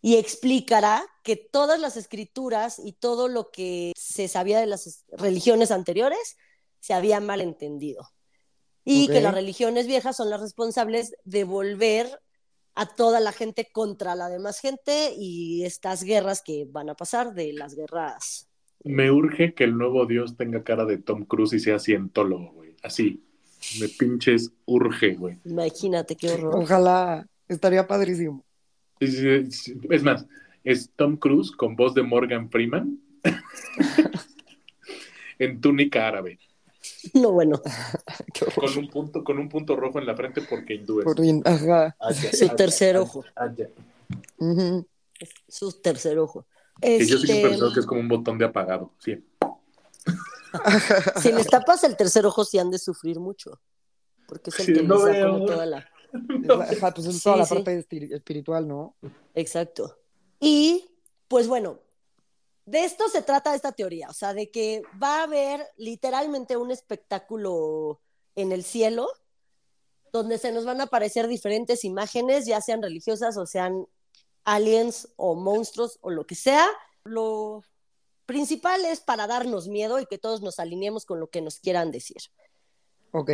Y 0.00 0.18
explicará 0.18 1.04
que 1.24 1.34
todas 1.34 1.80
las 1.80 1.96
escrituras 1.96 2.78
y 2.78 2.92
todo 2.92 3.26
lo 3.26 3.50
que 3.50 3.92
se 3.96 4.28
sabía 4.28 4.60
de 4.60 4.66
las 4.66 5.04
religiones 5.10 5.72
anteriores 5.72 6.36
se 6.78 6.94
había 6.94 7.18
malentendido. 7.18 8.08
Y 8.84 9.08
que 9.08 9.20
las 9.20 9.34
religiones 9.34 9.88
viejas 9.88 10.16
son 10.16 10.30
las 10.30 10.40
responsables 10.40 11.16
de 11.24 11.42
volver 11.42 12.20
a 12.76 12.86
toda 12.86 13.18
la 13.18 13.32
gente 13.32 13.68
contra 13.72 14.14
la 14.14 14.28
demás 14.28 14.60
gente 14.60 15.12
y 15.18 15.64
estas 15.64 16.04
guerras 16.04 16.40
que 16.40 16.66
van 16.70 16.88
a 16.88 16.94
pasar 16.94 17.34
de 17.34 17.52
las 17.52 17.74
guerras. 17.74 18.48
Me 18.84 19.10
urge 19.10 19.54
que 19.54 19.64
el 19.64 19.76
nuevo 19.76 20.06
Dios 20.06 20.36
tenga 20.36 20.62
cara 20.62 20.84
de 20.84 20.98
Tom 20.98 21.24
Cruise 21.24 21.52
y 21.54 21.58
sea 21.58 21.80
cientólogo, 21.80 22.52
güey. 22.52 22.76
Así. 22.84 23.27
Me 23.80 23.88
pinches 23.88 24.50
urge, 24.66 25.14
güey. 25.14 25.38
Imagínate 25.44 26.16
qué 26.16 26.30
horror. 26.30 26.56
Ojalá. 26.56 27.26
Estaría 27.48 27.86
padrísimo. 27.86 28.44
Es 29.00 30.02
más, 30.02 30.26
es 30.64 30.90
Tom 30.96 31.16
Cruise 31.16 31.52
con 31.52 31.76
voz 31.76 31.94
de 31.94 32.02
Morgan 32.02 32.50
Freeman 32.50 32.98
en 35.38 35.60
túnica 35.60 36.08
árabe, 36.08 36.38
No, 37.14 37.32
bueno, 37.32 37.60
con 38.54 38.78
un 38.78 38.88
punto, 38.88 39.22
con 39.24 39.38
un 39.38 39.48
punto 39.48 39.76
rojo 39.76 39.98
en 39.98 40.06
la 40.06 40.16
frente 40.16 40.42
porque 40.42 40.74
hindúes. 40.74 41.04
Por 41.04 41.20
bien- 41.20 41.42
Ajá. 41.44 41.96
Allá, 42.00 42.32
Su 42.32 42.44
allá, 42.46 42.56
tercer 42.56 42.96
allá, 42.96 43.02
ojo. 43.02 43.24
Ujú. 44.38 44.86
su 45.48 45.72
tercer 45.80 46.18
ojo. 46.18 46.46
Que 46.80 47.04
yo 47.06 47.18
sí 47.18 47.30
Este, 47.30 47.42
pensado 47.48 47.72
que 47.72 47.80
es 47.80 47.86
como 47.86 48.00
un 48.00 48.08
botón 48.08 48.38
de 48.38 48.44
apagado. 48.44 48.92
Sí. 48.98 49.24
si 51.22 51.32
les 51.32 51.46
tapas 51.46 51.84
el 51.84 51.96
tercer 51.96 52.24
ojo, 52.26 52.44
sí 52.44 52.58
han 52.58 52.70
de 52.70 52.78
sufrir 52.78 53.18
mucho. 53.20 53.60
Porque 54.26 54.50
es 54.50 54.60
el 54.60 54.66
Sí, 54.66 54.72
que 54.74 54.82
no 54.82 54.94
les 54.96 55.04
da 55.04 55.10
veo. 55.12 55.32
como 55.32 55.46
toda 55.46 55.66
la. 55.66 55.78
Es 56.12 56.46
la- 56.46 56.64
Ajá, 56.64 56.94
pues 56.94 57.06
es 57.06 57.16
Sí, 57.16 57.22
toda 57.24 57.36
la 57.36 57.44
sí. 57.46 57.54
parte 57.54 57.78
espiri- 57.86 58.14
espiritual, 58.14 58.66
¿no? 58.66 58.96
Exacto. 59.34 59.98
Y, 60.40 60.90
pues 61.28 61.48
bueno, 61.48 61.80
de 62.64 62.84
esto 62.84 63.08
se 63.08 63.22
trata 63.22 63.54
esta 63.54 63.72
teoría, 63.72 64.08
o 64.08 64.12
sea, 64.14 64.32
de 64.34 64.50
que 64.50 64.82
va 65.02 65.20
a 65.20 65.22
haber 65.24 65.66
literalmente 65.76 66.56
un 66.56 66.70
espectáculo 66.70 68.00
en 68.36 68.52
el 68.52 68.64
cielo 68.64 69.08
donde 70.12 70.38
se 70.38 70.52
nos 70.52 70.64
van 70.64 70.80
a 70.80 70.84
aparecer 70.84 71.28
diferentes 71.28 71.84
imágenes, 71.84 72.46
ya 72.46 72.60
sean 72.62 72.82
religiosas 72.82 73.36
o 73.36 73.44
sean 73.46 73.86
aliens 74.44 75.08
o 75.16 75.34
monstruos 75.34 75.98
o 76.00 76.08
lo 76.10 76.26
que 76.26 76.34
sea. 76.34 76.66
Lo 77.04 77.62
principal 78.28 78.84
es 78.84 79.00
para 79.00 79.26
darnos 79.26 79.68
miedo 79.68 79.98
y 79.98 80.04
que 80.06 80.18
todos 80.18 80.42
nos 80.42 80.60
alineemos 80.60 81.06
con 81.06 81.18
lo 81.18 81.30
que 81.30 81.40
nos 81.40 81.60
quieran 81.60 81.90
decir. 81.90 82.18
Ok. 83.12 83.30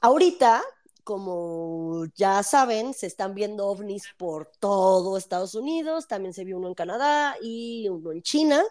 Ahorita, 0.00 0.64
como 1.04 2.06
ya 2.16 2.42
saben, 2.42 2.94
se 2.94 3.06
están 3.06 3.34
viendo 3.34 3.66
ovnis 3.66 4.04
por 4.16 4.50
todo 4.58 5.18
Estados 5.18 5.54
Unidos, 5.54 6.08
también 6.08 6.32
se 6.32 6.44
vio 6.44 6.56
uno 6.56 6.68
en 6.68 6.74
Canadá 6.74 7.36
y 7.42 7.90
uno 7.90 8.10
en 8.10 8.22
China. 8.22 8.64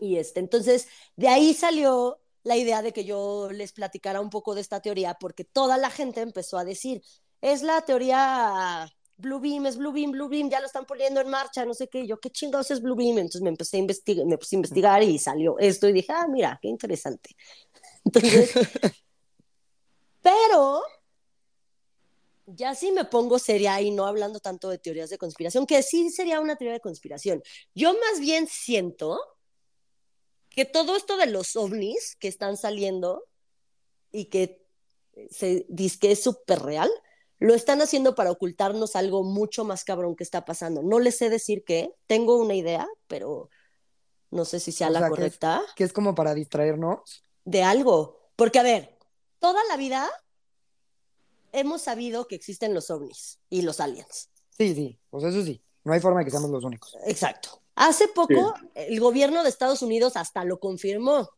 Y 0.00 0.16
este, 0.16 0.38
entonces, 0.40 0.86
de 1.16 1.28
ahí 1.28 1.54
salió 1.54 2.20
la 2.42 2.56
idea 2.58 2.82
de 2.82 2.92
que 2.92 3.04
yo 3.06 3.48
les 3.50 3.72
platicara 3.72 4.20
un 4.20 4.28
poco 4.28 4.54
de 4.54 4.60
esta 4.60 4.82
teoría, 4.82 5.14
porque 5.14 5.44
toda 5.44 5.78
la 5.78 5.88
gente 5.88 6.20
empezó 6.20 6.58
a 6.58 6.64
decir, 6.64 7.02
es 7.40 7.62
la 7.62 7.80
teoría 7.80 8.92
Blue 9.18 9.40
Beam, 9.40 9.66
es 9.66 9.76
Blue 9.76 9.92
Beam, 9.92 10.12
Blue 10.12 10.28
Beam, 10.28 10.48
ya 10.48 10.60
lo 10.60 10.66
están 10.66 10.86
poniendo 10.86 11.20
en 11.20 11.28
marcha, 11.28 11.64
no 11.64 11.74
sé 11.74 11.88
qué, 11.88 12.06
yo, 12.06 12.20
¿qué 12.20 12.30
chingados 12.30 12.70
es 12.70 12.80
Blue 12.80 12.94
Beam? 12.94 13.18
Entonces 13.18 13.42
me 13.42 13.48
empecé 13.50 13.76
a 13.76 13.80
investigar, 13.80 14.24
me 14.24 14.38
puse 14.38 14.54
a 14.54 14.58
investigar 14.58 15.02
y 15.02 15.18
salió 15.18 15.58
esto 15.58 15.88
y 15.88 15.92
dije, 15.92 16.12
ah, 16.12 16.28
mira, 16.28 16.58
qué 16.62 16.68
interesante. 16.68 17.36
Entonces, 18.04 18.52
pero 20.22 20.82
ya 22.46 22.76
sí 22.76 22.92
me 22.92 23.04
pongo 23.04 23.40
seria 23.40 23.80
y 23.80 23.90
no 23.90 24.06
hablando 24.06 24.38
tanto 24.38 24.70
de 24.70 24.78
teorías 24.78 25.10
de 25.10 25.18
conspiración, 25.18 25.66
que 25.66 25.82
sí 25.82 26.10
sería 26.10 26.40
una 26.40 26.56
teoría 26.56 26.74
de 26.74 26.80
conspiración. 26.80 27.42
Yo 27.74 27.92
más 27.94 28.20
bien 28.20 28.46
siento 28.46 29.18
que 30.48 30.64
todo 30.64 30.96
esto 30.96 31.16
de 31.16 31.26
los 31.26 31.56
ovnis 31.56 32.16
que 32.16 32.28
están 32.28 32.56
saliendo 32.56 33.24
y 34.12 34.26
que 34.26 34.64
se 35.30 35.66
dice 35.68 35.98
que 35.98 36.12
es 36.12 36.22
súper 36.22 36.60
real, 36.60 36.90
lo 37.38 37.54
están 37.54 37.80
haciendo 37.82 38.14
para 38.14 38.30
ocultarnos 38.30 38.96
algo 38.96 39.22
mucho 39.22 39.64
más 39.64 39.84
cabrón 39.84 40.16
que 40.16 40.24
está 40.24 40.44
pasando. 40.44 40.82
No 40.82 40.98
les 40.98 41.16
sé 41.18 41.30
decir 41.30 41.64
qué, 41.64 41.94
tengo 42.06 42.36
una 42.38 42.54
idea, 42.54 42.86
pero 43.06 43.48
no 44.30 44.44
sé 44.44 44.60
si 44.60 44.72
sea 44.72 44.88
O 44.88 44.90
la 44.90 44.98
sea, 45.00 45.08
que 45.08 45.12
es- 45.14 45.18
correcta, 45.18 45.62
Que 45.76 45.84
es 45.84 45.92
como 45.92 46.14
para 46.14 46.34
distraernos. 46.34 47.22
de 47.44 47.62
algo. 47.62 48.18
Porque, 48.36 48.58
a 48.58 48.62
ver, 48.62 48.96
toda 49.38 49.60
la 49.68 49.76
vida 49.76 50.08
hemos 51.52 51.82
sabido 51.82 52.26
que 52.28 52.34
existen 52.34 52.74
los 52.74 52.90
ovnis 52.90 53.38
y 53.48 53.62
los 53.62 53.80
aliens. 53.80 54.30
Sí, 54.56 54.74
sí, 54.74 54.98
pues 55.10 55.24
eso 55.24 55.42
sí. 55.44 55.62
No 55.84 55.92
hay 55.92 56.00
forma 56.00 56.18
de 56.20 56.24
que 56.26 56.30
seamos 56.30 56.50
los 56.50 56.64
únicos. 56.64 56.96
Exacto. 57.06 57.62
Hace 57.74 58.08
poco 58.08 58.54
el 58.74 58.98
gobierno 59.00 59.42
de 59.44 59.48
Estados 59.48 59.82
Unidos 59.82 60.16
hasta 60.16 60.44
lo 60.44 60.58
confirmó. 60.58 61.30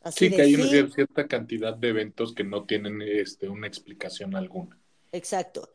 Así 0.00 0.18
Sí, 0.20 0.28
de, 0.30 0.36
que 0.36 0.42
hay 0.42 0.54
una 0.54 0.88
cierta 0.94 1.26
cantidad 1.28 1.74
de 1.76 1.88
eventos 1.88 2.34
que 2.34 2.44
no 2.44 2.64
tienen 2.64 3.02
este, 3.02 3.48
una 3.48 3.66
explicación 3.66 4.34
alguna. 4.36 4.78
Exacto. 5.12 5.68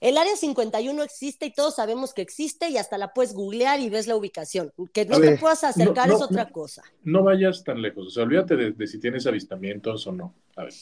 El 0.00 0.18
área 0.18 0.34
51 0.34 1.00
existe 1.04 1.46
y 1.46 1.52
todos 1.52 1.76
sabemos 1.76 2.12
que 2.12 2.22
existe 2.22 2.68
y 2.68 2.76
hasta 2.76 2.98
la 2.98 3.12
puedes 3.12 3.34
googlear 3.34 3.78
y 3.78 3.88
ves 3.88 4.08
la 4.08 4.16
ubicación. 4.16 4.72
Que 4.92 5.06
no 5.06 5.20
te 5.20 5.38
puedas 5.38 5.62
acercar 5.62 6.08
no, 6.08 6.16
es 6.16 6.22
otra 6.22 6.44
no. 6.44 6.50
cosa. 6.50 6.82
No 7.04 7.22
vayas 7.22 7.62
tan 7.62 7.80
lejos, 7.80 8.08
o 8.08 8.10
sea, 8.10 8.24
olvídate 8.24 8.56
de, 8.56 8.72
de 8.72 8.86
si 8.88 8.98
tienes 8.98 9.26
avistamientos 9.28 10.04
o 10.08 10.12
no. 10.12 10.34
A 10.56 10.64
ver, 10.64 10.72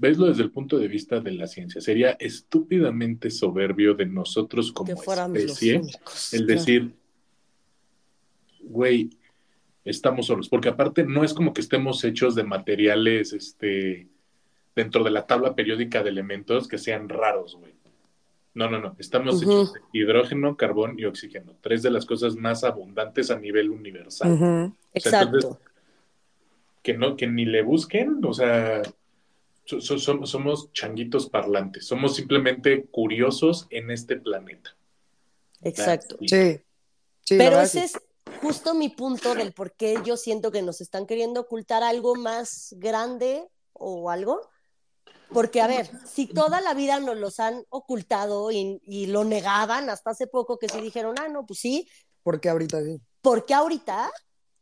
veslo 0.00 0.26
desde 0.26 0.44
el 0.44 0.50
punto 0.50 0.78
de 0.78 0.88
vista 0.88 1.20
de 1.20 1.32
la 1.32 1.46
ciencia. 1.46 1.80
Sería 1.80 2.12
estúpidamente 2.12 3.30
soberbio 3.30 3.94
de 3.94 4.06
nosotros 4.06 4.72
como 4.72 4.86
Que 4.86 5.38
especie 5.38 5.78
únicos. 5.78 6.32
el 6.32 6.46
decir, 6.46 6.94
güey, 8.62 9.10
estamos 9.84 10.26
solos, 10.26 10.48
porque 10.48 10.70
aparte 10.70 11.04
no 11.04 11.22
es 11.22 11.34
como 11.34 11.52
que 11.52 11.60
estemos 11.60 12.02
hechos 12.04 12.34
de 12.34 12.44
materiales, 12.44 13.34
este, 13.34 14.08
dentro 14.74 15.04
de 15.04 15.10
la 15.10 15.26
tabla 15.26 15.54
periódica 15.54 16.02
de 16.02 16.10
elementos 16.10 16.68
que 16.68 16.78
sean 16.78 17.08
raros, 17.08 17.56
güey. 17.56 17.74
No, 18.52 18.68
no, 18.68 18.80
no, 18.80 18.96
estamos 18.98 19.42
hechos 19.42 19.72
de 19.74 19.80
hidrógeno, 19.92 20.56
carbón 20.56 20.98
y 20.98 21.04
oxígeno, 21.04 21.54
tres 21.60 21.82
de 21.82 21.90
las 21.90 22.04
cosas 22.04 22.34
más 22.34 22.64
abundantes 22.64 23.30
a 23.30 23.38
nivel 23.38 23.70
universal. 23.70 24.32
Ujú. 24.32 24.44
O 24.44 24.50
sea, 24.50 24.72
Exacto. 24.94 25.36
entonces, 25.36 25.62
que 26.82 26.94
no, 26.94 27.16
que 27.16 27.26
ni 27.28 27.44
le 27.44 27.62
busquen, 27.62 28.20
o 28.24 28.32
sea, 28.34 28.82
so- 29.64 29.80
so- 29.80 29.98
som- 29.98 30.26
somos 30.26 30.72
changuitos 30.72 31.28
parlantes, 31.28 31.86
somos 31.86 32.16
simplemente 32.16 32.86
curiosos 32.86 33.66
en 33.70 33.90
este 33.92 34.16
planeta. 34.16 34.74
Exacto. 35.62 36.16
Sí. 36.26 36.60
Pero 37.28 37.60
ese 37.60 37.84
es 37.84 38.00
justo 38.40 38.74
mi 38.74 38.88
punto 38.88 39.34
del 39.36 39.52
por 39.52 39.72
qué 39.74 39.98
yo 40.04 40.16
siento 40.16 40.50
que 40.50 40.62
nos 40.62 40.80
están 40.80 41.06
queriendo 41.06 41.42
ocultar 41.42 41.82
algo 41.84 42.16
más 42.16 42.74
grande 42.78 43.46
o 43.74 44.10
algo. 44.10 44.40
Porque, 45.32 45.60
a 45.60 45.66
ver, 45.66 45.88
si 46.06 46.26
toda 46.26 46.60
la 46.60 46.74
vida 46.74 46.98
nos 46.98 47.16
los 47.16 47.38
han 47.38 47.64
ocultado 47.68 48.50
y, 48.50 48.80
y 48.84 49.06
lo 49.06 49.24
negaban 49.24 49.88
hasta 49.88 50.10
hace 50.10 50.26
poco 50.26 50.58
que 50.58 50.68
sí 50.68 50.80
dijeron, 50.80 51.16
ah, 51.20 51.28
no, 51.28 51.46
pues 51.46 51.60
sí, 51.60 51.88
Porque 52.22 52.48
ahorita 52.48 52.82
sí. 52.82 53.00
¿por 53.22 53.46
qué 53.46 53.54
ahorita 53.54 54.10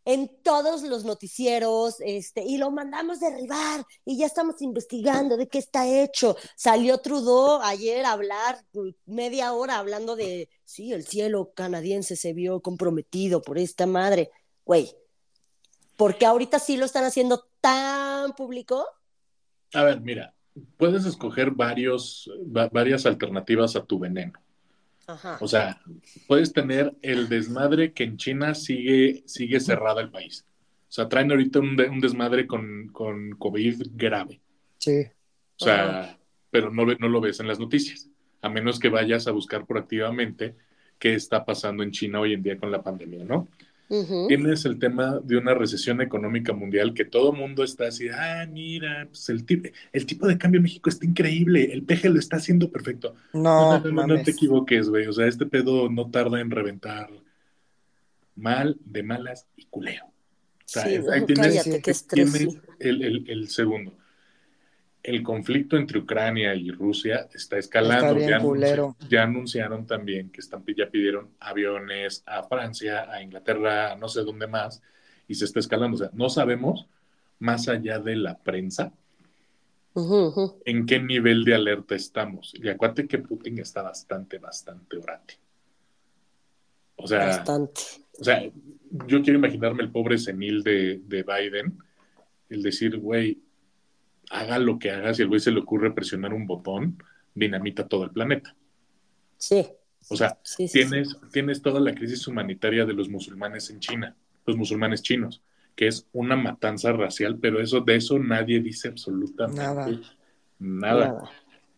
en 0.05 0.43
todos 0.43 0.83
los 0.83 1.05
noticieros 1.05 1.97
este, 2.01 2.43
y 2.43 2.57
lo 2.57 2.71
mandamos 2.71 3.21
derribar 3.21 3.85
y 4.05 4.17
ya 4.17 4.27
estamos 4.27 4.61
investigando 4.63 5.37
de 5.37 5.49
qué 5.49 5.59
está 5.59 5.87
hecho? 5.87 6.37
Salió 6.57 6.99
Trudeau 6.99 7.61
ayer 7.63 8.05
a 8.05 8.13
hablar 8.13 8.65
media 9.07 9.53
hora 9.53 9.79
hablando 9.79 10.17
de, 10.17 10.49
sí, 10.65 10.93
el 10.93 11.07
cielo 11.07 11.53
canadiense 11.55 12.17
se 12.17 12.33
vio 12.33 12.61
comprometido 12.61 13.43
por 13.43 13.59
esta 13.59 13.87
madre. 13.87 14.31
Güey, 14.65 14.95
¿por 15.97 16.17
qué 16.17 16.27
ahorita 16.27 16.59
sí 16.59 16.77
lo 16.77 16.85
están 16.85 17.05
haciendo 17.05 17.47
tan 17.61 18.33
público? 18.33 18.87
A 19.75 19.83
ver, 19.83 20.01
mira, 20.01 20.35
puedes 20.77 21.05
escoger 21.07 21.51
varios, 21.53 22.31
va- 22.55 22.69
varias 22.69 23.07
alternativas 23.07 23.77
a 23.77 23.85
tu 23.85 23.99
veneno. 23.99 24.33
Ajá. 25.07 25.39
O 25.41 25.49
sea, 25.49 25.81
puedes 26.27 26.53
tener 26.53 26.95
el 27.03 27.29
desmadre 27.29 27.93
que 27.93 28.05
en 28.05 28.17
China 28.19 28.55
sigue, 28.55 29.23
sigue 29.27 29.59
cerrada 29.61 30.01
el 30.03 30.11
país. 30.11 30.45
O 30.89 30.93
sea, 30.93 31.09
traen 31.09 31.31
ahorita 31.31 31.61
un, 31.61 31.77
de- 31.77 31.89
un 31.89 32.01
desmadre 32.01 32.47
con, 32.47 32.89
con 32.89 33.31
COVID 33.33 33.83
grave. 33.95 34.41
Sí. 34.79 35.07
O 35.61 35.65
sea, 35.65 36.19
pero 36.51 36.71
no, 36.71 36.85
no 36.85 37.09
lo 37.09 37.21
ves 37.21 37.41
en 37.41 37.49
las 37.49 37.59
noticias, 37.59 38.09
a 38.43 38.49
menos 38.49 38.79
que 38.79 38.89
vayas 38.89 39.27
a 39.27 39.33
buscar 39.33 39.67
proactivamente 39.67 40.55
qué 40.99 41.15
está 41.15 41.45
pasando 41.45 41.83
en 41.83 41.91
China 41.91 42.21
hoy 42.21 42.33
en 42.35 42.43
día 42.43 42.59
con 42.59 42.71
la 42.71 42.83
pandemia, 42.83 43.25
¿no? 43.25 43.49
Tienes 44.29 44.65
el 44.67 44.79
tema 44.79 45.19
de 45.25 45.39
una 45.39 45.55
recesión 45.55 46.01
económica 46.03 46.53
mundial 46.53 46.93
que 46.93 47.07
todo 47.07 47.33
mundo 47.33 47.65
está 47.65 47.87
así, 47.89 48.09
ah, 48.11 48.47
mira, 48.51 49.07
pues 49.09 49.29
el, 49.31 49.45
tipo, 49.47 49.69
el 49.93 50.05
tipo 50.07 50.27
de 50.27 50.37
cambio 50.37 50.59
en 50.59 50.65
México 50.65 50.91
está 50.91 51.07
increíble, 51.07 51.73
el 51.73 51.83
peje 51.85 52.11
lo 52.11 52.19
está 52.19 52.37
haciendo 52.37 52.71
perfecto. 52.71 53.15
No, 53.33 53.41
No, 53.43 53.79
no, 53.79 53.85
no, 53.85 53.91
no 53.91 54.07
mames. 54.09 54.25
te 54.25 54.33
equivoques, 54.33 54.89
güey. 54.91 55.07
O 55.07 55.13
sea, 55.13 55.27
este 55.27 55.47
pedo 55.47 55.89
no 55.89 56.11
tarda 56.11 56.39
en 56.41 56.51
reventar 56.51 57.09
mal, 58.37 58.77
de 58.85 59.03
malas 59.03 59.47
y 59.57 59.65
culero. 59.67 60.05
O 60.07 60.13
sea, 60.67 60.85
Sí, 60.85 60.97
ahí 61.11 61.25
tienes, 61.25 61.65
cállate, 61.65 61.81
tienes 62.11 62.33
sí. 62.33 62.61
el, 62.81 63.03
el- 63.03 63.31
el 63.31 63.49
segundo. 63.49 63.97
El 65.03 65.23
conflicto 65.23 65.77
entre 65.77 65.99
Ucrania 66.01 66.55
y 66.55 66.71
Rusia 66.71 67.29
está 67.33 67.57
escalando. 67.57 68.07
Está 68.07 68.13
bien 68.19 68.29
ya, 68.31 68.39
anunci- 68.39 68.43
culero. 68.43 68.97
ya 69.09 69.23
anunciaron 69.23 69.87
también 69.87 70.31
que 70.31 70.41
están, 70.41 70.65
ya 70.77 70.91
pidieron 70.91 71.31
aviones 71.41 72.23
a 72.27 72.43
Francia, 72.43 73.11
a 73.11 73.23
Inglaterra, 73.23 73.93
a 73.93 73.97
no 73.97 74.09
sé 74.09 74.23
dónde 74.23 74.47
más, 74.47 74.83
y 75.29 75.35
se 75.35 75.45
está 75.45 75.61
escalando. 75.61 75.95
O 75.95 75.99
sea, 75.99 76.11
no 76.13 76.29
sabemos, 76.29 76.87
más 77.39 77.69
allá 77.69 77.99
de 78.01 78.17
la 78.17 78.37
prensa, 78.39 78.93
en 80.65 80.87
qué 80.87 81.01
nivel 81.01 81.45
de 81.45 81.55
alerta 81.55 81.95
estamos. 81.95 82.53
Y 82.55 82.69
acuérdate 82.69 83.07
que 83.09 83.19
Putin 83.19 83.59
está 83.59 83.83
bastante, 83.83 84.39
bastante 84.39 84.97
orate. 84.97 85.35
O 86.97 87.07
sea, 87.07 87.27
Bastante. 87.27 87.81
o 88.21 88.25
sea, 88.25 88.43
yo 89.07 89.23
quiero 89.23 89.39
imaginarme 89.39 89.83
el 89.83 89.91
pobre 89.91 90.19
senil 90.19 90.63
de, 90.63 91.01
de 91.07 91.23
Biden, 91.25 91.79
el 92.49 92.63
decir, 92.63 92.97
güey, 92.99 93.39
haga 94.31 94.59
lo 94.59 94.79
que 94.79 94.91
haga, 94.91 95.15
si 95.15 95.23
al 95.23 95.29
güey 95.29 95.41
se 95.41 95.51
le 95.51 95.61
ocurre 95.61 95.93
presionar 95.95 96.33
un 96.35 96.47
botón, 96.47 97.03
dinamita 97.35 97.87
todo 97.87 98.05
el 98.05 98.11
planeta. 98.11 98.55
Sí. 99.37 99.67
O 100.09 100.17
sea, 100.17 100.39
Sí, 100.43 100.69
sí, 100.69 100.69
sí. 100.69 100.89
tienes, 100.89 101.17
tienes 101.33 101.63
toda 101.63 101.81
la 101.81 101.95
crisis 101.95 102.27
humanitaria 102.27 102.85
de 102.85 102.95
los 102.95 103.09
musulmanes 103.09 103.71
en 103.71 103.81
China, 103.81 104.17
los 104.47 104.57
musulmanes 104.57 105.03
chinos, 105.03 105.43
que 105.77 105.87
es 105.89 106.07
una 106.13 106.37
matanza 106.37 106.93
racial, 106.93 107.39
pero 107.39 107.61
eso 107.61 107.81
de 107.81 107.97
eso 107.97 108.19
nadie 108.19 108.61
dice 108.61 108.89
absolutamente 108.89 109.61
Nada. 109.63 109.87
nada. 110.59 111.07
Nada. 111.09 111.31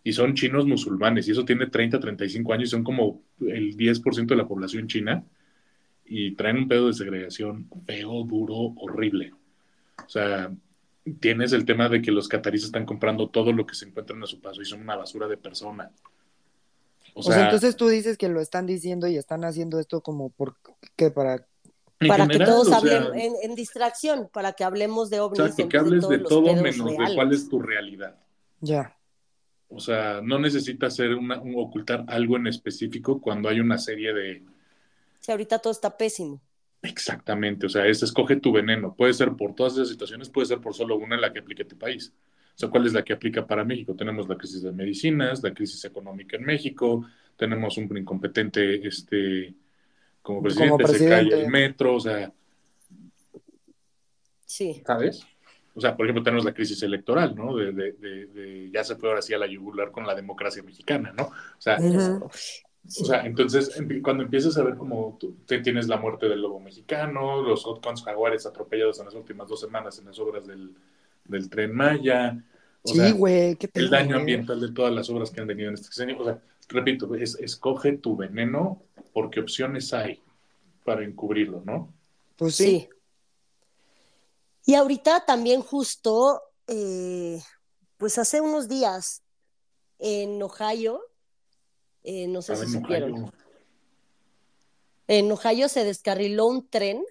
Y 0.02 0.12
son 0.12 0.34
chinos 0.34 0.66
musulmanes, 0.66 1.28
y 1.28 1.32
eso 1.32 1.44
tiene 1.44 1.66
30, 1.66 2.00
35 2.00 2.52
años, 2.54 2.68
y 2.68 2.70
son 2.70 2.84
como 2.84 3.20
el 3.40 3.76
10% 3.76 4.26
de 4.26 4.36
la 4.36 4.48
población 4.48 4.86
china, 4.88 5.22
y 6.06 6.32
traen 6.32 6.56
un 6.56 6.68
pedo 6.68 6.86
de 6.86 6.94
segregación 6.94 7.68
feo, 7.84 8.24
duro, 8.24 8.72
horrible. 8.76 9.32
O 10.04 10.08
sea, 10.08 10.50
tienes 11.20 11.52
el 11.52 11.64
tema 11.64 11.88
de 11.88 12.02
que 12.02 12.10
los 12.12 12.28
cataríes 12.28 12.64
están 12.64 12.86
comprando 12.86 13.28
todo 13.28 13.52
lo 13.52 13.66
que 13.66 13.74
se 13.74 13.86
encuentran 13.86 14.22
a 14.22 14.26
su 14.26 14.40
paso, 14.40 14.62
y 14.62 14.64
son 14.64 14.80
una 14.82 14.96
basura 14.96 15.26
de 15.28 15.36
persona. 15.36 15.90
O 17.14 17.20
O 17.20 17.22
sea, 17.22 17.44
entonces 17.44 17.76
tú 17.76 17.88
dices 17.88 18.16
que 18.16 18.28
lo 18.28 18.40
están 18.40 18.66
diciendo 18.66 19.06
y 19.08 19.16
están 19.16 19.44
haciendo 19.44 19.78
esto 19.80 20.00
como 20.00 20.30
por 20.30 20.56
qué 20.96 21.10
para 21.10 21.46
para 21.98 22.24
general, 22.24 22.38
que 22.38 22.44
todos 22.44 22.66
o 22.66 22.70
sea, 22.70 22.78
hablemos 22.78 23.12
en, 23.14 23.32
en 23.42 23.54
distracción, 23.54 24.30
para 24.32 24.52
que 24.52 24.64
hablemos 24.64 25.10
de 25.10 25.20
ovnis. 25.20 25.40
Exacto, 25.40 25.68
que 25.68 25.76
hables 25.76 26.08
de 26.08 26.18
todo 26.20 26.54
menos 26.54 26.86
de 26.86 27.14
cuál 27.14 27.32
es 27.32 27.48
tu 27.48 27.60
realidad. 27.60 28.16
ya. 28.60 28.96
O 29.72 29.78
sea, 29.78 30.20
no 30.20 30.38
necesitas 30.40 30.96
ser 30.96 31.14
una, 31.14 31.40
un- 31.40 31.54
ocultar 31.56 32.04
algo 32.08 32.36
en 32.36 32.48
específico 32.48 33.20
cuando 33.20 33.48
hay 33.48 33.60
una 33.60 33.78
serie 33.78 34.12
de... 34.12 34.42
Sí, 35.20 35.30
ahorita 35.30 35.60
todo 35.60 35.72
está 35.72 35.96
pésimo. 35.96 36.40
Exactamente, 36.82 37.66
o 37.66 37.68
sea, 37.68 37.86
es 37.86 38.02
escoge 38.02 38.36
tu 38.36 38.52
veneno. 38.52 38.94
Puede 38.94 39.12
ser 39.12 39.32
por 39.32 39.54
todas 39.54 39.74
esas 39.74 39.88
situaciones, 39.90 40.30
puede 40.30 40.46
ser 40.46 40.60
por 40.60 40.74
solo 40.74 40.96
una 40.96 41.14
en 41.14 41.20
la 41.20 41.32
que 41.32 41.40
aplique 41.40 41.64
tu 41.64 41.76
país. 41.76 42.12
O 42.54 42.58
sea, 42.60 42.68
¿cuál 42.70 42.86
es 42.86 42.92
la 42.92 43.02
que 43.04 43.12
aplica 43.12 43.46
para 43.46 43.64
México? 43.64 43.94
Tenemos 43.94 44.28
la 44.28 44.36
crisis 44.36 44.62
de 44.62 44.72
medicinas, 44.72 45.42
la 45.42 45.52
crisis 45.52 45.84
económica 45.84 46.36
en 46.36 46.44
México, 46.44 47.06
tenemos 47.36 47.76
un 47.78 47.96
incompetente 47.96 48.86
este, 48.86 49.54
como 50.22 50.38
Como 50.40 50.42
presidente, 50.42 50.84
se 50.86 50.90
presidente. 50.92 51.30
cae 51.30 51.42
el 51.44 51.50
metro, 51.50 51.94
o 51.96 52.00
sea, 52.00 52.32
Sí. 54.44 54.82
¿sabes? 54.84 55.24
o 55.74 55.80
sea, 55.80 55.96
por 55.96 56.04
ejemplo, 56.04 56.22
tenemos 56.24 56.44
la 56.44 56.52
crisis 56.52 56.82
electoral, 56.82 57.34
¿no? 57.36 57.54
De, 57.56 57.72
de, 57.72 57.92
de, 57.92 58.70
ya 58.72 58.82
se 58.82 58.96
fue 58.96 59.08
ahora 59.08 59.22
sí 59.22 59.32
a 59.32 59.38
la 59.38 59.46
yugular 59.46 59.92
con 59.92 60.06
la 60.06 60.14
democracia 60.14 60.62
mexicana, 60.62 61.12
¿no? 61.16 61.24
O 61.26 61.60
sea, 61.60 61.78
o 62.86 63.04
sea, 63.04 63.24
entonces 63.24 63.70
cuando 64.02 64.24
empiezas 64.24 64.56
a 64.56 64.62
ver 64.62 64.76
como 64.76 65.16
tú, 65.20 65.36
tienes 65.46 65.86
la 65.86 65.98
muerte 65.98 66.28
del 66.28 66.40
lobo 66.40 66.60
mexicano, 66.60 67.42
los 67.42 67.64
hotcons 67.64 68.02
jaguares 68.02 68.46
atropellados 68.46 68.98
en 68.98 69.06
las 69.06 69.14
últimas 69.14 69.48
dos 69.48 69.60
semanas 69.60 69.98
en 69.98 70.06
las 70.06 70.18
obras 70.18 70.46
del, 70.46 70.74
del 71.24 71.50
tren 71.50 71.74
Maya, 71.74 72.42
o 72.82 72.88
sí, 72.88 73.12
güey, 73.12 73.56
qué 73.56 73.68
el 73.74 73.90
daño 73.90 74.16
ambiental 74.16 74.60
de 74.60 74.72
todas 74.72 74.92
las 74.92 75.10
obras 75.10 75.30
que 75.30 75.40
han 75.40 75.46
venido 75.46 75.68
en 75.68 75.74
este 75.74 75.86
sexenio, 75.86 76.18
o 76.18 76.24
sea, 76.24 76.40
repito, 76.68 77.14
es, 77.14 77.36
escoge 77.38 77.98
tu 77.98 78.16
veneno 78.16 78.82
porque 79.12 79.40
opciones 79.40 79.92
hay 79.92 80.20
para 80.84 81.04
encubrirlo, 81.04 81.62
¿no? 81.64 81.92
Pues 82.36 82.54
sí. 82.56 82.88
Y 84.64 84.74
ahorita 84.74 85.26
también 85.26 85.60
justo, 85.60 86.42
eh, 86.66 87.42
pues 87.98 88.18
hace 88.18 88.40
unos 88.40 88.68
días 88.68 89.22
en 89.98 90.42
Ohio, 90.42 91.02
eh, 92.04 92.26
no 92.26 92.42
sé 92.42 92.56
si 92.56 92.72
supieron. 92.72 93.32
En 95.06 95.30
Ohio 95.32 95.68
se 95.68 95.84
descarriló 95.84 96.46
un 96.46 96.68
tren 96.68 97.04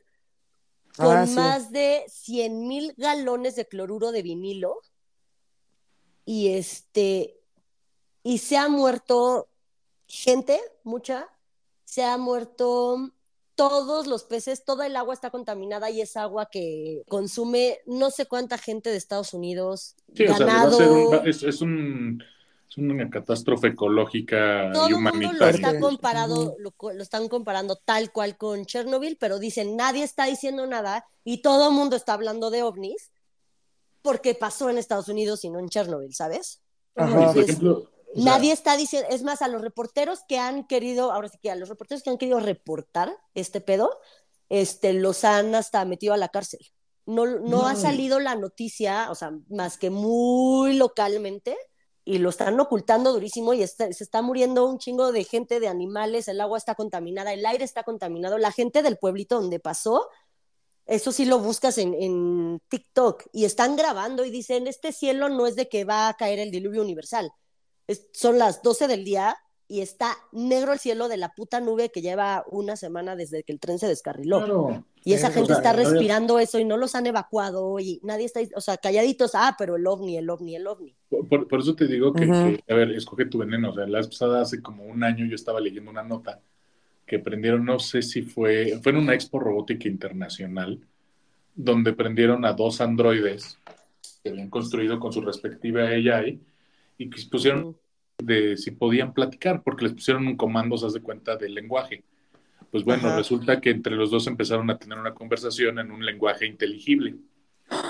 con 0.98 1.16
ah, 1.16 1.26
más 1.28 1.72
de 1.72 2.04
100 2.08 2.68
mil 2.68 2.94
galones 2.98 3.56
de 3.56 3.68
cloruro 3.68 4.12
de 4.12 4.22
vinilo 4.22 4.82
y 6.26 6.50
este 6.50 7.40
y 8.24 8.40
se 8.40 8.58
ha 8.58 8.68
muerto 8.68 9.50
gente, 10.08 10.60
mucha, 10.84 11.28
se 11.86 12.04
ha 12.04 12.18
muerto 12.18 13.12
todos 13.56 14.08
los 14.08 14.24
peces, 14.24 14.64
toda 14.64 14.88
el 14.88 14.96
agua 14.96 15.14
está 15.14 15.32
contaminada 15.32 15.90
y 15.90 16.02
es 16.02 16.16
agua 16.16 16.50
que 16.50 17.04
consume 17.10 17.80
no 17.86 18.10
sé 18.10 18.26
cuánta 18.26 18.58
gente 18.58 18.90
de 18.90 18.98
Estados 18.98 19.34
Unidos. 19.34 19.96
Sí, 20.16 20.26
ganado. 20.26 20.78
O 20.78 21.10
sea, 21.10 21.24
es, 21.26 21.62
un, 21.62 22.24
es, 22.70 22.78
una 22.78 23.10
catástrofe 23.10 23.68
ecológica 23.68 24.72
Todo 24.74 24.90
y 24.90 24.94
humanitaria. 24.94 25.30
Mundo 25.30 25.46
lo, 25.46 25.52
está 25.52 25.80
comparado, 25.80 26.56
lo, 26.60 26.74
lo, 26.94 27.04
están 27.04 27.28
comparando 27.28 27.76
tal 27.76 28.12
cual 28.12 28.38
con 28.38 28.66
Chernobyl, 28.66 29.18
pero 29.18 29.40
dicen 29.40 29.76
nadie 29.76 30.04
está 30.04 30.26
diciendo 30.26 30.68
nada 30.68 31.06
y 31.24 31.42
todo 31.42 31.70
el 31.70 31.76
mundo 31.76 31.96
está 31.96 32.14
hablando 32.14 32.50
de 32.50 32.64
ovnis 32.64 33.12
porque 34.02 34.36
pasó 34.36 34.70
en 34.70 34.78
Estados 34.78 35.10
Unidos 35.10 35.44
y 35.44 35.50
no 35.50 35.60
en 35.60 35.70
Chernobyl, 35.70 36.14
¿sabes? 36.14 36.62
Ajá. 36.96 37.34
por 37.34 37.44
ejemplo, 37.44 37.90
Nadie 38.16 38.52
está 38.52 38.76
diciendo, 38.76 39.08
es 39.12 39.22
más, 39.24 39.42
a 39.42 39.48
los 39.48 39.62
reporteros 39.62 40.22
que 40.28 40.40
han 40.40 40.66
querido, 40.66 41.12
ahora 41.12 41.30
sí 41.30 41.38
que 41.42 41.52
a 41.52 41.56
los 41.56 41.70
reporteros 41.70 42.04
que 42.04 42.10
han 42.10 42.18
querido 42.18 42.40
reportar 42.40 43.16
este 43.36 43.62
pedo, 43.62 44.00
este, 44.50 44.94
los 44.94 45.24
han 45.24 45.54
hasta 45.54 45.86
metido 45.86 46.14
a 46.14 46.18
la 46.18 46.30
cárcel. 46.30 46.60
No, 47.06 47.26
no, 47.26 47.68
ha 47.68 47.76
salido 47.76 48.20
la 48.20 48.36
noticia, 48.36 49.10
o 49.10 49.16
sea, 49.16 49.32
más 49.50 49.78
que 49.78 49.90
muy 49.90 50.74
localmente, 50.74 51.58
y 52.10 52.18
lo 52.18 52.32
están 52.32 52.60
ocultando 52.60 53.14
durísimo 53.14 53.54
y 53.54 53.66
se 53.68 53.90
está 53.92 54.24
muriendo 54.24 54.66
un 54.66 54.80
chingo 54.80 55.12
de 55.12 55.24
gente, 55.24 55.60
de 55.60 55.68
animales, 55.68 56.28
el 56.28 56.42
agua 56.42 56.58
está 56.58 56.74
contaminada, 56.74 57.34
el 57.34 57.46
aire 57.46 57.64
está 57.64 57.84
contaminado, 57.84 58.40
la 58.40 58.52
gente 58.52 58.82
del 58.82 58.98
pueblito 58.98 59.40
donde 59.40 59.60
pasó, 59.60 60.10
eso 60.88 61.12
sí 61.12 61.26
lo 61.26 61.38
buscas 61.38 61.78
en, 61.78 61.94
en 61.94 62.62
TikTok, 62.68 63.26
y 63.32 63.46
están 63.46 63.76
grabando 63.76 64.26
y 64.26 64.32
dicen, 64.32 64.66
este 64.66 64.92
cielo 64.92 65.30
no 65.30 65.46
es 65.46 65.56
de 65.56 65.70
que 65.70 65.86
va 65.86 66.08
a 66.08 66.16
caer 66.16 66.40
el 66.40 66.50
diluvio 66.50 66.82
universal, 66.82 67.32
son 68.12 68.40
las 68.40 68.64
12 68.64 68.88
del 68.88 69.06
día 69.06 69.38
y 69.72 69.82
está 69.82 70.18
negro 70.32 70.74
el 70.74 70.80
cielo 70.80 71.08
de 71.08 71.18
la 71.18 71.36
puta 71.36 71.62
nube 71.62 71.92
que 71.92 72.02
lleva 72.02 72.44
una 72.50 72.76
semana 72.76 73.16
desde 73.16 73.44
que 73.44 73.54
el 73.54 73.60
tren 73.60 73.78
se 73.78 73.88
descarriló. 73.88 74.84
y 75.06 75.14
esa 75.14 75.32
gente 75.32 75.54
está 75.54 75.74
respirando 75.74 76.40
eso 76.40 76.60
y 76.60 76.66
no 76.66 76.76
los 76.76 76.96
han 76.96 77.06
evacuado 77.06 77.80
y 77.80 78.00
nadie 78.04 78.26
está, 78.26 78.42
o 78.56 78.62
sea, 78.62 78.78
calladitos, 78.78 79.32
ah, 79.36 79.56
pero 79.60 79.76
el 79.76 79.86
ovni, 79.86 80.18
el 80.18 80.28
ovni, 80.28 80.56
el 80.56 80.66
ovni. 80.66 80.96
Por, 81.30 81.60
eso 81.60 81.76
te 81.76 81.88
digo 81.88 82.12
que, 82.12 82.24
a 82.68 82.74
ver, 82.74 82.92
escoge 82.92 83.28
tu 83.28 83.38
veneno. 83.38 83.70
O 83.70 83.74
sea, 83.76 83.86
la 83.86 84.02
pasada 84.02 84.42
hace 84.42 84.60
como 84.60 84.86
un 84.86 85.04
año 85.04 85.28
yo 85.28 85.36
estaba 85.36 85.60
leyendo 85.60 85.92
una 85.92 86.04
nota 86.04 86.42
que 87.06 87.20
prendieron, 87.20 87.64
no 87.64 87.78
sé 87.78 88.02
si 88.02 88.24
fue, 88.24 88.80
fue 88.82 88.92
en 88.92 88.98
una 88.98 89.14
expo 89.14 89.40
robótica 89.40 89.88
internacional, 89.88 90.80
donde 91.54 91.94
prendieron 91.94 92.44
a 92.44 92.54
dos 92.54 92.82
androides 92.82 93.60
que 94.24 94.30
habían 94.30 94.50
construido 94.50 95.00
con 95.00 95.14
su 95.14 95.22
respectiva 95.22 95.84
AI 95.84 96.40
y 96.98 97.10
que 97.10 97.22
pusieron 97.30 97.78
de 98.22 98.58
si 98.58 98.72
podían 98.72 99.14
platicar, 99.14 99.64
porque 99.64 99.86
les 99.86 99.94
pusieron 99.94 100.28
un 100.28 100.38
comando, 100.38 100.78
se 100.78 100.88
hace 100.88 101.02
cuenta, 101.02 101.36
del 101.36 101.54
lenguaje. 101.54 102.04
Pues 102.72 102.84
bueno, 102.84 103.16
resulta 103.16 103.60
que 103.60 103.72
entre 103.72 103.96
los 103.96 104.12
dos 104.12 104.28
empezaron 104.28 104.70
a 104.70 104.78
tener 104.78 104.98
una 104.98 105.14
conversación 105.14 105.80
en 105.80 105.92
un 105.92 106.06
lenguaje 106.06 106.46
inteligible. 106.46 107.16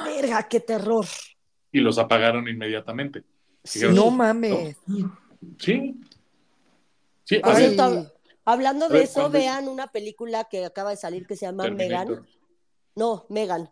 ¡Verga, 0.05 0.47
qué 0.47 0.61
terror! 0.61 1.05
Y 1.71 1.79
los 1.79 1.97
apagaron 1.97 2.47
inmediatamente. 2.47 3.23
no 3.91 4.11
mames. 4.11 4.77
Sí. 5.57 5.99
Sí, 7.25 7.41
hablando 8.45 8.89
de 8.89 9.03
eso, 9.03 9.29
vean 9.29 9.67
una 9.67 9.87
película 9.87 10.45
que 10.45 10.65
acaba 10.65 10.91
de 10.91 10.97
salir 10.97 11.27
que 11.27 11.35
se 11.35 11.45
llama 11.45 11.69
Megan. 11.69 12.25
No, 12.95 13.25
Megan 13.29 13.69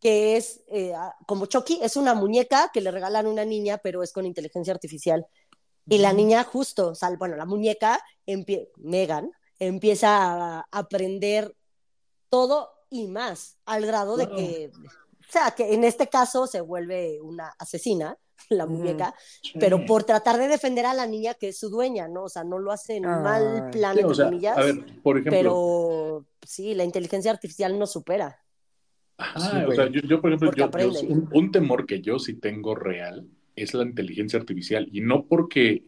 que 0.00 0.36
es 0.36 0.62
eh, 0.68 0.92
como 1.26 1.46
Chucky, 1.46 1.80
es 1.82 1.96
una 1.96 2.14
muñeca 2.14 2.70
que 2.72 2.80
le 2.80 2.90
regalan 2.90 3.26
a 3.26 3.28
una 3.28 3.44
niña, 3.44 3.78
pero 3.78 4.02
es 4.02 4.12
con 4.12 4.26
inteligencia 4.26 4.72
artificial. 4.72 5.26
Y 5.88 5.98
la 5.98 6.12
niña 6.12 6.44
justo, 6.44 6.94
sal, 6.94 7.16
bueno, 7.16 7.36
la 7.36 7.46
muñeca, 7.46 8.02
Megan, 8.76 9.30
empieza 9.58 10.58
a 10.58 10.66
aprender 10.70 11.54
todo 12.28 12.70
y 12.90 13.08
más, 13.08 13.56
al 13.64 13.86
grado 13.86 14.16
de 14.16 14.28
que, 14.28 14.70
o 14.74 15.32
sea, 15.32 15.52
que 15.52 15.74
en 15.74 15.84
este 15.84 16.08
caso 16.08 16.46
se 16.46 16.60
vuelve 16.60 17.20
una 17.20 17.48
asesina, 17.58 18.16
la 18.50 18.66
muñeca, 18.66 19.14
pero 19.58 19.84
por 19.86 20.04
tratar 20.04 20.38
de 20.38 20.48
defender 20.48 20.86
a 20.86 20.94
la 20.94 21.06
niña 21.06 21.34
que 21.34 21.48
es 21.48 21.58
su 21.58 21.70
dueña, 21.70 22.06
¿no? 22.08 22.24
O 22.24 22.28
sea, 22.28 22.44
no 22.44 22.58
lo 22.58 22.70
hace 22.70 22.96
en 22.96 23.04
mal 23.04 23.70
plan, 23.72 23.98
entre 23.98 24.24
comillas, 24.24 24.56
por 25.02 25.18
ejemplo, 25.18 25.32
pero 25.32 26.26
sí, 26.46 26.74
la 26.74 26.84
inteligencia 26.84 27.30
artificial 27.30 27.78
no 27.78 27.86
supera. 27.86 28.38
Ah, 29.18 29.64
o 29.66 29.72
sea, 29.72 29.88
yo, 29.88 30.20
por 30.20 30.32
ejemplo, 30.32 30.70
un, 31.32 31.50
temor 31.50 31.86
que 31.86 32.02
yo 32.02 32.18
sí 32.18 32.34
tengo 32.34 32.74
real 32.74 33.26
es 33.56 33.74
la 33.74 33.82
inteligencia 33.82 34.38
artificial. 34.38 34.88
Y 34.92 35.00
no 35.00 35.24
porque, 35.24 35.84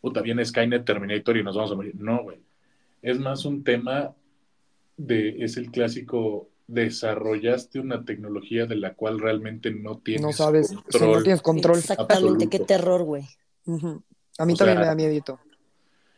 puta, 0.00 0.20
viene 0.20 0.44
Skynet 0.44 0.84
Terminator 0.84 1.36
y 1.36 1.44
nos 1.44 1.56
vamos 1.56 1.72
a 1.72 1.76
morir. 1.76 1.94
No, 1.96 2.22
güey. 2.22 2.38
Es 3.00 3.18
más 3.18 3.44
un 3.44 3.64
tema 3.64 4.14
de, 4.96 5.42
es 5.44 5.56
el 5.56 5.70
clásico, 5.70 6.48
desarrollaste 6.66 7.78
una 7.78 8.04
tecnología 8.04 8.66
de 8.66 8.76
la 8.76 8.94
cual 8.94 9.20
realmente 9.20 9.70
no 9.70 9.98
tienes 9.98 10.22
no 10.22 10.32
sabes, 10.32 10.72
control. 10.72 11.12
no 11.12 11.22
tienes 11.22 11.42
control. 11.42 11.78
Exactamente, 11.78 12.48
qué 12.48 12.58
terror, 12.60 13.02
güey. 13.02 13.24
A 14.38 14.44
mí 14.44 14.54
también 14.54 14.80
me 14.80 14.86
da 14.86 14.94
miedito. 14.94 15.38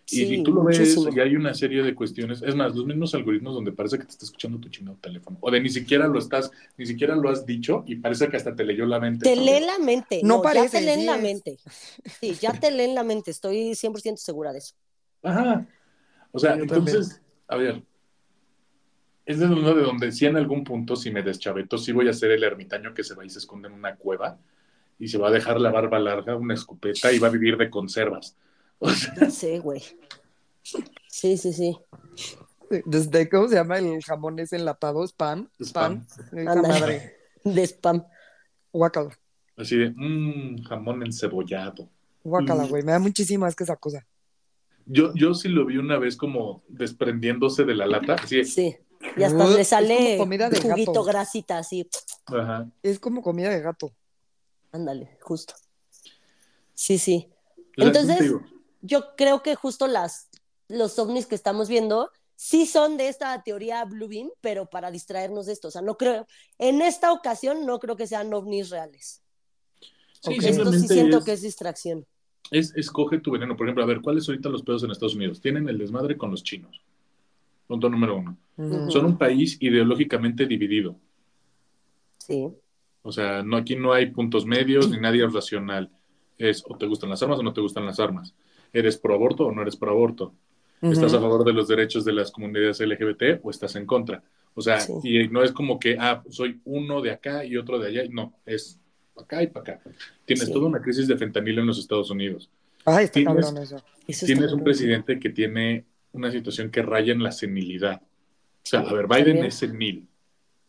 Y 0.08 0.26
si 0.26 0.42
tú 0.44 0.52
lo 0.52 0.62
ves, 0.62 0.96
y 1.14 1.18
hay 1.18 1.34
una 1.34 1.52
serie 1.52 1.82
de 1.82 1.92
cuestiones, 1.94 2.40
es 2.40 2.54
más, 2.54 2.76
los 2.76 2.86
mismos 2.86 3.12
algoritmos 3.14 3.54
donde 3.54 3.72
parece 3.72 3.98
que 3.98 4.04
te 4.04 4.12
está 4.12 4.24
escuchando 4.24 4.58
tu 4.58 4.68
chino 4.68 4.96
teléfono, 5.00 5.36
o 5.40 5.50
de 5.50 5.60
ni 5.60 5.68
siquiera 5.68 6.06
lo 6.06 6.20
estás, 6.20 6.52
ni 6.76 6.86
siquiera 6.86 7.16
lo 7.16 7.28
has 7.28 7.44
dicho 7.44 7.82
y 7.88 7.96
parece 7.96 8.28
que 8.28 8.36
hasta 8.36 8.54
te 8.54 8.64
leyó 8.64 8.86
la 8.86 9.00
mente. 9.00 9.24
Te 9.24 9.34
lee 9.34 9.66
la 9.66 9.78
mente, 9.78 10.20
no, 10.22 10.40
parece, 10.42 10.66
ya 10.66 10.78
te 10.78 10.86
leen 10.86 11.06
la 11.06 11.18
mente. 11.18 11.58
Sí, 12.20 12.34
ya 12.40 12.52
te 12.52 12.70
leen 12.70 12.94
la 12.94 13.02
mente, 13.02 13.32
estoy 13.32 13.72
100% 13.72 14.16
segura 14.16 14.52
de 14.52 14.58
eso. 14.58 14.74
Ajá. 15.24 15.66
O 16.30 16.38
sea, 16.38 16.54
entonces, 16.54 17.20
a 17.48 17.56
ver, 17.56 17.82
es 19.24 19.40
de 19.40 19.46
uno 19.46 19.74
de 19.74 19.82
donde 19.82 20.12
si 20.12 20.26
en 20.26 20.36
algún 20.36 20.62
punto, 20.62 20.94
si 20.94 21.10
me 21.10 21.24
deschaveto, 21.24 21.78
sí 21.78 21.90
voy 21.90 22.08
a 22.08 22.12
ser 22.12 22.30
el 22.30 22.44
ermitaño 22.44 22.94
que 22.94 23.02
se 23.02 23.16
va 23.16 23.24
y 23.24 23.30
se 23.30 23.40
esconde 23.40 23.66
en 23.66 23.74
una 23.74 23.96
cueva 23.96 24.38
y 25.00 25.08
se 25.08 25.18
va 25.18 25.28
a 25.28 25.32
dejar 25.32 25.60
la 25.60 25.72
barba 25.72 25.98
larga, 25.98 26.36
una 26.36 26.54
escopeta 26.54 27.12
y 27.12 27.18
va 27.18 27.26
a 27.26 27.32
vivir 27.32 27.56
de 27.56 27.68
conservas. 27.68 28.36
Sí, 29.30 29.58
güey. 29.58 29.82
Sí, 31.08 31.36
sí, 31.36 31.52
sí. 31.52 31.76
Desde, 32.84 33.28
¿cómo 33.28 33.48
se 33.48 33.54
llama 33.54 33.78
el 33.78 34.02
jamón 34.02 34.38
ese 34.38 34.56
enlatado? 34.56 35.06
Spam. 35.06 35.48
Spam. 35.60 36.04
madre. 36.32 37.16
De 37.44 37.62
spam. 37.66 38.04
Guacala. 38.72 39.16
Así 39.56 39.76
de, 39.76 39.90
mmm, 39.90 40.62
jamón 40.64 41.02
encebollado. 41.04 41.88
Guacala, 42.24 42.64
mm. 42.64 42.68
güey. 42.68 42.82
Me 42.82 42.92
da 42.92 42.98
muchísimo 42.98 43.46
que 43.56 43.64
esa 43.64 43.76
cosa. 43.76 44.06
Yo, 44.84 45.12
yo 45.14 45.34
sí 45.34 45.48
lo 45.48 45.64
vi 45.64 45.78
una 45.78 45.98
vez 45.98 46.16
como 46.16 46.62
desprendiéndose 46.68 47.64
de 47.64 47.74
la 47.74 47.86
lata. 47.86 48.14
Así 48.14 48.44
Sí. 48.44 48.76
Y 49.16 49.22
hasta 49.22 49.46
le 49.46 49.64
sale 49.64 50.16
comida 50.18 50.48
de 50.50 50.60
juguito 50.60 51.04
grasita, 51.04 51.58
así. 51.58 51.88
Ajá. 52.26 52.68
Es 52.82 52.98
como 52.98 53.22
comida 53.22 53.50
de 53.50 53.60
gato. 53.60 53.92
Ándale, 54.72 55.16
justo. 55.20 55.54
Sí, 56.74 56.98
sí. 56.98 57.28
Entonces, 57.76 58.32
yo 58.86 59.16
creo 59.16 59.42
que 59.42 59.54
justo 59.54 59.86
las, 59.86 60.28
los 60.68 60.98
ovnis 60.98 61.26
que 61.26 61.34
estamos 61.34 61.68
viendo 61.68 62.10
sí 62.36 62.66
son 62.66 62.96
de 62.96 63.08
esta 63.08 63.42
teoría 63.42 63.84
Blue 63.84 64.08
Beam, 64.08 64.30
pero 64.40 64.66
para 64.66 64.90
distraernos 64.90 65.46
de 65.46 65.52
esto. 65.52 65.68
O 65.68 65.70
sea, 65.70 65.82
no 65.82 65.96
creo, 65.96 66.26
en 66.58 66.82
esta 66.82 67.12
ocasión 67.12 67.66
no 67.66 67.78
creo 67.78 67.96
que 67.96 68.06
sean 68.06 68.32
ovnis 68.32 68.70
reales. 68.70 69.22
Sí, 70.20 70.36
esto 70.40 70.72
sí 70.72 70.88
siento 70.88 71.24
que 71.24 71.32
es 71.32 71.42
distracción. 71.42 72.06
Es, 72.50 72.74
escoge 72.76 73.18
tu 73.18 73.32
veneno. 73.32 73.56
Por 73.56 73.66
ejemplo, 73.66 73.82
a 73.82 73.86
ver, 73.86 74.00
¿cuáles 74.00 74.28
ahorita 74.28 74.48
los 74.48 74.62
pedos 74.62 74.84
en 74.84 74.90
Estados 74.90 75.14
Unidos? 75.14 75.40
Tienen 75.40 75.68
el 75.68 75.78
desmadre 75.78 76.16
con 76.16 76.30
los 76.30 76.42
chinos. 76.42 76.80
Punto 77.66 77.88
número 77.88 78.16
uno. 78.16 78.36
Son 78.90 79.04
un 79.04 79.18
país 79.18 79.58
ideológicamente 79.60 80.46
dividido. 80.46 80.96
Sí. 82.18 82.48
O 83.02 83.12
sea, 83.12 83.42
no, 83.42 83.56
aquí 83.56 83.76
no 83.76 83.92
hay 83.92 84.10
puntos 84.10 84.46
medios 84.46 84.88
ni 84.90 84.98
nadie 84.98 85.24
es 85.24 85.32
racional. 85.32 85.90
Es 86.38 86.62
o 86.68 86.76
te 86.76 86.86
gustan 86.86 87.10
las 87.10 87.22
armas 87.22 87.38
o 87.38 87.42
no 87.42 87.52
te 87.52 87.60
gustan 87.60 87.86
las 87.86 87.98
armas. 87.98 88.34
¿Eres 88.72 88.96
pro 88.98 89.14
aborto 89.14 89.46
o 89.46 89.52
no 89.52 89.62
eres 89.62 89.76
pro 89.76 89.90
aborto? 89.90 90.34
¿Estás 90.82 91.14
a 91.14 91.20
favor 91.20 91.44
de 91.44 91.52
los 91.52 91.68
derechos 91.68 92.04
de 92.04 92.12
las 92.12 92.30
comunidades 92.30 92.80
LGBT 92.80 93.40
o 93.42 93.50
estás 93.50 93.74
en 93.76 93.86
contra? 93.86 94.22
O 94.54 94.60
sea, 94.60 94.80
Sí. 94.80 94.92
y 95.04 95.28
no 95.28 95.42
es 95.42 95.52
como 95.52 95.78
que, 95.78 95.96
ah, 95.98 96.22
soy 96.30 96.60
uno 96.64 97.00
de 97.00 97.10
acá 97.12 97.44
y 97.44 97.56
otro 97.56 97.78
de 97.78 97.88
allá. 97.88 98.02
No, 98.10 98.34
es 98.44 98.78
para 99.14 99.24
acá 99.24 99.42
y 99.42 99.46
para 99.48 99.74
acá. 99.74 99.90
Tienes 100.24 100.46
Sí. 100.46 100.52
toda 100.52 100.66
una 100.66 100.80
crisis 100.82 101.08
de 101.08 101.16
fentanilo 101.16 101.60
en 101.62 101.66
los 101.66 101.78
Estados 101.78 102.10
Unidos. 102.10 102.50
Ay, 102.84 103.04
está 103.06 103.14
Tienes- 103.20 103.44
cabrón 103.46 103.62
eso. 103.62 103.82
Eso 104.06 104.26
Tienes 104.26 104.52
un 104.52 104.62
presidente 104.62 105.18
que 105.18 105.30
tiene 105.30 105.84
una 106.12 106.30
situación 106.30 106.70
que 106.70 106.82
raya 106.82 107.12
en 107.12 107.22
la 107.22 107.32
senilidad. 107.32 108.00
O 108.02 108.08
sea, 108.62 108.82
Sí, 108.82 108.86
a 108.88 108.92
ver, 108.94 109.06
Biden 109.06 109.24
también. 109.24 109.44
es 109.46 109.54
senil. 109.54 110.08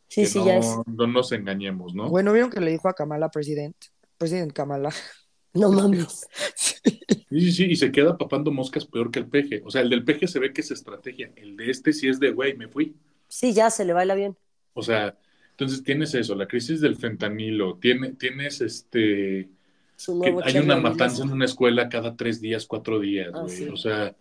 Sí, 0.08 0.22
que 0.22 0.28
sí, 0.28 0.40
no, 0.40 0.46
ya 0.46 0.58
es. 0.58 0.78
no 0.88 1.08
nos 1.08 1.32
engañemos, 1.34 1.94
¿no? 1.94 2.10
Bueno, 2.10 2.32
¿vieron 2.34 2.50
que 2.50 2.62
le 2.62 2.72
dijo 2.72 2.88
a 2.90 2.94
Kamala 2.94 3.30
President? 3.30 3.76
President 4.18 4.54
Kamala. 4.54 4.90
No 5.54 5.72
mames. 5.72 6.28
Sí, 6.56 6.76
sí, 7.30 7.52
sí, 7.52 7.66
y 7.66 7.76
se 7.76 7.92
queda 7.92 8.18
papando 8.18 8.52
moscas 8.52 8.86
peor 8.86 9.12
que 9.12 9.20
el 9.20 9.28
peje. 9.28 9.62
O 9.66 9.72
sea, 9.72 9.82
el 9.82 9.90
del 9.90 10.04
peje 10.04 10.28
se 10.28 10.40
ve 10.40 10.54
que 10.54 10.62
es 10.62 10.72
estrategia. 10.72 11.32
El 11.36 11.58
de 11.58 11.70
este 11.72 11.94
sí 11.94 12.08
es 12.08 12.20
de, 12.20 12.32
güey, 12.32 12.56
me 12.56 12.68
fui. 12.68 12.96
Sí, 13.28 13.54
ya 13.54 13.70
se 13.70 13.86
le 13.86 13.94
baila 13.94 14.16
bien. 14.16 14.38
O 14.74 14.82
sea, 14.82 15.18
entonces 15.52 15.84
tienes 15.84 16.14
eso, 16.14 16.36
la 16.36 16.48
crisis 16.48 16.82
del 16.82 16.96
fentanilo, 16.96 17.78
tiene, 17.78 18.14
tienes 18.14 18.62
este, 18.62 19.50
que 19.98 20.36
hay 20.44 20.58
una 20.60 20.78
matanza 20.78 21.24
en 21.24 21.32
una 21.32 21.46
escuela 21.46 21.90
cada 21.90 22.16
tres 22.16 22.40
días, 22.40 22.66
cuatro 22.68 23.00
días, 23.00 23.32
Ah, 23.34 23.42
güey. 23.42 23.56
sí. 23.56 23.68
O 23.68 23.76
sea, 23.76 24.16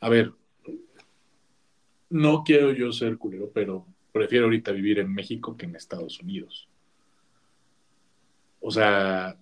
a 0.00 0.08
ver, 0.08 0.32
no 2.10 2.42
quiero 2.44 2.72
yo 2.72 2.92
ser 2.92 3.18
culero, 3.18 3.50
pero 3.52 3.86
prefiero 4.12 4.44
ahorita 4.46 4.72
vivir 4.72 5.00
en 5.00 5.12
México 5.12 5.56
que 5.56 5.66
en 5.66 5.76
Estados 5.76 6.20
Unidos. 6.20 6.68
O 8.60 8.70
sea, 8.70 9.36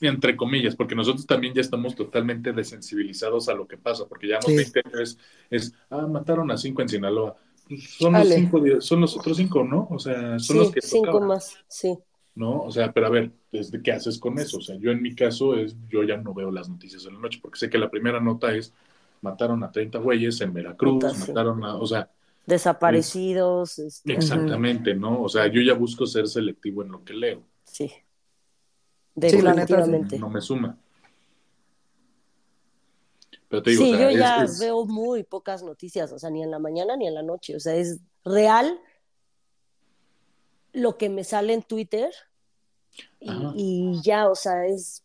Entre 0.00 0.36
comillas, 0.36 0.76
porque 0.76 0.94
nosotros 0.94 1.26
también 1.26 1.54
ya 1.54 1.60
estamos 1.60 1.94
totalmente 1.94 2.52
desensibilizados 2.52 3.48
a 3.48 3.54
lo 3.54 3.66
que 3.66 3.76
pasa, 3.78 4.06
porque 4.08 4.28
ya 4.28 4.40
Sí. 4.40 4.54
20 4.56 4.82
años 4.84 5.00
es, 5.00 5.18
es, 5.50 5.74
ah, 5.90 6.06
mataron 6.06 6.50
a 6.50 6.56
cinco 6.56 6.82
en 6.82 6.88
Sinaloa. 6.88 7.36
Pues 7.68 7.94
son, 7.98 8.12
los 8.12 8.28
cinco, 8.28 8.60
son 8.80 9.00
los 9.00 9.16
otros 9.16 9.36
cinco, 9.36 9.64
¿no? 9.64 9.86
O 9.90 9.98
sea, 9.98 10.38
son 10.38 10.56
Sí, 10.56 10.58
los 10.58 10.70
que 10.72 10.80
cinco 10.80 11.06
tocaban, 11.06 11.28
más, 11.28 11.56
sí. 11.68 11.98
¿no? 12.34 12.62
O 12.62 12.70
sea, 12.70 12.92
pero 12.92 13.06
a 13.06 13.10
ver, 13.10 13.32
desde 13.50 13.82
¿qué 13.82 13.92
haces 13.92 14.18
con 14.18 14.38
eso? 14.38 14.58
O 14.58 14.60
sea, 14.60 14.76
yo 14.76 14.90
en 14.90 15.02
mi 15.02 15.14
caso 15.14 15.54
es, 15.56 15.76
yo 15.88 16.02
ya 16.02 16.16
no 16.16 16.34
veo 16.34 16.50
las 16.50 16.68
noticias 16.68 17.04
en 17.06 17.14
la 17.14 17.20
noche, 17.20 17.38
porque 17.42 17.58
sé 17.58 17.70
que 17.70 17.78
la 17.78 17.90
primera 17.90 18.20
nota 18.20 18.54
es, 18.54 18.72
mataron 19.20 19.62
a 19.64 19.70
30 19.70 19.98
güeyes 19.98 20.40
en 20.40 20.52
Veracruz, 20.52 21.02
sí. 21.12 21.32
mataron 21.32 21.64
a, 21.64 21.76
o 21.76 21.86
sea, 21.86 22.10
Desaparecidos, 22.44 23.78
este, 23.78 24.12
exactamente, 24.14 24.94
¿no? 24.94 25.22
O 25.22 25.28
sea, 25.28 25.46
yo 25.46 25.60
ya 25.62 25.74
busco 25.74 26.06
ser 26.06 26.26
selectivo 26.26 26.82
en 26.82 26.90
lo 26.90 27.04
que 27.04 27.14
leo. 27.14 27.42
sí. 27.64 27.90
Sí, 29.20 29.42
la 29.42 29.54
neta, 29.54 29.66
sí. 29.66 29.72
Definitivamente. 29.74 30.18
no 30.18 30.30
me 30.30 30.40
suma. 30.40 30.78
Pero 33.48 33.62
te 33.62 33.70
digo, 33.70 33.84
Sí, 33.84 33.92
o 33.92 33.96
sea, 33.96 34.10
yo 34.10 34.18
ya 34.18 34.44
es- 34.44 34.52
es- 34.52 34.58
veo 34.60 34.84
muy 34.86 35.24
pocas 35.24 35.62
noticias, 35.62 36.10
o 36.12 36.18
sea, 36.18 36.30
ni 36.30 36.42
en 36.42 36.50
la 36.50 36.58
mañana 36.58 36.96
ni 36.96 37.06
en 37.06 37.14
la 37.14 37.22
noche. 37.22 37.54
O 37.56 37.60
sea, 37.60 37.74
es 37.74 37.98
real 38.24 38.80
lo 40.72 40.96
que 40.96 41.08
me 41.10 41.24
sale 41.24 41.52
en 41.52 41.62
Twitter 41.62 42.10
y, 43.20 44.00
ya, 44.02 44.28
o 44.30 44.34
sea, 44.34 44.66
es. 44.66 45.04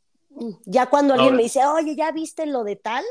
Ya 0.66 0.86
cuando 0.90 1.14
alguien 1.14 1.30
Ahora- 1.32 1.38
me 1.38 1.44
dice, 1.44 1.66
oye, 1.66 1.96
¿ya 1.96 2.12
viste 2.12 2.46
lo 2.46 2.64
de 2.64 2.76
tal? 2.76 3.04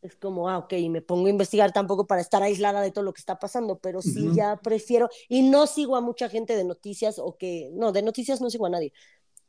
Es 0.00 0.16
como, 0.16 0.48
ah, 0.48 0.58
ok, 0.58 0.72
y 0.74 0.88
me 0.88 1.02
pongo 1.02 1.26
a 1.26 1.30
investigar 1.30 1.72
tampoco 1.72 2.06
para 2.06 2.22
estar 2.22 2.42
aislada 2.42 2.80
de 2.80 2.90
todo 2.92 3.04
lo 3.04 3.12
que 3.12 3.18
está 3.20 3.38
pasando, 3.38 3.78
pero 3.78 4.00
sí 4.00 4.30
ya 4.34 4.56
prefiero, 4.56 5.10
y 5.28 5.42
no 5.42 5.66
sigo 5.66 5.96
a 5.96 6.00
mucha 6.00 6.28
gente 6.30 6.56
de 6.56 6.64
noticias 6.64 7.18
o 7.18 7.36
que, 7.36 7.70
no, 7.74 7.92
de 7.92 8.00
noticias 8.02 8.40
no 8.40 8.48
sigo 8.48 8.64
a 8.64 8.70
nadie, 8.70 8.92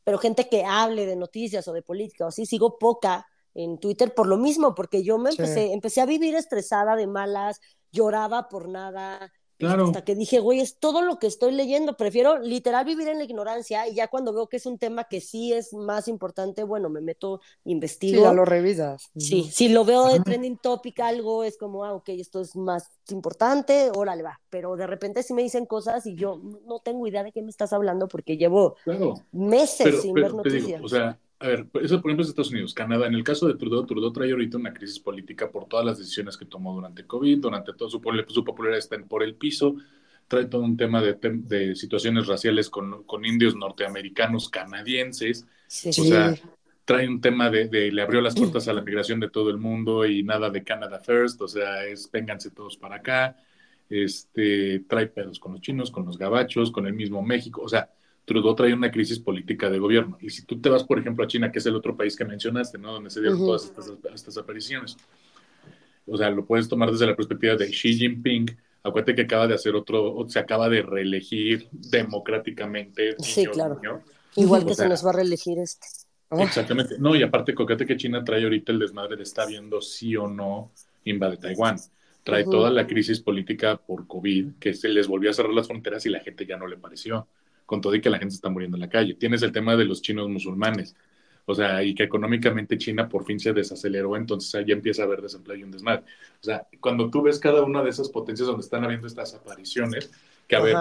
pero 0.04 0.18
gente 0.18 0.50
que 0.50 0.64
hable 0.66 1.06
de 1.06 1.16
noticias 1.16 1.68
o 1.68 1.74
de 1.74 1.82
política 1.84 2.26
o 2.26 2.28
así, 2.30 2.46
sigo 2.46 2.78
poca 2.80 3.26
en 3.54 3.78
Twitter 3.80 4.14
por 4.14 4.28
lo 4.28 4.38
mismo, 4.38 4.74
porque 4.76 5.04
yo 5.04 5.18
me 5.18 5.32
Sí. 5.32 5.38
empecé, 5.38 5.74
empecé 5.74 6.02
a 6.02 6.06
vivir 6.06 6.36
estresada 6.36 6.96
de 6.96 7.08
malas, 7.08 7.60
lloraba 7.92 8.48
por 8.50 8.70
nada, 8.70 9.32
Claro. 9.62 9.86
hasta 9.86 10.04
que 10.04 10.16
dije, 10.16 10.40
güey, 10.40 10.60
es 10.60 10.78
todo 10.80 11.02
lo 11.02 11.20
que 11.20 11.28
estoy 11.28 11.52
leyendo, 11.54 11.98
prefiero 11.98 12.40
literal 12.40 12.86
vivir 12.86 13.08
en 13.08 13.18
la 13.20 13.24
ignorancia 13.26 13.88
y 13.88 13.96
ya 13.96 14.08
cuando 14.08 14.34
veo 14.34 14.48
que 14.48 14.58
es 14.58 14.66
un 14.66 14.78
tema 14.80 15.06
que 15.06 15.22
sí 15.22 15.54
es 15.54 15.74
más 15.74 16.08
importante, 16.08 16.64
bueno, 16.64 16.90
me 16.90 17.02
meto, 17.02 17.42
Sí, 17.64 17.72
investigo. 17.72 18.22
ya 18.22 18.34
lo 18.34 18.46
revisas. 18.46 19.12
Sí, 19.18 19.50
si 19.52 19.70
lo 19.70 19.86
veo 19.86 20.08
de 20.08 20.20
trending 20.20 20.58
topic 20.58 21.00
algo, 21.02 21.44
es 21.44 21.58
como, 21.58 21.86
ah, 21.86 21.94
ok, 21.94 22.10
esto 22.10 22.42
es 22.42 22.56
más 22.56 22.90
importante, 23.10 23.92
órale, 23.96 24.24
va. 24.24 24.42
Pero 24.50 24.76
de 24.76 24.88
repente 24.88 25.22
sí 25.24 25.34
me 25.36 25.44
dicen 25.44 25.66
cosas 25.68 26.06
y 26.08 26.16
yo 26.16 26.38
no 26.66 26.80
tengo 26.80 27.06
idea 27.08 27.24
de 27.24 27.32
qué 27.32 27.42
me 27.44 27.52
estás 27.52 27.72
hablando 27.74 28.08
porque 28.08 28.38
llevo 28.38 28.76
Claro. 28.84 29.14
meses 29.32 29.84
Pero, 29.84 30.02
sin 30.02 30.14
pero 30.14 30.26
ver 30.28 30.34
noticias. 30.36 30.82
digo, 30.82 30.86
o 30.86 30.90
sea, 30.90 31.20
a 31.42 31.48
ver, 31.48 31.68
eso 31.82 32.02
por 32.02 32.12
ejemplo 32.12 32.24
es 32.24 32.30
Estados 32.30 32.52
Unidos, 32.52 32.74
Canadá. 32.74 33.08
En 33.08 33.14
el 33.16 33.24
caso 33.24 33.48
de 33.48 33.56
Trudeau, 33.56 33.86
Trudeau 33.86 34.12
trae 34.14 34.32
ahorita 34.32 34.58
una 34.58 34.74
crisis 34.74 35.00
política 35.00 35.52
por 35.52 35.66
todas 35.68 35.86
las 35.86 35.98
decisiones 35.98 36.38
que 36.38 36.46
tomó 36.46 36.74
durante 36.74 37.06
COVID, 37.06 37.40
durante 37.40 37.74
todo 37.74 37.90
su, 37.90 38.02
su 38.28 38.44
popularidad 38.44 38.80
está 38.80 38.96
en- 38.96 39.08
por 39.08 39.24
el 39.24 39.36
piso. 39.36 39.76
Trae 40.28 40.46
todo 40.46 40.62
un 40.62 40.78
tema 40.78 41.02
de, 41.02 41.18
de 41.22 41.76
situaciones 41.76 42.28
raciales 42.28 42.70
con, 42.70 43.04
con 43.04 43.26
indios 43.26 43.56
norteamericanos, 43.56 44.50
canadienses. 44.50 45.46
Sí, 45.68 45.90
O 45.90 46.04
sea, 46.06 46.34
trae 46.86 47.08
un 47.08 47.20
tema 47.22 47.50
de, 47.50 47.68
de- 47.68 47.92
le 47.92 48.02
abrió 48.02 48.22
las 48.22 48.36
puertas 48.36 48.68
a 48.68 48.74
la 48.74 48.82
migración 48.82 49.20
de 49.20 49.30
todo 49.30 49.50
el 49.50 49.58
mundo 49.58 50.06
y 50.06 50.24
nada 50.24 50.50
de 50.50 50.64
Canada 50.64 51.00
First, 51.00 51.42
o 51.42 51.48
sea, 51.48 51.86
es 51.86 52.10
vénganse 52.12 52.52
todos 52.52 52.78
para 52.78 52.96
acá. 52.98 53.38
Este, 53.90 54.80
trae 54.88 55.08
pedos 55.08 55.40
con 55.40 55.54
los 55.54 55.62
chinos, 55.62 55.92
con 55.92 56.06
los 56.06 56.18
gabachos, 56.18 56.72
con 56.72 56.88
el 56.88 56.94
mismo 56.94 57.22
México, 57.22 57.62
o 57.64 57.68
sea, 57.70 57.90
Trudeau 58.26 58.56
trae 58.56 58.74
una 58.74 58.92
crisis 58.92 59.20
política 59.20 59.70
de 59.70 59.80
gobierno. 59.80 60.18
Y 60.22 60.30
si 60.30 60.46
tú 60.46 60.60
te 60.60 60.70
vas, 60.70 60.84
por 60.84 61.00
ejemplo, 61.00 61.24
a 61.24 61.28
China, 61.28 61.52
que 61.52 61.60
es 61.60 61.66
el 61.66 61.76
otro 61.76 61.96
país 61.98 62.16
que 62.16 62.26
mencionaste, 62.26 62.78
¿no? 62.78 62.94
Donde 62.94 63.10
se 63.10 63.20
dieron 63.20 63.40
todas 63.40 63.66
estas, 63.66 63.92
estas 64.14 64.38
apariciones. 64.38 64.98
O 66.06 66.18
sea, 66.18 66.30
lo 66.30 66.46
puedes 66.46 66.68
tomar 66.68 66.92
desde 66.92 67.08
la 67.08 67.16
perspectiva 67.16 67.56
de 67.56 67.70
Xi 67.70 67.94
Jinping. 67.96 68.46
Acuérdate 68.84 69.16
que 69.16 69.22
acaba 69.24 69.48
de 69.48 69.56
hacer 69.56 69.76
otro, 69.76 70.14
o 70.14 70.28
se 70.30 70.40
acaba 70.40 70.70
de 70.70 70.82
reelegir 70.82 71.68
democráticamente. 71.72 73.16
Sí, 73.20 73.42
niño, 73.42 73.52
claro. 73.52 73.80
niño. 73.82 74.02
Igual 74.36 74.64
o 74.64 74.68
que 74.68 74.76
sea, 74.76 74.86
se 74.86 74.90
nos 74.90 75.06
va 75.06 75.10
a 75.12 75.14
reelegir 75.14 75.60
este. 75.60 75.88
Ah, 76.30 76.44
Exactamente. 76.44 76.96
No, 76.98 77.16
y 77.16 77.24
aparte, 77.24 77.54
cócate 77.54 77.86
que 77.86 77.98
China 77.98 78.24
trae 78.24 78.44
ahorita 78.44 78.72
el 78.72 78.80
desmadre 78.80 79.18
de 79.18 79.24
está 79.24 79.46
viendo 79.46 79.82
sí 79.82 80.16
o 80.16 80.28
no 80.28 80.72
invade 81.06 81.38
Taiwán. 81.38 81.78
Trae 82.24 82.44
Ujú. 82.44 82.52
toda 82.52 82.70
la 82.70 82.88
crisis 82.88 83.20
política 83.20 83.78
por 83.78 84.08
COVID, 84.08 84.54
que 84.60 84.74
se 84.74 84.90
les 84.90 85.08
volvió 85.08 85.30
a 85.30 85.34
cerrar 85.34 85.54
las 85.54 85.68
fronteras 85.68 86.06
y 86.06 86.10
la 86.10 86.20
gente 86.20 86.46
ya 86.46 86.56
no 86.56 86.68
le 86.68 86.78
pareció. 86.78 87.28
Con 87.72 87.80
todo 87.80 87.96
y 87.96 88.02
que 88.02 88.10
la 88.10 88.20
gente 88.20 88.32
se 88.34 88.36
está 88.36 88.50
muriendo 88.50 88.76
en 88.76 88.82
la 88.82 88.90
calle. 88.90 89.14
Tienes 89.14 89.44
el 89.44 89.54
tema 89.54 89.78
de 89.78 89.86
los 89.86 90.02
chinos 90.02 90.28
musulmanes. 90.28 90.94
O 91.46 91.56
sea, 91.56 91.82
y 91.82 91.96
que 91.96 92.04
económicamente 92.04 92.78
China 92.78 93.08
por 93.08 93.24
fin 93.24 93.40
se 93.40 93.54
desaceleró, 93.54 94.18
entonces 94.18 94.54
ahí 94.56 94.74
empieza 94.74 95.04
a 95.04 95.06
haber 95.06 95.22
desempleo 95.22 95.56
y 95.56 95.64
un 95.64 95.72
desmadre. 95.72 96.04
O 96.42 96.44
sea, 96.44 96.68
cuando 96.82 97.10
tú 97.10 97.22
ves 97.22 97.40
cada 97.40 97.64
una 97.64 97.82
de 97.82 97.90
esas 97.90 98.10
potencias 98.10 98.46
donde 98.46 98.64
están 98.64 98.84
habiendo 98.84 99.08
estas 99.08 99.34
apariciones, 99.36 100.12
que 100.50 100.58
a 100.58 100.60
ver, 100.60 100.76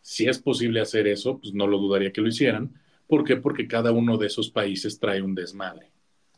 si 0.00 0.28
es 0.28 0.38
posible 0.38 0.80
hacer 0.80 1.08
eso, 1.08 1.38
pues 1.38 1.54
no 1.54 1.66
lo 1.66 1.78
dudaría 1.78 2.12
que 2.12 2.20
lo 2.20 2.28
hicieran. 2.28 2.70
¿Por 3.08 3.24
qué? 3.24 3.34
Porque 3.34 3.66
cada 3.66 3.90
uno 3.90 4.16
de 4.16 4.28
esos 4.28 4.48
países 4.48 5.00
trae 5.00 5.22
un 5.22 5.34
desmadre. 5.34 5.90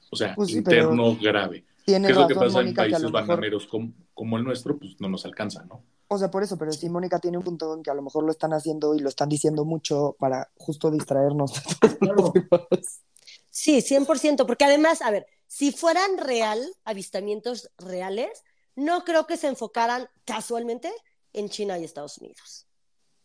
O 0.09 0.17
sea, 0.17 0.35
Pues 0.35 0.49
sí, 0.49 0.57
interno 0.57 1.15
grave. 1.21 1.63
¿Qué 1.85 1.97
es 1.97 2.17
lo 2.17 2.27
que 2.27 2.35
pasa 2.37 2.61
en 2.61 2.65
Mónica, 2.69 2.83
países 2.85 3.03
mejor, 3.03 3.27
bananeros 3.27 3.67
como, 3.67 3.93
como 4.15 4.39
el 4.39 4.45
nuestro? 4.45 4.79
Pues 4.79 4.99
no 4.99 5.11
nos 5.11 5.27
alcanza, 5.27 5.63
¿no? 5.67 5.83
O 6.15 6.19
sea, 6.19 6.31
por 6.31 6.43
eso, 6.43 6.57
pero 6.57 6.73
sí, 6.73 6.89
Mónica 6.89 7.19
tiene 7.19 7.39
un 7.39 7.45
punto 7.45 7.75
en 7.75 7.83
que 7.83 7.91
a 7.91 7.95
lo 7.95 8.03
mejor 8.03 8.25
lo 8.25 8.31
están 8.31 8.53
haciendo 8.53 8.95
y 8.95 8.99
lo 8.99 9.09
están 9.09 9.29
diciendo 9.29 9.65
mucho 9.65 10.17
para 10.19 10.51
justo 10.57 10.91
distraernos 10.91 11.53
demás. 12.01 13.01
Sí, 13.51 13.83
100%, 13.83 14.47
porque 14.47 14.65
además, 14.65 15.01
a 15.03 15.11
ver, 15.11 15.27
si 15.47 15.71
fueran 15.71 16.19
real, 16.19 16.61
avistamientos 16.85 17.71
reales, 17.79 18.43
no 18.75 19.05
creo 19.05 19.27
que 19.27 19.37
se 19.37 19.47
enfocaran 19.47 20.09
casualmente 20.25 20.93
en 21.33 21.49
China 21.49 21.79
y 21.79 21.85
Estados 21.85 22.19
Unidos. 22.19 22.67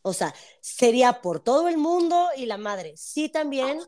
O 0.01 0.13
sea, 0.13 0.33
sería 0.61 1.21
por 1.21 1.39
todo 1.39 1.67
el 1.67 1.77
mundo 1.77 2.29
y 2.37 2.45
la 2.45 2.57
madre. 2.57 2.93
Sí, 2.95 3.29
también 3.29 3.79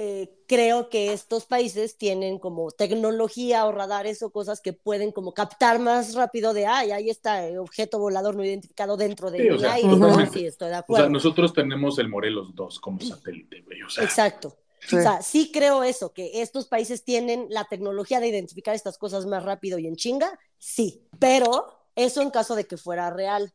eh, 0.00 0.30
creo 0.46 0.90
que 0.90 1.12
estos 1.12 1.44
países 1.46 1.98
tienen 1.98 2.38
como 2.38 2.70
tecnología 2.70 3.66
o 3.66 3.72
radares 3.72 4.22
o 4.22 4.30
cosas 4.30 4.60
que 4.60 4.72
pueden 4.72 5.10
como 5.10 5.34
captar 5.34 5.80
más 5.80 6.14
rápido 6.14 6.54
de, 6.54 6.66
ay, 6.66 6.92
ahí 6.92 7.10
está 7.10 7.44
el 7.44 7.58
objeto 7.58 7.98
volador 7.98 8.36
no 8.36 8.44
identificado 8.44 8.96
dentro 8.96 9.32
de 9.32 9.42
Sí, 9.42 9.50
o 9.50 9.58
sea, 9.58 9.72
aire. 9.72 9.88
¿no? 9.88 10.26
Sí, 10.30 10.46
estoy 10.46 10.68
de 10.68 10.76
O 10.76 10.78
acuerdo. 10.78 11.04
sea, 11.06 11.10
nosotros 11.10 11.52
tenemos 11.52 11.98
el 11.98 12.08
Morelos 12.08 12.54
2 12.54 12.78
como 12.78 13.00
satélite, 13.00 13.62
güey. 13.62 13.82
O 13.82 13.90
sea, 13.90 14.04
Exacto. 14.04 14.56
Sí. 14.86 14.94
O 14.94 15.02
sea, 15.02 15.20
sí 15.20 15.50
creo 15.52 15.82
eso, 15.82 16.12
que 16.12 16.42
estos 16.42 16.68
países 16.68 17.02
tienen 17.02 17.48
la 17.50 17.64
tecnología 17.64 18.20
de 18.20 18.28
identificar 18.28 18.76
estas 18.76 18.98
cosas 18.98 19.26
más 19.26 19.42
rápido 19.42 19.80
y 19.80 19.88
en 19.88 19.96
chinga, 19.96 20.38
sí, 20.58 21.08
pero 21.18 21.66
eso 21.96 22.22
en 22.22 22.30
caso 22.30 22.54
de 22.54 22.68
que 22.68 22.76
fuera 22.76 23.10
real. 23.10 23.52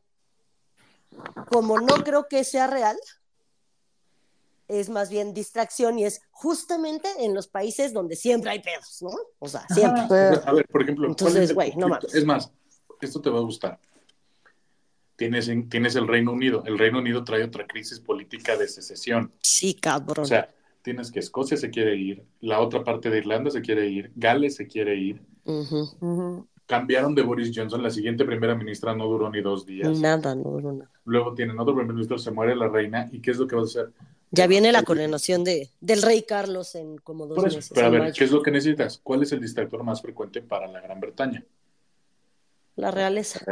Como 1.50 1.80
no 1.80 2.04
creo 2.04 2.28
que 2.28 2.44
sea 2.44 2.68
real, 2.68 2.98
es 4.68 4.90
más 4.90 5.10
bien 5.10 5.34
distracción 5.34 6.00
y 6.00 6.06
es 6.06 6.22
justamente 6.32 7.08
en 7.20 7.34
los 7.34 7.48
países 7.48 7.94
donde 7.94 8.16
siempre 8.16 8.52
hay 8.52 8.60
pedos, 8.62 9.02
¿no? 9.02 9.12
O 9.40 9.48
sea, 9.48 9.66
siempre. 9.74 10.02
Ajá. 10.02 10.50
A 10.50 10.54
ver, 10.54 10.66
por 10.68 10.82
ejemplo, 10.84 11.08
Entonces, 11.08 11.54
¿cuál 11.54 11.68
es 11.68 11.74
güey, 11.74 11.82
no 11.82 11.90
mames. 11.90 12.14
Es 12.14 12.26
más, 12.26 12.52
esto 13.02 13.22
te 13.22 13.30
va 13.30 13.40
a 13.40 13.44
gustar. 13.44 13.80
tienes, 15.16 15.48
en- 15.48 15.70
tienes 15.70 15.96
el 15.96 16.08
Reino 16.08 16.32
Unido. 16.32 16.64
El 16.66 16.78
Reino 16.80 17.00
Unido 17.00 17.24
trae 17.24 17.44
otra 17.44 17.68
crisis 17.68 18.00
política 18.00 18.58
de 18.58 18.68
secesión. 18.68 19.32
Sí, 19.42 19.74
cabrón. 19.76 20.24
O 20.24 20.28
sea, 20.28 20.50
tienes 20.82 21.12
que 21.12 21.20
Escocia 21.20 21.56
se 21.56 21.70
quiere 21.70 21.96
ir, 21.96 22.26
la 22.42 22.60
otra 22.60 22.84
parte 22.84 23.10
de 23.10 23.20
Irlanda 23.20 23.52
se 23.52 23.62
quiere 23.62 23.88
ir, 23.88 24.12
Gales 24.16 24.56
se 24.56 24.68
quiere 24.68 24.96
ir. 24.96 25.22
Cambiaron 26.66 27.14
de 27.14 27.22
Boris 27.22 27.52
Johnson, 27.54 27.84
la 27.84 27.90
siguiente 27.90 28.26
primera 28.26 28.56
ministra 28.56 28.96
no 28.96 29.06
duró 29.08 29.30
ni 29.30 29.42
dos 29.42 29.66
días. 29.66 30.00
Nada, 30.00 30.34
no, 30.34 30.60
no, 30.60 30.72
no. 30.74 30.88
Luego 31.06 31.34
tienen 31.34 31.60
otro 31.60 31.76
primer 31.76 31.94
ministro, 31.94 32.18
se 32.18 32.32
muere 32.32 32.56
la 32.56 32.68
reina, 32.70 33.08
¿y 33.12 33.20
qué 33.22 33.32
es 33.32 33.38
lo 33.38 33.48
que 33.48 33.56
vas 33.56 33.76
a 33.76 33.82
hacer? 33.82 33.94
Ya 34.36 34.48
viene 34.48 34.72
la 34.72 34.82
coronación 34.82 35.44
de, 35.44 35.70
del 35.80 36.02
rey 36.02 36.24
Carlos 36.24 36.74
en 36.74 36.98
como 36.98 37.28
dos 37.28 37.38
eso, 37.38 37.56
meses. 37.58 37.72
pero 37.72 37.86
a 37.86 37.90
ver, 37.92 38.02
mayo. 38.02 38.14
¿qué 38.18 38.24
es 38.24 38.32
lo 38.32 38.42
que 38.42 38.50
necesitas? 38.50 39.00
¿Cuál 39.04 39.22
es 39.22 39.32
el 39.32 39.40
distractor 39.40 39.84
más 39.84 40.02
frecuente 40.02 40.42
para 40.42 40.68
la 40.68 40.82
Gran 40.82 41.00
Bretaña? 41.00 41.46
La 42.76 42.90
realeza. 42.90 43.46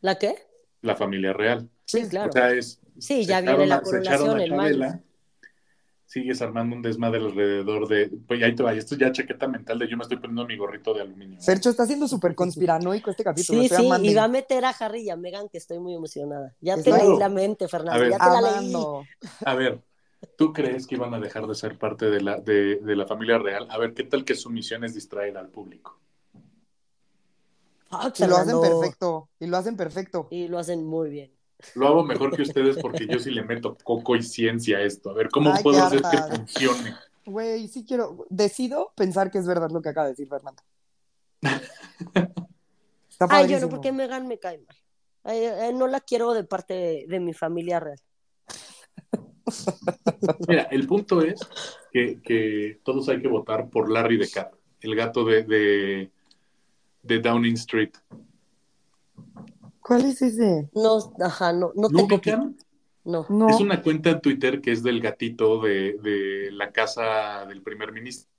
¿La 0.00 0.18
qué? 0.18 0.34
La 0.82 0.96
familia 0.96 1.32
real. 1.32 1.70
Sí, 1.84 2.08
claro. 2.08 2.30
O 2.30 2.32
sea, 2.32 2.50
es. 2.50 2.80
Sí, 2.98 3.24
ya 3.24 3.40
viene 3.40 3.66
la 3.68 3.80
coronación 3.80 4.40
a 4.40 4.56
mayo. 4.56 5.00
Sigues 6.14 6.40
armando 6.42 6.76
un 6.76 6.82
desmadre 6.82 7.18
alrededor 7.18 7.88
de. 7.88 8.08
Pues 8.28 8.40
ahí 8.40 8.54
te 8.54 8.62
va, 8.62 8.72
esto 8.72 8.94
es 8.94 9.00
ya 9.00 9.10
chaqueta 9.10 9.48
mental 9.48 9.80
de 9.80 9.88
yo 9.88 9.96
me 9.96 10.04
estoy 10.04 10.16
poniendo 10.18 10.46
mi 10.46 10.56
gorrito 10.56 10.94
de 10.94 11.00
aluminio. 11.00 11.40
Sergio 11.40 11.72
está 11.72 11.86
siendo 11.86 12.06
súper 12.06 12.36
conspiranoico 12.36 13.10
este 13.10 13.24
capítulo. 13.24 13.60
Sí, 13.62 13.68
sí, 13.68 13.74
amando. 13.74 14.08
y 14.08 14.14
va 14.14 14.22
a 14.22 14.28
meter 14.28 14.64
a 14.64 14.68
Harry 14.70 15.00
y 15.00 15.10
a 15.10 15.16
Meghan, 15.16 15.48
que 15.48 15.58
estoy 15.58 15.80
muy 15.80 15.92
emocionada. 15.92 16.54
Ya 16.60 16.76
te 16.76 16.84
Claro. 16.84 17.10
leí 17.10 17.18
la 17.18 17.28
mente, 17.28 17.66
Fernando, 17.66 17.98
ver. 18.00 18.10
ya 18.12 18.18
te 18.18 18.26
la 18.30 18.40
leí. 18.42 18.58
Amando. 18.58 19.04
A 19.44 19.54
ver, 19.56 19.80
¿tú 20.38 20.52
crees 20.52 20.86
que 20.86 20.94
iban 20.94 21.12
a 21.14 21.18
dejar 21.18 21.48
de 21.48 21.54
ser 21.56 21.76
parte 21.78 22.08
de 22.08 22.20
la, 22.20 22.38
de, 22.38 22.76
de 22.76 22.94
la 22.94 23.06
familia 23.08 23.38
real? 23.38 23.66
A 23.68 23.76
ver, 23.78 23.92
¿qué 23.92 24.04
tal 24.04 24.24
que 24.24 24.36
su 24.36 24.50
misión 24.50 24.84
es 24.84 24.94
distraer 24.94 25.36
al 25.36 25.48
público? 25.48 25.98
Fuck, 27.90 28.20
Y 28.20 28.26
lo 28.28 28.36
hacen 28.36 28.60
perfecto. 28.60 29.28
Y 29.40 29.46
lo 29.48 29.56
hacen 29.56 29.76
perfecto. 29.76 30.28
Y 30.30 30.46
lo 30.46 30.60
hacen 30.60 30.84
muy 30.86 31.10
bien. 31.10 31.33
Lo 31.74 31.88
hago 31.88 32.04
mejor 32.04 32.34
que 32.34 32.42
ustedes 32.42 32.76
porque 32.78 33.06
yo 33.06 33.18
sí 33.18 33.30
le 33.30 33.42
meto 33.42 33.76
coco 33.82 34.16
y 34.16 34.22
ciencia 34.22 34.78
a 34.78 34.82
esto. 34.82 35.10
A 35.10 35.14
ver, 35.14 35.28
¿cómo 35.30 35.52
Ay, 35.52 35.62
puedo 35.62 35.82
hacer 35.82 36.02
que 36.02 36.36
funcione? 36.36 36.94
Güey, 37.26 37.68
sí 37.68 37.84
quiero. 37.86 38.26
Decido 38.28 38.92
pensar 38.94 39.30
que 39.30 39.38
es 39.38 39.46
verdad 39.46 39.70
lo 39.70 39.80
que 39.82 39.88
acaba 39.88 40.06
de 40.06 40.12
decir 40.12 40.28
Fernando. 40.28 40.62
Está 43.08 43.26
Ay, 43.30 43.48
yo 43.48 43.60
no, 43.60 43.68
porque 43.68 43.92
Meghan 43.92 44.26
me 44.26 44.38
cae 44.38 44.58
mal. 44.58 44.76
Ay, 45.22 45.44
eh, 45.44 45.72
no 45.72 45.86
la 45.86 46.00
quiero 46.00 46.34
de 46.34 46.44
parte 46.44 46.74
de, 46.74 47.06
de 47.08 47.20
mi 47.20 47.32
familia 47.32 47.80
real. 47.80 47.98
Mira, 50.48 50.62
el 50.64 50.86
punto 50.86 51.22
es 51.22 51.40
que, 51.92 52.20
que 52.22 52.80
todos 52.82 53.08
hay 53.08 53.20
que 53.20 53.28
votar 53.28 53.68
por 53.68 53.90
Larry 53.90 54.18
the 54.18 54.28
Cat, 54.28 54.54
el 54.80 54.94
gato 54.96 55.24
de, 55.24 55.44
de, 55.44 56.10
de 57.02 57.18
Downing 57.20 57.54
Street. 57.54 57.94
¿Cuál 59.84 60.06
es 60.06 60.22
ese? 60.22 60.70
No, 60.72 61.14
ajá, 61.20 61.52
no, 61.52 61.72
no 61.76 61.88
¿No 61.90 62.08
te? 62.20 62.36
No. 63.04 63.26
No. 63.28 63.48
Es 63.50 63.60
una 63.60 63.82
cuenta 63.82 64.10
en 64.10 64.20
Twitter 64.22 64.62
que 64.62 64.72
es 64.72 64.82
del 64.82 65.00
gatito 65.02 65.60
de, 65.60 65.98
de 66.02 66.50
la 66.52 66.72
casa 66.72 67.44
del 67.46 67.60
primer 67.60 67.92
ministro. 67.92 68.30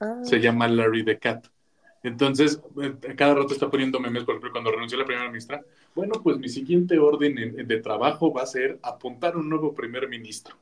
Ah, 0.00 0.20
Se 0.22 0.40
llama 0.40 0.68
Larry 0.68 1.04
the 1.04 1.18
Cat. 1.18 1.46
Entonces, 2.02 2.60
eh, 2.82 3.14
cada 3.14 3.34
rato 3.34 3.52
está 3.52 3.70
poniendo 3.70 4.00
memes, 4.00 4.24
por 4.24 4.34
ejemplo, 4.34 4.52
cuando 4.52 4.70
renunció 4.70 4.96
la 4.98 5.04
primera 5.04 5.28
ministra. 5.28 5.62
Bueno, 5.94 6.14
pues 6.22 6.38
mi 6.38 6.48
siguiente 6.48 6.98
orden 6.98 7.36
en- 7.38 7.68
de 7.68 7.80
trabajo 7.80 8.32
va 8.32 8.42
a 8.42 8.46
ser 8.46 8.78
apuntar 8.82 9.36
un 9.36 9.48
nuevo 9.50 9.74
primer 9.74 10.08
ministro 10.08 10.56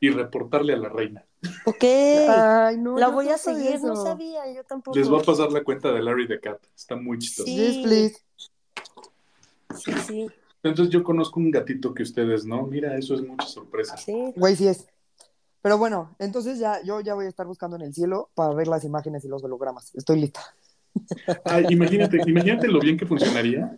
y 0.00 0.10
reportarle 0.10 0.74
a 0.74 0.76
la 0.76 0.90
reina. 0.90 1.24
ok. 1.64 1.82
Ay, 1.82 2.76
no. 2.76 2.98
la 2.98 3.06
no 3.06 3.12
voy 3.12 3.28
a 3.28 3.38
seguir, 3.38 3.80
no 3.80 3.96
sabía, 3.96 4.52
yo 4.52 4.64
tampoco. 4.64 4.98
Les 4.98 5.08
voy 5.08 5.20
a 5.20 5.24
pasar 5.24 5.50
la 5.50 5.64
cuenta 5.64 5.92
de 5.92 6.02
Larry 6.02 6.28
the 6.28 6.40
Cat. 6.40 6.58
Está 6.74 6.96
muy 6.96 7.18
chistoso. 7.18 7.46
Sí. 7.48 7.56
Yes, 7.56 7.78
please. 7.78 8.26
Sí, 9.76 9.92
sí, 10.06 10.26
Entonces 10.62 10.92
yo 10.92 11.02
conozco 11.02 11.40
un 11.40 11.50
gatito 11.50 11.94
que 11.94 12.02
ustedes 12.02 12.44
no. 12.44 12.66
Mira, 12.66 12.96
eso 12.96 13.14
es 13.14 13.22
mucha 13.22 13.46
sorpresa. 13.46 13.96
sí. 13.96 14.32
Güey, 14.36 14.56
sí 14.56 14.68
es. 14.68 14.86
Pero 15.62 15.78
bueno, 15.78 16.14
entonces 16.18 16.58
ya, 16.58 16.80
yo 16.84 17.00
ya 17.00 17.14
voy 17.14 17.26
a 17.26 17.28
estar 17.28 17.46
buscando 17.46 17.76
en 17.76 17.82
el 17.82 17.92
cielo 17.92 18.30
para 18.34 18.54
ver 18.54 18.68
las 18.68 18.84
imágenes 18.84 19.24
y 19.24 19.28
los 19.28 19.42
hologramas. 19.42 19.94
Estoy 19.96 20.20
lista. 20.20 20.40
Ay, 21.44 21.66
imagínate, 21.70 22.18
imagínate 22.26 22.68
lo 22.68 22.78
bien 22.78 22.96
que 22.96 23.06
funcionaría. 23.06 23.76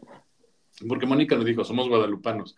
Porque 0.87 1.07
Mónica 1.07 1.35
lo 1.35 1.45
dijo, 1.45 1.65
somos 1.65 1.89
guadalupanos. 1.89 2.57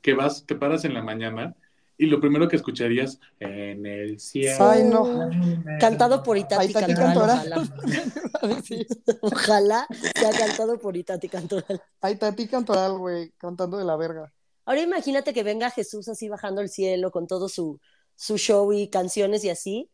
Que 0.00 0.14
vas, 0.14 0.46
te 0.46 0.54
paras 0.54 0.84
en 0.84 0.94
la 0.94 1.02
mañana 1.02 1.56
y 2.02 2.06
lo 2.06 2.20
primero 2.20 2.48
que 2.48 2.56
escucharías 2.56 3.20
en 3.38 3.86
el 3.86 4.18
cielo. 4.18 4.56
Ay, 4.68 4.82
no. 4.82 5.30
Cantado 5.78 6.20
por 6.24 6.36
Itati 6.36 6.66
Ay, 6.66 6.72
Cantoral, 6.72 7.14
Cantoral. 7.14 7.70
ojalá. 8.40 8.62
Sí. 8.64 8.86
Ojalá 9.20 9.86
sea 10.16 10.30
cantado 10.32 10.80
por 10.80 10.96
Itati 10.96 11.28
Cantoral. 11.28 11.80
Ay, 12.00 12.16
Tati 12.16 12.48
Cantoral, 12.48 12.98
güey, 12.98 13.30
cantando 13.38 13.78
de 13.78 13.84
la 13.84 13.94
verga. 13.94 14.32
Ahora 14.64 14.80
imagínate 14.80 15.32
que 15.32 15.44
venga 15.44 15.70
Jesús 15.70 16.08
así 16.08 16.28
bajando 16.28 16.60
el 16.60 16.68
cielo 16.70 17.12
con 17.12 17.28
todo 17.28 17.48
su, 17.48 17.78
su 18.16 18.36
show 18.36 18.72
y 18.72 18.88
canciones 18.88 19.44
y 19.44 19.50
así. 19.50 19.88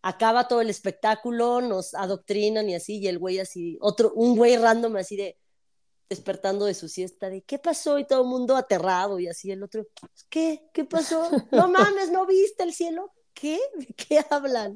Acaba 0.00 0.48
todo 0.48 0.62
el 0.62 0.70
espectáculo, 0.70 1.60
nos 1.60 1.92
adoctrinan 1.92 2.70
y 2.70 2.74
así, 2.74 3.00
y 3.00 3.08
el 3.08 3.18
güey 3.18 3.38
así, 3.38 3.76
otro, 3.82 4.14
un 4.14 4.34
güey 4.34 4.56
random 4.56 4.96
así 4.96 5.14
de 5.14 5.36
despertando 6.10 6.64
de 6.66 6.74
su 6.74 6.88
siesta, 6.88 7.30
de 7.30 7.40
¿qué 7.42 7.58
pasó? 7.58 7.98
Y 7.98 8.04
todo 8.06 8.22
el 8.22 8.28
mundo 8.28 8.56
aterrado 8.56 9.20
y 9.20 9.28
así 9.28 9.50
el 9.52 9.62
otro, 9.62 9.86
¿qué? 10.28 10.68
¿Qué 10.74 10.84
pasó? 10.84 11.30
No 11.52 11.68
mames, 11.96 12.10
¿no 12.10 12.26
viste 12.26 12.64
el 12.64 12.74
cielo? 12.74 13.12
¿Qué? 13.32 13.58
¿De 13.78 13.86
qué 13.94 14.22
hablan? 14.28 14.74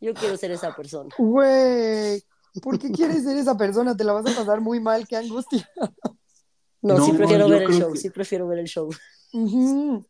Yo 0.00 0.14
quiero 0.14 0.36
ser 0.38 0.50
esa 0.50 0.74
persona. 0.74 1.14
Güey, 1.18 2.24
¿por 2.62 2.78
qué 2.78 2.90
quieres 2.90 3.24
ser 3.24 3.36
esa 3.36 3.56
persona? 3.56 3.94
Te 3.96 4.04
la 4.04 4.14
vas 4.14 4.26
a 4.26 4.34
pasar 4.34 4.60
muy 4.62 4.80
mal, 4.80 5.06
qué 5.06 5.16
angustia. 5.16 5.68
No, 6.80 6.96
No, 6.98 7.04
sí 7.04 7.12
prefiero 7.12 7.46
ver 7.48 7.62
el 7.62 7.72
show, 7.72 7.92
que- 7.92 7.98
sí 7.98 8.10
prefiero 8.10 8.48
ver 8.48 8.58
el 8.58 8.66
show. 8.66 8.90
Ujú. 9.34 10.04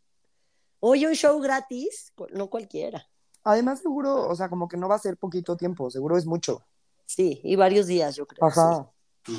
Oye, 0.81 1.07
un 1.09 1.15
show 1.15 1.41
gratis, 1.41 2.13
no 2.33 2.49
cualquiera. 2.49 3.05
Además, 3.43 3.81
seguro, 3.81 4.29
o 4.29 4.35
sea, 4.37 4.49
como 4.49 4.69
que 4.69 4.77
no 4.77 4.89
va 4.89 4.95
a 4.95 4.99
ser 5.01 5.17
poquito 5.17 5.57
tiempo, 5.57 5.91
seguro 5.91 6.17
es 6.17 6.27
mucho. 6.27 6.63
Sí, 7.07 7.41
y 7.43 7.57
varios 7.57 7.87
días, 7.87 8.15
yo 8.17 8.27
creo. 8.27 8.47
Ajá. 8.47 8.89
Pues. 9.25 9.39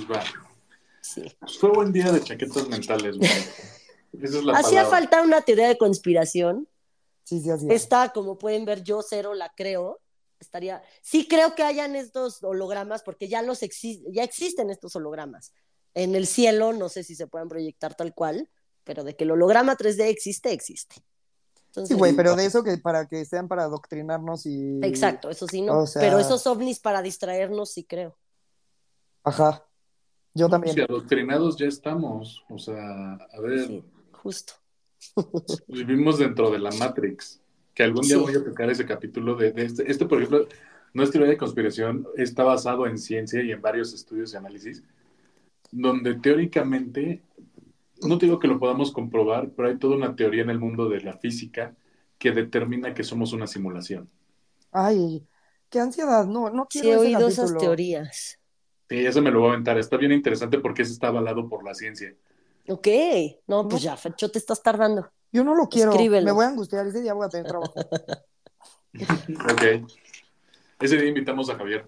Sí. 1.14 1.38
Fue 1.60 1.70
buen 1.72 1.92
día 1.92 2.12
de 2.12 2.22
chaquetas 2.24 2.68
mentales, 2.68 3.18
güey. 3.18 3.30
Esa 3.30 4.38
es 4.40 4.44
la 4.46 4.54
Hacía 4.58 4.84
palabra. 4.84 4.90
falta 4.90 5.22
una 5.22 5.42
teoría 5.42 5.68
de 5.68 5.78
conspiración. 5.78 6.68
Sí, 7.24 7.40
sí, 7.42 7.50
así 7.50 7.66
es. 7.70 7.82
Esta, 7.84 8.10
como 8.14 8.38
pueden 8.38 8.66
ver, 8.66 8.84
yo 8.84 9.02
cero 9.02 9.34
la 9.34 9.52
creo. 9.56 10.00
Estaría. 10.40 10.84
Sí 11.02 11.28
creo 11.28 11.56
que 11.56 11.64
hayan 11.64 11.96
estos 11.96 12.44
hologramas, 12.44 13.04
porque 13.04 13.28
ya 13.28 13.42
los 13.42 13.62
exi- 13.64 14.04
ya 14.12 14.24
existen 14.24 14.70
estos 14.70 14.96
hologramas. 14.96 15.54
En 15.94 16.14
el 16.16 16.28
cielo, 16.28 16.74
no 16.74 16.90
sé 16.90 17.04
si 17.04 17.16
se 17.16 17.26
pueden 17.28 17.48
proyectar 17.48 17.96
tal 17.96 18.14
cual, 18.14 18.50
pero 18.84 19.04
de 19.04 19.16
que 19.16 19.24
el 19.24 19.32
holograma 19.32 19.76
3D 19.78 20.02
existe, 20.10 20.52
existe. 20.52 20.96
Entonces, 21.68 21.96
Sí, 21.96 22.00
güey, 22.00 22.14
pero 22.16 22.36
de 22.36 22.46
eso 22.46 22.64
que 22.64 22.78
para 22.78 23.08
que 23.08 23.26
sean 23.26 23.48
para 23.48 23.64
adoctrinarnos 23.64 24.46
y... 24.46 24.80
Exacto, 24.84 25.30
eso 25.30 25.48
sí 25.48 25.62
no. 25.62 25.80
O 25.82 25.88
sea- 25.88 26.02
Pero 26.02 26.20
esos 26.20 26.46
ovnis 26.48 26.80
para 26.80 27.02
distraernos, 27.02 27.72
sí 27.72 27.84
creo. 27.86 28.18
Ajá. 29.24 29.66
Yo 30.36 30.46
Si 30.48 30.52
también. 30.52 30.80
adoctrinados 30.82 31.58
ya 31.58 31.68
estamos. 31.68 32.44
O 32.50 32.58
sea, 32.58 33.14
a 33.16 33.40
ver, 33.42 33.68
Sí, 33.68 33.84
justo. 34.12 34.54
vivimos 35.68 36.20
dentro 36.20 36.52
de 36.52 36.60
la 36.60 36.72
Matrix. 36.72 37.42
Que 37.74 37.84
algún 37.84 38.08
día 38.08 38.18
Sí. 38.18 38.24
voy 38.24 38.36
a 38.36 38.44
tocar 38.44 38.70
ese 38.70 38.86
capítulo 38.86 39.36
de, 39.36 39.52
de 39.52 39.66
este. 39.66 39.90
Este, 39.92 40.06
por 40.06 40.20
ejemplo, 40.20 40.48
no 40.94 41.04
es 41.04 41.12
teoría 41.12 41.30
de 41.30 41.38
conspiración, 41.38 42.08
está 42.16 42.44
basado 42.44 42.88
en 42.88 42.98
ciencia 42.98 43.42
y 43.44 43.52
en 43.52 43.62
varios 43.62 43.94
estudios 43.94 44.34
y 44.34 44.38
análisis, 44.38 44.84
donde 45.72 46.16
teóricamente, 46.16 47.24
no 48.02 48.18
te 48.18 48.28
digo 48.28 48.40
que 48.40 48.48
lo 48.48 48.60
podamos 48.60 48.92
comprobar, 48.94 49.52
pero 49.52 49.70
hay 49.70 49.78
toda 49.80 49.96
una 49.98 50.16
teoría 50.16 50.44
en 50.44 50.50
el 50.52 50.60
mundo 50.60 50.90
de 50.90 51.02
la 51.02 51.14
física 51.18 51.76
que 52.20 52.32
determina 52.32 52.94
que 52.94 53.04
somos 53.04 53.34
una 53.34 53.48
simulación. 53.48 54.10
Ay, 54.72 55.28
qué 55.70 55.80
ansiedad. 55.80 56.26
No, 56.26 56.50
no 56.50 56.68
Sí, 56.70 56.80
quiero 56.82 56.90
he 56.90 56.94
ese 56.94 57.06
oído 57.08 57.28
esas 57.28 57.56
teorías. 57.58 58.40
Sí, 58.90 59.06
eso 59.06 59.22
me 59.22 59.32
lo 59.32 59.40
voy 59.40 59.50
a 59.50 59.54
aventar. 59.54 59.78
Está 59.78 59.98
bien 59.98 60.12
interesante 60.12 60.60
porque 60.60 60.84
eso 60.84 60.94
está 60.94 61.08
avalado 61.08 61.48
por 61.50 61.64
la 61.64 61.74
ciencia. 61.74 62.14
Ok. 62.68 62.88
No, 63.48 63.68
pues 63.68 63.82
ya, 63.82 63.96
Fercho, 63.98 64.30
te 64.30 64.40
estás 64.40 64.62
tardando. 64.62 65.12
Yo 65.32 65.44
no 65.44 65.56
lo 65.56 65.68
quiero. 65.68 65.92
Escríbelo. 65.92 66.26
Me 66.26 66.32
voy 66.32 66.46
a 66.46 66.50
angustiar. 66.50 66.86
Ese 66.88 67.02
día 67.02 67.14
voy 67.14 67.26
a 67.26 67.30
tener 67.30 67.48
trabajo. 67.48 67.74
Ok. 68.98 69.92
Ese 70.80 70.96
día 70.96 71.10
invitamos 71.10 71.50
a 71.50 71.56
Javier. 71.56 71.86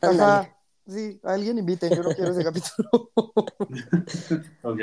Ajá. 0.00 0.56
Sí, 0.86 1.20
alguien 1.22 1.58
invite. 1.58 1.94
Yo 1.94 2.02
no 2.02 2.14
quiero 2.14 2.30
ese 2.30 2.44
capítulo. 2.44 3.10
Ok. 4.62 4.80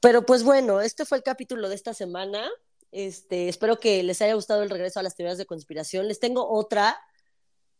Pero 0.00 0.24
pues 0.24 0.42
bueno, 0.42 0.80
este 0.80 1.04
fue 1.04 1.18
el 1.18 1.24
capítulo 1.24 1.68
de 1.68 1.74
esta 1.74 1.92
semana. 1.92 2.48
Este, 2.90 3.48
espero 3.48 3.78
que 3.78 4.02
les 4.02 4.20
haya 4.20 4.34
gustado 4.34 4.62
el 4.62 4.70
regreso 4.70 4.98
a 4.98 5.02
las 5.02 5.14
teorías 5.14 5.38
de 5.38 5.46
conspiración. 5.46 6.08
Les 6.08 6.18
tengo 6.18 6.48
otra, 6.48 6.98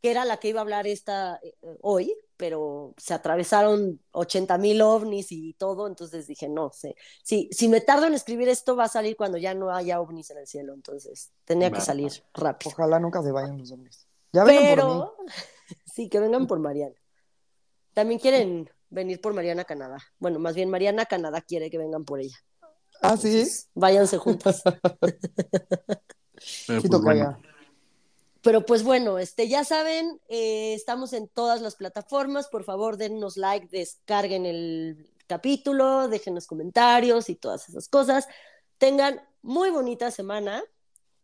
que 0.00 0.10
era 0.10 0.24
la 0.24 0.36
que 0.36 0.48
iba 0.48 0.60
a 0.60 0.62
hablar 0.62 0.86
esta 0.86 1.40
eh, 1.42 1.54
hoy, 1.80 2.14
pero 2.42 2.92
se 2.96 3.14
atravesaron 3.14 4.00
80 4.10 4.58
mil 4.58 4.82
ovnis 4.82 5.30
y 5.30 5.52
todo, 5.52 5.86
entonces 5.86 6.26
dije, 6.26 6.48
no 6.48 6.72
sé. 6.72 6.96
Sí, 7.22 7.48
si 7.52 7.68
me 7.68 7.80
tardo 7.80 8.06
en 8.06 8.14
escribir 8.14 8.48
esto, 8.48 8.74
va 8.74 8.86
a 8.86 8.88
salir 8.88 9.16
cuando 9.16 9.38
ya 9.38 9.54
no 9.54 9.72
haya 9.72 10.00
ovnis 10.00 10.28
en 10.32 10.38
el 10.38 10.48
cielo, 10.48 10.74
entonces 10.74 11.30
tenía 11.44 11.70
que 11.70 11.80
salir 11.80 12.10
rápido. 12.34 12.72
Ojalá 12.72 12.98
nunca 12.98 13.22
se 13.22 13.30
vayan 13.30 13.58
los 13.58 13.70
hombres. 13.70 14.08
Ya 14.32 14.42
vengan 14.42 14.64
por 14.64 14.70
mí. 14.70 14.74
Pero, 14.74 15.16
sí, 15.94 16.08
que 16.08 16.18
vengan 16.18 16.48
por 16.48 16.58
Mariana. 16.58 16.96
También 17.94 18.18
quieren 18.18 18.68
venir 18.90 19.20
por 19.20 19.34
Mariana 19.34 19.62
Canadá. 19.62 19.98
Bueno, 20.18 20.40
más 20.40 20.56
bien 20.56 20.68
Mariana 20.68 21.06
Canadá 21.06 21.42
quiere 21.42 21.70
que 21.70 21.78
vengan 21.78 22.04
por 22.04 22.18
ella. 22.18 22.38
Ah, 23.02 23.16
sí. 23.16 23.28
Entonces, 23.28 23.68
váyanse 23.72 24.18
juntas. 24.18 24.64
Pero, 26.66 26.82
pues, 26.82 27.02
bueno. 27.02 27.38
Pero 28.42 28.66
pues 28.66 28.82
bueno, 28.82 29.18
este, 29.18 29.48
ya 29.48 29.64
saben, 29.64 30.20
eh, 30.28 30.74
estamos 30.74 31.12
en 31.12 31.28
todas 31.28 31.62
las 31.62 31.76
plataformas. 31.76 32.48
Por 32.48 32.64
favor, 32.64 32.96
dennos 32.96 33.36
like, 33.36 33.68
descarguen 33.70 34.46
el 34.46 35.08
capítulo, 35.28 36.08
déjenos 36.08 36.46
comentarios 36.46 37.30
y 37.30 37.36
todas 37.36 37.68
esas 37.68 37.88
cosas. 37.88 38.26
Tengan 38.78 39.22
muy 39.42 39.70
bonita 39.70 40.10
semana. 40.10 40.62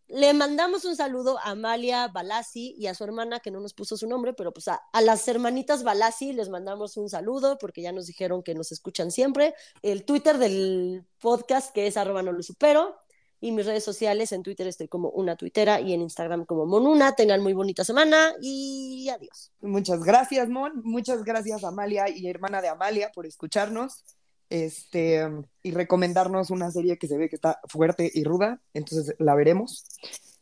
Le 0.06 0.32
mandamos 0.32 0.84
un 0.86 0.96
saludo 0.96 1.38
a 1.38 1.50
Amalia 1.50 2.08
Balasi 2.08 2.74
y 2.78 2.86
a 2.86 2.94
su 2.94 3.04
hermana, 3.04 3.40
que 3.40 3.50
no 3.50 3.60
nos 3.60 3.74
puso 3.74 3.96
su 3.96 4.08
nombre, 4.08 4.32
pero 4.32 4.52
pues 4.52 4.68
a, 4.68 4.80
las 5.02 5.26
hermanitas 5.28 5.82
Balasi 5.82 6.32
les 6.32 6.48
mandamos 6.48 6.96
un 6.96 7.10
saludo 7.10 7.58
porque 7.58 7.82
ya 7.82 7.92
nos 7.92 8.06
dijeron 8.06 8.42
que 8.42 8.54
nos 8.54 8.72
escuchan 8.72 9.10
siempre. 9.10 9.54
El 9.82 10.04
Twitter 10.04 10.38
del 10.38 11.04
podcast, 11.18 11.74
que 11.74 11.88
es 11.88 11.96
arroba 11.98 12.22
no 12.22 12.32
lo 12.32 12.42
supero, 12.42 12.96
y 13.40 13.52
mis 13.52 13.66
redes 13.66 13.84
sociales, 13.84 14.32
en 14.32 14.42
Twitter 14.42 14.66
estoy 14.66 14.88
como 14.88 15.10
una 15.10 15.36
tuitera 15.36 15.80
y 15.80 15.92
en 15.92 16.02
Instagram 16.02 16.44
como 16.44 16.66
monuna. 16.66 17.14
Tengan 17.14 17.42
muy 17.42 17.52
bonita 17.52 17.84
semana 17.84 18.32
y 18.40 19.08
adiós. 19.08 19.52
Muchas 19.60 20.02
gracias, 20.02 20.48
Mon. 20.48 20.72
Muchas 20.82 21.22
gracias, 21.24 21.62
Amalia 21.64 22.08
y 22.08 22.28
hermana 22.28 22.60
de 22.60 22.68
Amalia, 22.68 23.10
por 23.14 23.26
escucharnos. 23.26 24.04
Este, 24.50 25.28
y 25.62 25.72
recomendarnos 25.72 26.50
una 26.50 26.70
serie 26.70 26.96
que 26.96 27.06
se 27.06 27.18
ve 27.18 27.28
que 27.28 27.36
está 27.36 27.60
fuerte 27.68 28.10
y 28.12 28.24
ruda, 28.24 28.60
entonces 28.72 29.14
la 29.18 29.34
veremos. 29.34 29.84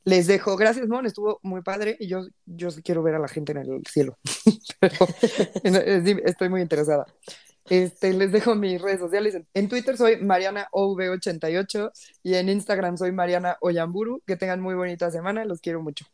Les 0.04 0.28
dejo, 0.28 0.56
gracias, 0.56 0.86
Mon, 0.86 1.04
estuvo 1.04 1.40
muy 1.42 1.62
padre 1.62 1.96
y 1.98 2.06
yo, 2.06 2.20
yo 2.44 2.68
quiero 2.84 3.02
ver 3.02 3.16
a 3.16 3.18
la 3.18 3.26
gente 3.26 3.50
en 3.50 3.58
el 3.58 3.82
cielo, 3.90 4.16
pero 4.80 4.94
estoy 6.24 6.48
muy 6.48 6.62
interesada. 6.62 7.06
Este, 7.68 8.12
les 8.12 8.32
dejo 8.32 8.54
mis 8.54 8.80
redes 8.80 9.00
sociales. 9.00 9.36
En 9.54 9.68
Twitter 9.68 9.96
soy 9.96 10.16
Mariana 10.22 10.68
OV88 10.72 11.90
y 12.22 12.34
en 12.34 12.48
Instagram 12.48 12.96
soy 12.96 13.12
Mariana 13.12 13.56
Oyamburu. 13.60 14.22
Que 14.26 14.36
tengan 14.36 14.60
muy 14.60 14.74
bonita 14.74 15.10
semana, 15.10 15.44
los 15.44 15.60
quiero 15.60 15.82
mucho. 15.82 16.06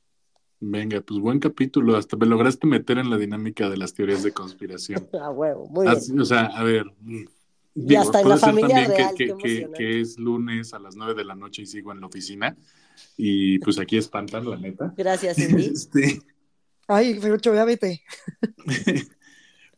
Venga, 0.61 1.01
pues 1.01 1.21
buen 1.21 1.41
capítulo. 1.41 1.97
Hasta 1.97 2.17
me 2.17 2.27
lograste 2.27 2.67
meter 2.67 2.99
en 2.99 3.11
la 3.11 3.19
dinámica 3.19 3.69
de 3.69 3.77
las 3.77 3.95
teorías 3.95 4.23
de 4.23 4.33
conspiración. 4.33 5.09
A 5.21 5.31
huevo, 5.31 5.67
muy 5.69 5.87
bien. 5.87 6.21
O 6.21 6.25
sea, 6.25 6.47
a 6.47 6.63
ver. 6.63 6.85
mm, 7.01 7.25
Y 7.75 7.95
hasta 7.97 8.21
en 8.21 8.29
la 8.29 8.37
ser 8.37 8.51
familia 8.51 8.85
también 8.87 8.97
real, 8.97 9.15
que, 9.17 9.69
que 9.77 10.01
es 10.01 10.19
lunes 10.19 10.73
a 10.73 10.79
las 10.79 10.95
nueve 10.95 11.15
de 11.15 11.25
la 11.25 11.35
noche 11.35 11.63
y 11.63 11.67
sigo 11.67 11.91
en 11.93 12.01
la 12.01 12.07
oficina. 12.07 12.57
Y 13.17 13.59
pues 13.59 13.79
aquí 13.79 13.97
espantan, 13.97 14.49
la 14.49 14.57
neta. 14.57 14.95
Gracias, 14.97 15.37
Cindy. 15.39 15.67
Este, 15.67 16.21
Ay, 16.87 17.19
Ferocho, 17.19 17.55
ya 17.55 17.65
vete. 17.65 18.03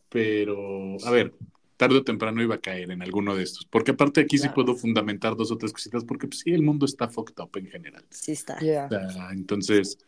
pero, 0.09 0.97
a 1.05 1.11
ver, 1.11 1.35
tarde 1.77 1.99
o 1.99 2.05
temprano 2.05 2.43
iba 2.43 2.57
a 2.57 2.61
caer 2.61 2.91
en 2.91 3.03
alguno 3.03 3.35
de 3.35 3.43
estos. 3.43 3.65
Porque 3.67 3.93
aparte 3.93 4.21
aquí 4.21 4.39
sí 4.39 4.49
puedo 4.49 4.75
fundamentar 4.75 5.37
dos 5.37 5.51
o 5.51 5.59
tres 5.59 5.73
cositas, 5.73 6.05
porque 6.05 6.27
pues, 6.27 6.41
sí, 6.41 6.53
el 6.53 6.63
mundo 6.63 6.87
está 6.87 7.09
fucked 7.09 7.43
up 7.43 7.51
en 7.57 7.67
general. 7.67 8.05
Sí 8.11 8.33
está. 8.33 8.59
Yeah. 8.59 8.89
Entonces, 9.33 9.99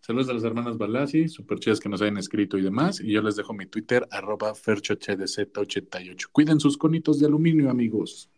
saludos 0.00 0.28
a 0.30 0.34
las 0.34 0.44
hermanas 0.44 0.78
Balasi, 0.78 1.28
súper 1.28 1.58
chidas 1.58 1.80
que 1.80 1.88
nos 1.88 2.02
hayan 2.02 2.16
escrito 2.16 2.58
y 2.58 2.62
demás. 2.62 3.00
Y 3.00 3.12
yo 3.12 3.22
les 3.22 3.36
dejo 3.36 3.52
mi 3.52 3.66
Twitter, 3.66 4.06
arroba 4.10 4.54
ferchohdz88. 4.54 6.28
Cuiden 6.32 6.60
sus 6.60 6.76
conitos 6.76 7.20
de 7.20 7.26
aluminio, 7.26 7.70
amigos. 7.70 8.28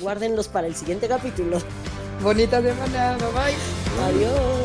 Guárdenlos 0.00 0.48
para 0.48 0.66
el 0.66 0.74
siguiente 0.74 1.08
capítulo. 1.08 1.58
Bonita 2.22 2.62
semana, 2.62 3.16
bye 3.18 3.26
bye. 3.32 3.54
Adiós. 4.04 4.63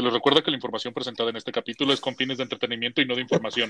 Se 0.00 0.04
les 0.04 0.14
recuerda 0.14 0.40
que 0.40 0.50
la 0.50 0.56
información 0.56 0.94
presentada 0.94 1.28
en 1.28 1.36
este 1.36 1.52
capítulo 1.52 1.92
es 1.92 2.00
con 2.00 2.16
fines 2.16 2.38
de 2.38 2.44
entretenimiento 2.44 3.02
y 3.02 3.04
no 3.04 3.14
de 3.14 3.20
información. 3.20 3.68